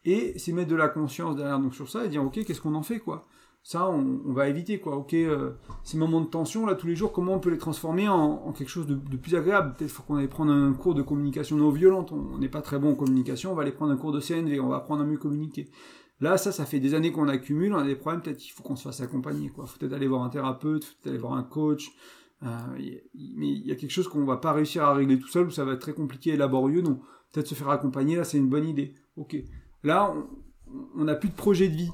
Et 0.07 0.39
c'est 0.39 0.53
mettre 0.53 0.71
de 0.71 0.77
la 0.77 0.89
conscience 0.89 1.37
derrière 1.37 1.59
donc 1.59 1.75
sur 1.75 1.91
ça 1.91 2.07
et 2.07 2.09
dire 2.09 2.25
ok 2.25 2.45
qu'est-ce 2.45 2.63
qu'on 2.63 2.75
en 2.75 2.83
fait 2.83 3.01
quoi? 3.01 3.29
Ça, 3.63 3.89
on, 3.91 4.33
va 4.33 4.49
éviter, 4.49 4.81
quoi. 4.81 4.97
Ok, 4.97 5.13
euh, 5.15 5.53
ces 5.85 5.99
moments 5.99 6.21
de 6.23 6.27
tension, 6.27 6.65
là, 6.65 6.75
tous 6.75 6.87
les 6.87 6.97
jours, 6.97 7.13
comment 7.13 7.35
on 7.35 7.41
peut 7.41 7.51
les 7.51 7.59
transformer 7.59 8.09
en, 8.09 8.53
quelque 8.53 8.71
chose 8.71 8.87
de, 8.87 9.17
plus 9.17 9.35
agréable? 9.35 9.75
Peut-être 9.77 9.91
faut 9.91 10.03
qu'on 10.03 10.17
aille 10.17 10.29
prendre 10.29 10.53
un 10.53 10.73
cours 10.73 10.95
de 10.95 11.03
communication 11.03 11.57
non 11.57 11.71
violente. 11.71 12.13
On 12.13 12.39
n'est 12.39 12.49
pas 12.49 12.63
très 12.63 12.79
bon 12.79 12.93
en 12.93 12.95
communication, 12.95 13.53
on 13.53 13.55
va 13.55 13.63
aller 13.63 13.73
prendre 13.73 13.93
un 13.93 13.97
cours 13.97 14.13
de 14.13 14.21
CNV, 14.21 14.61
on 14.61 14.69
va 14.69 14.77
apprendre 14.77 15.03
à 15.03 15.05
mieux 15.05 15.19
communiquer. 15.19 15.69
Là, 16.21 16.37
ça, 16.37 16.53
ça 16.53 16.65
fait 16.67 16.81
des 16.81 16.95
années 16.95 17.13
qu'on 17.13 17.29
accumule, 17.29 17.73
on 17.75 17.79
a 17.79 17.85
des 17.85 17.97
problèmes, 17.97 18.23
peut-être 18.23 18.39
qu'il 18.39 18.53
faut 18.53 18.63
qu'on 18.63 18.77
se 18.77 18.85
fasse 18.85 19.01
accompagner, 19.01 19.51
quoi. 19.51 19.67
Faut 19.67 19.79
peut-être 19.79 19.95
aller 19.95 20.09
voir 20.09 20.23
un 20.23 20.31
thérapeute, 20.31 20.85
faut 20.85 20.95
peut-être 21.01 21.13
aller 21.13 21.21
voir 21.21 21.35
un 21.35 21.43
coach. 21.43 21.93
Euh, 22.43 22.47
mais 22.77 23.49
il 23.49 23.67
y 23.67 23.73
a 23.73 23.75
quelque 23.75 23.91
chose 23.91 24.09
qu'on 24.09 24.25
va 24.25 24.39
pas 24.39 24.53
réussir 24.53 24.85
à 24.85 24.95
régler 24.95 25.19
tout 25.19 25.29
seul, 25.29 25.47
ou 25.47 25.51
ça 25.51 25.65
va 25.65 25.73
être 25.75 25.81
très 25.81 25.93
compliqué 25.93 26.31
et 26.31 26.37
laborieux, 26.37 26.83
donc 26.83 27.01
peut-être 27.33 27.47
se 27.47 27.55
faire 27.55 27.69
accompagner, 27.69 28.17
là, 28.17 28.25
c'est 28.25 28.39
une 28.39 28.49
bonne 28.49 28.67
idée. 28.67 28.95
Ok. 29.17 29.37
Là, 29.83 30.15
on 30.97 31.05
n'a 31.05 31.15
plus 31.15 31.29
de 31.29 31.35
projet 31.35 31.69
de 31.69 31.77
vie 31.77 31.91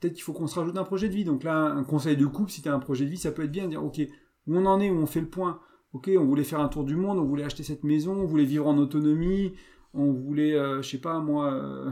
peut-être 0.00 0.14
qu'il 0.14 0.22
faut 0.22 0.32
qu'on 0.32 0.46
se 0.46 0.58
rajoute 0.58 0.76
un 0.76 0.84
projet 0.84 1.08
de 1.08 1.14
vie. 1.14 1.24
Donc 1.24 1.44
là, 1.44 1.64
un 1.64 1.84
conseil 1.84 2.16
de 2.16 2.26
couple, 2.26 2.50
si 2.50 2.62
tu 2.62 2.68
as 2.68 2.74
un 2.74 2.78
projet 2.78 3.04
de 3.04 3.10
vie, 3.10 3.16
ça 3.16 3.32
peut 3.32 3.44
être 3.44 3.50
bien 3.50 3.64
de 3.64 3.70
dire, 3.70 3.84
ok, 3.84 4.00
où 4.46 4.56
on 4.56 4.66
en 4.66 4.80
est, 4.80 4.90
où 4.90 4.96
on 4.96 5.06
fait 5.06 5.20
le 5.20 5.28
point. 5.28 5.60
Ok, 5.92 6.10
on 6.18 6.24
voulait 6.24 6.44
faire 6.44 6.60
un 6.60 6.68
tour 6.68 6.84
du 6.84 6.96
monde, 6.96 7.18
on 7.18 7.24
voulait 7.24 7.44
acheter 7.44 7.62
cette 7.62 7.82
maison, 7.82 8.12
on 8.12 8.26
voulait 8.26 8.44
vivre 8.44 8.66
en 8.66 8.76
autonomie, 8.76 9.54
on 9.94 10.12
voulait, 10.12 10.54
euh, 10.54 10.82
je 10.82 10.88
sais 10.90 11.00
pas 11.00 11.18
moi, 11.18 11.52
euh, 11.52 11.90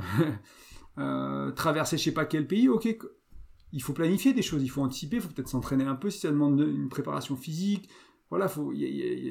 euh, 0.99 1.51
traverser 1.53 1.97
je 1.97 2.05
sais 2.05 2.13
pas 2.13 2.27
quel 2.27 2.47
pays. 2.47 2.69
Ok, 2.69 2.95
il 3.73 3.83
faut 3.83 3.95
planifier 3.95 4.35
des 4.35 4.43
choses, 4.43 4.63
il 4.63 4.69
faut 4.69 4.83
anticiper, 4.83 5.17
il 5.17 5.23
faut 5.23 5.31
peut-être 5.31 5.49
s'entraîner 5.49 5.85
un 5.85 5.95
peu 5.95 6.11
si 6.11 6.21
ça 6.21 6.31
demande 6.31 6.61
une 6.61 6.89
préparation 6.89 7.37
physique, 7.37 7.89
voilà, 8.29 8.49
faut, 8.49 8.73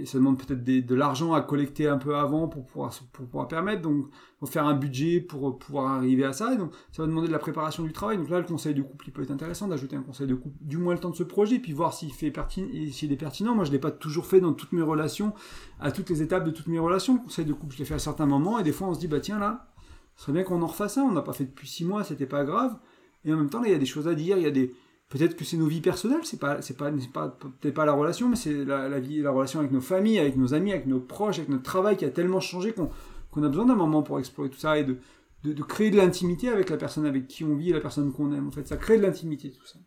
ça 0.06 0.18
demande 0.18 0.38
peut-être 0.38 0.64
de 0.64 0.96
l'argent 0.96 1.34
à 1.34 1.42
collecter 1.42 1.88
un 1.88 1.98
peu 1.98 2.16
avant 2.16 2.48
pour 2.48 2.66
pouvoir, 2.66 2.94
pour 3.12 3.26
pouvoir 3.26 3.50
permettre. 3.50 3.82
Donc, 3.82 4.08
faut 4.40 4.46
faire 4.46 4.66
un 4.66 4.74
budget 4.74 5.20
pour 5.20 5.60
pouvoir 5.60 5.92
arriver 5.92 6.24
à 6.24 6.32
ça. 6.32 6.54
Et 6.54 6.58
donc, 6.58 6.72
ça 6.94 7.02
va 7.02 7.08
demander 7.08 7.28
de 7.28 7.34
la 7.34 7.40
préparation 7.40 7.84
du 7.84 7.92
travail. 7.92 8.18
Donc 8.18 8.30
là, 8.30 8.40
le 8.40 8.46
conseil 8.46 8.74
de 8.74 8.82
couple, 8.82 9.10
il 9.10 9.12
peut 9.12 9.24
être 9.24 9.32
intéressant 9.32 9.68
d'ajouter 9.68 9.98
un 9.98 10.02
conseil 10.02 10.28
de 10.28 10.36
couple, 10.36 10.56
du 10.62 10.78
moins 10.78 10.94
le 10.94 11.00
temps 11.02 11.10
de 11.10 11.16
ce 11.16 11.24
projet, 11.24 11.60
puis 11.60 11.74
voir 11.74 11.94
s'il 11.94 12.14
fait 12.14 12.28
est 12.28 13.16
pertinent. 13.18 13.54
Moi, 13.54 13.66
je 13.66 13.72
l'ai 13.72 13.80
pas 13.80 13.92
toujours 13.92 14.26
fait 14.26 14.40
dans 14.40 14.54
toutes 14.54 14.72
mes 14.72 14.82
relations, 14.82 15.34
à 15.82 15.92
toutes 15.92 16.10
les 16.10 16.22
étapes 16.22 16.46
de 16.46 16.52
toutes 16.52 16.68
mes 16.68 16.80
relations. 16.80 17.16
Le 17.16 17.20
conseil 17.20 17.44
de 17.46 17.54
couple, 17.54 17.74
je 17.74 17.80
l'ai 17.80 17.86
fait 17.86 17.96
à 17.96 18.00
certains 18.00 18.26
moments, 18.26 18.60
et 18.60 18.64
des 18.64 18.72
fois, 18.72 18.88
on 18.88 18.94
se 18.94 19.00
dit, 19.00 19.10
bah 19.10 19.20
tiens 19.20 19.40
là, 19.40 19.68
ce 20.16 20.24
serait 20.24 20.34
bien 20.34 20.44
qu'on 20.44 20.62
en 20.62 20.68
refasse 20.68 20.98
un. 20.98 21.04
On 21.04 21.12
n'a 21.12 21.22
pas 21.22 21.34
fait 21.34 21.44
depuis 21.44 21.68
six 21.68 21.84
mois, 21.84 22.06
c'était 22.06 22.26
pas 22.26 22.46
grave. 22.46 22.78
Et 23.26 23.34
en 23.34 23.38
même 23.38 23.50
temps, 23.50 23.60
là, 23.60 23.68
il 23.68 23.72
y 23.72 23.76
a 23.76 23.80
des 23.80 23.86
choses 23.86 24.08
à 24.08 24.16
dire, 24.16 24.38
il 24.38 24.44
y 24.44 24.48
a 24.48 24.52
des 24.52 24.74
Peut-être 25.10 25.36
que 25.36 25.46
c'est 25.46 25.58
nos 25.58 25.68
vies 25.68 25.82
personnelles, 25.82 26.22
c'est 26.24 26.40
pas, 26.40 26.62
c'est 26.62 26.76
pas, 26.76 26.92
pas 27.14 27.30
peut-être 27.30 27.76
pas 27.76 27.86
la 27.86 27.94
relation, 27.94 28.28
mais 28.28 28.36
c'est 28.36 28.66
la, 28.66 29.00
vie, 29.00 29.22
la 29.22 29.32
relation 29.32 29.60
avec 29.60 29.72
nos 29.72 29.82
familles, 29.82 30.18
avec 30.18 30.36
nos 30.36 30.54
amis, 30.56 30.72
avec 30.72 30.88
nos 30.88 31.00
proches, 31.00 31.38
avec 31.38 31.50
notre 31.50 31.64
travail 31.64 31.96
qui 31.96 32.06
a 32.06 32.10
tellement 32.10 32.40
changé 32.40 32.74
qu'on 32.74 33.44
a 33.44 33.48
besoin 33.48 33.66
d'un 33.66 33.76
moment 33.76 34.02
pour 34.02 34.18
explorer 34.18 34.50
tout 34.50 34.58
ça 34.58 34.80
et 34.80 34.84
de, 34.84 34.98
de, 35.44 35.64
créer 35.64 35.92
de 35.92 35.98
l'intimité 35.98 36.50
avec 36.50 36.72
la 36.72 36.78
personne 36.78 37.06
avec 37.06 37.28
qui 37.28 37.44
on 37.44 37.56
vit 37.56 37.70
et 37.70 37.74
la 37.74 37.82
personne 37.82 38.12
qu'on 38.12 38.32
aime. 38.34 38.48
En 38.48 38.52
fait, 38.52 38.68
ça 38.68 38.78
crée 38.78 38.98
de 38.98 39.04
l'intimité 39.04 39.52
tout 39.52 39.66
ça. 39.66 39.78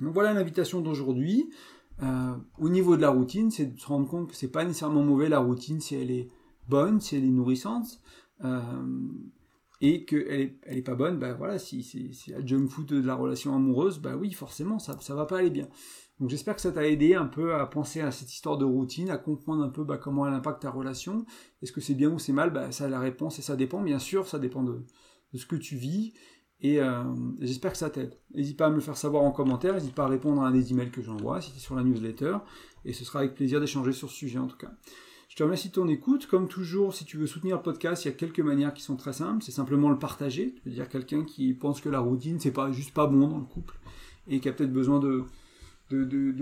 Donc 0.00 0.14
voilà 0.14 0.32
l'invitation 0.32 0.80
d'aujourd'hui. 0.80 1.50
Euh, 2.02 2.34
au 2.58 2.68
niveau 2.68 2.96
de 2.96 3.02
la 3.02 3.10
routine, 3.10 3.50
c'est 3.50 3.66
de 3.66 3.80
se 3.80 3.86
rendre 3.86 4.08
compte 4.08 4.28
que 4.28 4.36
c'est 4.36 4.50
pas 4.50 4.64
nécessairement 4.64 5.02
mauvais 5.02 5.28
la 5.28 5.40
routine 5.40 5.80
si 5.80 5.96
elle 5.96 6.10
est 6.10 6.28
bonne, 6.68 7.00
si 7.00 7.16
elle 7.16 7.24
est 7.24 7.28
nourrissante. 7.28 8.00
Euh, 8.44 8.60
et 9.80 10.04
qu'elle 10.04 10.40
est, 10.40 10.58
elle 10.64 10.78
est 10.78 10.82
pas 10.82 10.94
bonne, 10.94 11.18
bah 11.18 11.32
voilà, 11.34 11.58
si 11.58 11.82
c'est 11.82 12.32
la 12.32 12.44
junk 12.44 12.68
food 12.68 12.86
de 12.86 13.06
la 13.06 13.14
relation 13.14 13.54
amoureuse, 13.54 13.98
bah 13.98 14.16
oui, 14.16 14.32
forcément, 14.32 14.78
ça, 14.78 14.96
ça 15.00 15.14
va 15.14 15.26
pas 15.26 15.38
aller 15.38 15.50
bien. 15.50 15.68
Donc 16.18 16.28
j'espère 16.28 16.54
que 16.54 16.60
ça 16.60 16.70
t'a 16.70 16.86
aidé 16.86 17.14
un 17.14 17.24
peu 17.24 17.54
à 17.54 17.66
penser 17.66 18.02
à 18.02 18.10
cette 18.10 18.32
histoire 18.32 18.58
de 18.58 18.66
routine, 18.66 19.08
à 19.08 19.16
comprendre 19.16 19.64
un 19.64 19.70
peu 19.70 19.84
bah, 19.84 19.96
comment 19.96 20.26
elle 20.26 20.34
impacte 20.34 20.60
ta 20.62 20.70
relation. 20.70 21.24
Est-ce 21.62 21.72
que 21.72 21.80
c'est 21.80 21.94
bien 21.94 22.10
ou 22.10 22.18
c'est 22.18 22.34
mal? 22.34 22.52
Bah, 22.52 22.70
Ça, 22.72 22.88
la 22.90 23.00
réponse, 23.00 23.38
et 23.38 23.42
ça 23.42 23.56
dépend, 23.56 23.82
bien 23.82 23.98
sûr, 23.98 24.28
ça 24.28 24.38
dépend 24.38 24.62
de, 24.62 24.84
de 25.32 25.38
ce 25.38 25.46
que 25.46 25.56
tu 25.56 25.76
vis. 25.76 26.12
Et 26.60 26.78
euh, 26.82 27.02
j'espère 27.40 27.72
que 27.72 27.78
ça 27.78 27.88
t'aide. 27.88 28.18
N'hésite 28.34 28.58
pas 28.58 28.66
à 28.66 28.68
me 28.70 28.74
le 28.74 28.82
faire 28.82 28.98
savoir 28.98 29.22
en 29.22 29.30
commentaire, 29.32 29.72
n'hésite 29.72 29.94
pas 29.94 30.04
à 30.04 30.08
répondre 30.08 30.42
à 30.42 30.48
un 30.48 30.50
des 30.50 30.72
emails 30.72 30.90
que 30.90 31.00
j'envoie, 31.00 31.40
si 31.40 31.52
tu 31.52 31.56
es 31.56 31.60
sur 31.60 31.74
la 31.74 31.82
newsletter, 31.82 32.36
et 32.84 32.92
ce 32.92 33.02
sera 33.06 33.20
avec 33.20 33.34
plaisir 33.34 33.60
d'échanger 33.60 33.92
sur 33.92 34.10
ce 34.10 34.16
sujet 34.16 34.38
en 34.38 34.46
tout 34.46 34.58
cas. 34.58 34.70
Je 35.30 35.36
te 35.36 35.44
remercie 35.44 35.68
de 35.68 35.74
ton 35.74 35.86
écoute. 35.86 36.26
Comme 36.26 36.48
toujours, 36.48 36.92
si 36.92 37.04
tu 37.04 37.16
veux 37.16 37.28
soutenir 37.28 37.56
le 37.56 37.62
podcast, 37.62 38.04
il 38.04 38.08
y 38.08 38.10
a 38.10 38.14
quelques 38.14 38.40
manières 38.40 38.74
qui 38.74 38.82
sont 38.82 38.96
très 38.96 39.12
simples. 39.12 39.44
C'est 39.44 39.52
simplement 39.52 39.88
le 39.88 39.96
partager. 39.96 40.56
C'est-à-dire 40.64 40.88
quelqu'un 40.88 41.24
qui 41.24 41.54
pense 41.54 41.80
que 41.80 41.88
la 41.88 42.00
routine, 42.00 42.40
c'est 42.40 42.50
pas 42.50 42.72
juste 42.72 42.92
pas 42.92 43.06
bon 43.06 43.28
dans 43.28 43.38
le 43.38 43.44
couple 43.44 43.78
et 44.26 44.40
qui 44.40 44.48
a 44.48 44.52
peut-être 44.52 44.72
besoin 44.72 44.98
de, 44.98 45.24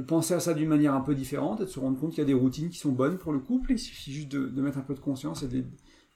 penser 0.06 0.32
à 0.32 0.40
ça 0.40 0.54
d'une 0.54 0.70
manière 0.70 0.94
un 0.94 1.02
peu 1.02 1.14
différente 1.14 1.60
et 1.60 1.64
de 1.64 1.68
se 1.68 1.78
rendre 1.78 2.00
compte 2.00 2.10
qu'il 2.10 2.20
y 2.20 2.22
a 2.22 2.26
des 2.26 2.32
routines 2.34 2.70
qui 2.70 2.78
sont 2.78 2.90
bonnes 2.90 3.18
pour 3.18 3.32
le 3.32 3.40
couple. 3.40 3.72
Il 3.72 3.78
suffit 3.78 4.10
juste 4.10 4.30
de, 4.30 4.62
mettre 4.62 4.78
un 4.78 4.82
peu 4.82 4.94
de 4.94 5.00
conscience 5.00 5.42
et 5.42 5.48
de, 5.48 5.64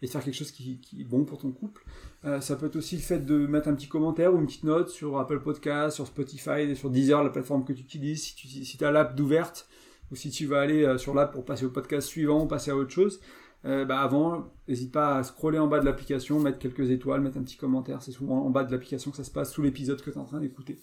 faire 0.06 0.24
quelque 0.24 0.34
chose 0.34 0.50
qui, 0.50 0.80
est 0.98 1.04
bon 1.04 1.24
pour 1.24 1.38
ton 1.38 1.52
couple. 1.52 1.84
Euh, 2.24 2.40
ça 2.40 2.56
peut 2.56 2.66
être 2.66 2.76
aussi 2.76 2.96
le 2.96 3.02
fait 3.02 3.20
de 3.20 3.46
mettre 3.46 3.68
un 3.68 3.74
petit 3.74 3.88
commentaire 3.88 4.32
ou 4.32 4.38
une 4.38 4.46
petite 4.46 4.64
note 4.64 4.88
sur 4.88 5.18
Apple 5.18 5.40
Podcast, 5.40 5.96
sur 5.96 6.06
Spotify, 6.06 6.74
sur 6.74 6.88
Deezer, 6.88 7.22
la 7.22 7.28
plateforme 7.28 7.66
que 7.66 7.74
tu 7.74 7.82
utilises. 7.82 8.22
Si 8.22 8.76
tu 8.78 8.84
as 8.84 8.90
l'app 8.90 9.14
d'ouverte 9.14 9.68
ou 10.12 10.14
si 10.14 10.30
tu 10.30 10.46
vas 10.46 10.60
aller 10.60 10.84
euh, 10.84 10.98
sur 10.98 11.14
l'app 11.14 11.32
pour 11.32 11.44
passer 11.44 11.64
au 11.64 11.70
podcast 11.70 12.06
suivant 12.06 12.46
passer 12.46 12.70
à 12.70 12.76
autre 12.76 12.90
chose, 12.90 13.20
euh, 13.64 13.84
bah 13.84 14.00
avant, 14.00 14.52
n'hésite 14.68 14.92
pas 14.92 15.16
à 15.16 15.22
scroller 15.22 15.58
en 15.58 15.68
bas 15.68 15.80
de 15.80 15.86
l'application, 15.86 16.38
mettre 16.38 16.58
quelques 16.58 16.90
étoiles, 16.90 17.22
mettre 17.22 17.38
un 17.38 17.42
petit 17.42 17.56
commentaire. 17.56 18.02
C'est 18.02 18.12
souvent 18.12 18.44
en 18.44 18.50
bas 18.50 18.62
de 18.62 18.70
l'application 18.70 19.10
que 19.10 19.16
ça 19.16 19.24
se 19.24 19.30
passe 19.30 19.52
sous 19.52 19.62
l'épisode 19.62 20.02
que 20.02 20.10
tu 20.10 20.16
es 20.16 20.20
en 20.20 20.24
train 20.24 20.40
d'écouter. 20.40 20.78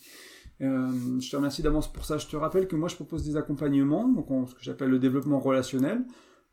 Euh, 0.62 0.90
je 1.20 1.30
te 1.30 1.36
remercie 1.36 1.62
d'avance 1.62 1.92
pour 1.92 2.06
ça. 2.06 2.18
Je 2.18 2.28
te 2.28 2.36
rappelle 2.36 2.68
que 2.68 2.76
moi, 2.76 2.90
je 2.90 2.96
propose 2.96 3.24
des 3.24 3.38
accompagnements, 3.38 4.08
donc 4.08 4.28
ce 4.50 4.56
que 4.56 4.62
j'appelle 4.62 4.90
le 4.90 5.00
développement 5.00 5.40
relationnel. 5.40 6.04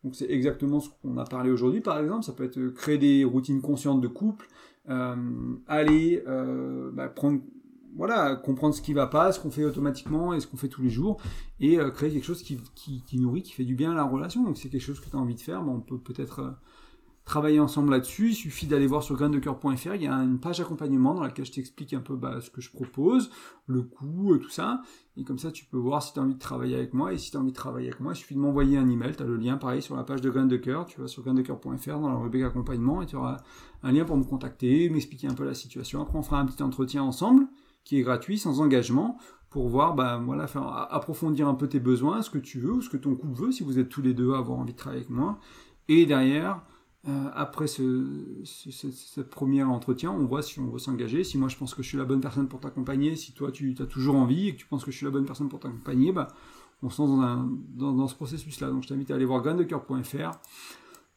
Donc 0.05 0.15
c'est 0.15 0.31
exactement 0.31 0.79
ce 0.79 0.91
qu'on 1.01 1.17
a 1.17 1.25
parlé 1.25 1.51
aujourd'hui, 1.51 1.81
par 1.81 1.99
exemple. 1.99 2.25
Ça 2.25 2.33
peut 2.33 2.45
être 2.45 2.69
créer 2.75 2.99
des 2.99 3.25
routines 3.25 3.61
conscientes 3.61 4.01
de 4.01 4.09
couple, 4.09 4.47
aller 4.87 6.23
bah, 6.93 7.09
prendre, 7.09 7.41
voilà, 7.97 8.37
comprendre 8.37 8.75
ce 8.75 8.83
qui 8.83 8.93
va 8.93 9.07
pas, 9.07 9.33
ce 9.33 9.41
qu'on 9.41 9.51
fait 9.51 9.65
automatiquement 9.65 10.35
et 10.35 10.41
ce 10.41 10.47
qu'on 10.47 10.57
fait 10.57 10.69
tous 10.69 10.83
les 10.83 10.91
jours, 10.91 11.21
et 11.61 11.79
créer 11.95 12.13
quelque 12.13 12.25
chose 12.25 12.43
qui, 12.43 13.05
nourrit, 13.15 13.43
qui 13.43 13.53
fait 13.53 13.65
du 13.65 13.75
bien 13.75 13.93
à 13.93 13.95
la 13.95 14.05
relation. 14.05 14.45
Donc 14.45 14.59
c'est 14.59 14.69
quelque 14.69 14.83
chose 14.83 15.01
que 15.01 15.09
tu 15.09 15.17
as 15.17 15.19
envie 15.19 15.35
de 15.35 15.41
faire, 15.41 15.67
on 15.67 15.81
peut 15.81 15.99
peut-être 15.99 16.57
travailler 17.27 17.61
ensemble 17.61 17.91
là-dessus. 17.91 18.31
Il 18.31 18.35
suffit 18.35 18.67
d'aller 18.67 18.87
voir 18.87 19.03
sur 19.03 19.17
graindecoeur.fr. 19.17 19.95
Il 19.97 20.03
y 20.03 20.07
a 20.07 20.15
une 20.15 20.39
page 20.39 20.61
accompagnement 20.61 21.13
dans 21.13 21.23
laquelle 21.23 21.45
je 21.45 21.53
t'explique 21.53 21.93
un 21.93 22.01
peu 22.01 22.17
bah, 22.17 22.41
ce 22.41 22.51
que 22.51 22.63
je 22.63 22.71
propose, 22.71 23.31
le 23.67 23.83
coût, 23.83 24.33
euh, 24.33 24.39
tout 24.39 24.49
ça. 24.49 24.81
Et 25.19 25.25
comme 25.25 25.39
ça, 25.39 25.51
tu 25.51 25.67
peux 25.67 25.77
voir 25.77 26.03
si 26.03 26.15
tu 26.15 26.21
as 26.21 26.23
envie 26.23 26.35
de 26.35 26.39
travailler 26.39 26.77
avec 26.77 26.95
moi. 26.95 27.13
Et 27.13 27.19
si 27.19 27.31
tu 27.33 27.37
as 27.37 27.41
envie 27.41 27.51
de 27.51 27.57
travailler 27.57 27.89
avec 27.89 28.01
moi, 28.01 28.13
il 28.13 28.17
suffit 28.17 28.35
de 28.35 28.39
m'envoyer 28.39 28.79
un 28.79 28.89
email. 28.89 29.15
Tu 29.15 29.23
as 29.23 29.27
le 29.27 29.37
lien 29.37 29.57
pareil 29.57 29.83
sur 29.83 29.97
la 29.97 30.05
page 30.05 30.21
de 30.21 30.31
Grain 30.31 30.47
de 30.47 30.57
Cœur. 30.57 30.87
Tu 30.87 31.01
vas 31.01 31.09
sur 31.09 31.23
graindecoeur.fr 31.25 31.99
dans 31.99 32.09
la 32.09 32.17
rubrique 32.17 32.45
accompagnement 32.45 33.03
et 33.03 33.07
tu 33.07 33.17
auras 33.17 33.39
un 33.83 33.93
lien 33.93 34.05
pour 34.05 34.17
me 34.17 34.25
contacter, 34.25 34.89
m'expliquer 34.89 35.27
un 35.27 35.35
peu 35.35 35.45
la 35.45 35.55
situation. 35.55 36.01
Après, 36.01 36.17
on 36.17 36.23
fera 36.23 36.39
un 36.41 36.47
petit 36.47 36.63
entretien 36.63 37.03
ensemble 37.03 37.49
qui 37.87 37.99
est 37.99 38.03
gratuit, 38.03 38.37
sans 38.37 38.61
engagement, 38.61 39.17
pour 39.49 39.69
voir, 39.69 39.95
bah, 39.95 40.21
voilà, 40.23 40.49
faire 40.49 40.67
approfondir 40.93 41.47
un 41.49 41.55
peu 41.55 41.69
tes 41.69 41.79
besoins, 41.81 42.21
ce 42.21 42.31
que 42.31 42.39
tu 42.39 42.59
veux 42.59 42.73
ou 42.73 42.83
ce 42.83 42.91
que 42.91 42.97
ton 42.97 43.15
couple 43.15 43.41
veut, 43.41 43.53
si 43.53 43.63
vous 43.63 43.79
êtes 43.79 43.89
tous 43.89 44.03
les 44.03 44.13
deux 44.13 44.35
à 44.35 44.39
avoir 44.39 44.59
envie 44.59 44.73
de 44.73 44.77
travailler 44.77 45.03
avec 45.03 45.11
moi. 45.11 45.39
Et 45.89 46.05
derrière, 46.05 46.61
euh, 47.09 47.31
après 47.35 47.69
ce, 47.69 49.21
premier 49.21 49.63
entretien, 49.63 50.11
on 50.11 50.27
voit 50.27 50.43
si 50.43 50.59
on 50.59 50.67
veut 50.67 50.81
s'engager. 50.81 51.23
Si 51.23 51.39
moi 51.39 51.49
je 51.49 51.57
pense 51.57 51.75
que 51.75 51.83
je 51.83 51.89
suis 51.89 51.97
la 51.97 52.05
bonne 52.05 52.21
personne 52.21 52.49
pour 52.49 52.59
t'accompagner, 52.59 53.15
si 53.15 53.33
toi 53.33 53.53
tu 53.53 53.77
as 53.79 53.87
toujours 53.87 54.17
envie 54.17 54.49
et 54.49 54.53
que 54.55 54.59
tu 54.59 54.67
penses 54.67 54.85
que 54.85 54.91
je 54.91 54.97
suis 54.97 55.07
la 55.07 55.13
bonne 55.13 55.25
personne 55.25 55.49
pour 55.49 55.61
t'accompagner, 55.61 56.11
bah, 56.11 56.27
on 56.83 56.91
se 56.91 57.01
lance 57.01 57.47
dans, 57.77 58.09
ce 58.09 58.15
processus-là. 58.17 58.71
Donc 58.71 58.83
je 58.83 58.89
t'invite 58.89 59.13
à 59.13 59.15
aller 59.15 59.25
voir 59.25 59.41
graindecoeur.fr 59.43 60.33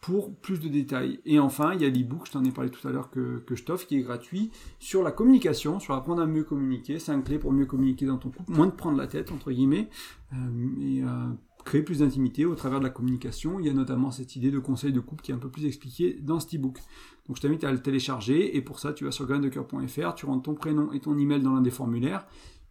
pour 0.02 0.34
plus 0.36 0.60
de 0.60 0.70
détails. 0.70 1.20
Et 1.26 1.40
enfin, 1.40 1.74
il 1.74 1.82
y 1.82 1.86
a 1.86 1.90
l'ebook, 1.90 2.26
je 2.26 2.32
t'en 2.32 2.44
ai 2.44 2.52
parlé 2.52 2.70
tout 2.70 2.88
à 2.88 2.92
l'heure, 2.92 3.10
que, 3.10 3.44
je 3.50 3.64
t'offre, 3.64 3.86
qui 3.86 3.98
est 3.98 4.02
gratuit, 4.02 4.52
sur 4.80 5.04
la 5.04 5.12
communication, 5.12 5.80
sur 5.80 5.94
apprendre 5.94 6.22
à 6.22 6.26
mieux 6.26 6.44
communiquer. 6.44 7.00
C'est 7.00 7.12
un 7.12 7.22
clé 7.22 7.38
pour 7.38 7.52
mieux 7.52 7.66
communiquer 7.66 8.06
dans 8.06 8.18
ton 8.18 8.30
couple, 8.30 8.52
moins 8.52 8.68
de 8.68 8.72
prendre 8.72 8.98
la 8.98 9.08
tête, 9.08 9.32
entre 9.32 9.52
guillemets. 9.52 9.90
Euh, 10.34 10.38
et, 10.82 11.04
euh, 11.04 11.28
créer 11.66 11.82
plus 11.82 12.00
d'intimité 12.00 12.46
au 12.46 12.56
travers 12.56 12.80
de 12.80 12.86
la 12.86 12.90
communication. 12.90 13.60
Il 13.60 13.66
y 13.66 13.70
a 13.70 13.74
notamment 13.74 14.12
cette 14.12 14.36
idée 14.36 14.50
de 14.50 14.60
conseil 14.60 14.94
de 14.94 15.00
couple 15.00 15.24
qui 15.24 15.32
est 15.32 15.36
un 15.36 15.40
peu 15.40 15.50
plus 15.50 15.66
expliquée 15.66 16.18
dans 16.22 16.40
cet 16.40 16.56
e-book. 16.56 16.80
Donc 17.28 17.36
je 17.36 17.42
t'invite 17.42 17.64
à 17.64 17.72
le 17.72 17.82
télécharger 17.82 18.56
et 18.56 18.62
pour 18.62 18.80
ça 18.80 18.94
tu 18.94 19.04
vas 19.04 19.12
sur 19.12 19.28
graindecoeur.fr, 19.28 20.16
tu 20.16 20.26
rentres 20.26 20.44
ton 20.44 20.56
prénom 20.56 20.92
et 20.94 21.00
ton 21.00 21.18
email 21.18 21.42
dans 21.42 21.54
l'un 21.54 21.62
des 21.62 21.70
formulaires 21.70 22.26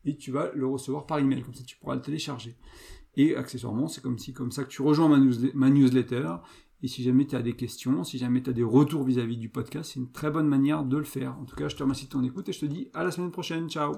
et 0.05 0.17
tu 0.17 0.33
vas 0.33 0.51
le 0.55 0.67
recevoir 0.67 1.07
par 1.07 1.19
email, 1.19 1.43
comme 1.43 1.55
ça 1.55 1.65
tu 1.65 1.77
pourras 1.77 1.95
le 1.95 2.01
télécharger. 2.01 2.57
Et 3.17 3.35
accessoirement, 3.35 3.89
c'est 3.89 4.01
comme, 4.01 4.19
si, 4.19 4.33
comme 4.33 4.53
ça 4.53 4.63
que 4.63 4.69
tu 4.69 4.81
rejoins 4.83 5.09
ma, 5.55 5.71
newsletter. 5.71 6.35
Et 6.83 6.89
si 6.89 7.03
jamais 7.03 7.27
tu 7.27 7.35
as 7.35 7.43
des 7.43 7.55
questions, 7.55 8.05
si 8.05 8.19
jamais 8.19 8.43
tu 8.43 8.51
as 8.51 8.53
des 8.53 8.63
retours 8.63 9.05
vis 9.05 9.19
à 9.19 9.27
-vis 9.27 9.39
du 9.39 9.49
podcast, 9.49 9.93
c'est 9.93 10.01
une 10.01 10.13
très 10.13 10.31
bonne 10.31 10.47
manière 10.47 10.85
de 10.85 10.97
le 10.97 11.05
faire. 11.05 11.37
En 11.39 11.45
tout 11.45 11.57
cas, 11.57 11.69
je 11.69 11.77
te 11.77 11.83
remercie 11.83 12.07
de 12.07 12.11
ton 12.11 12.23
écoute 12.25 12.49
et 12.49 12.53
je 12.53 12.61
te 12.61 12.67
dis 12.67 12.89
à 12.95 13.03
la 13.05 13.11
semaine 13.11 13.33
prochaine. 13.33 13.69
Ciao 13.69 13.97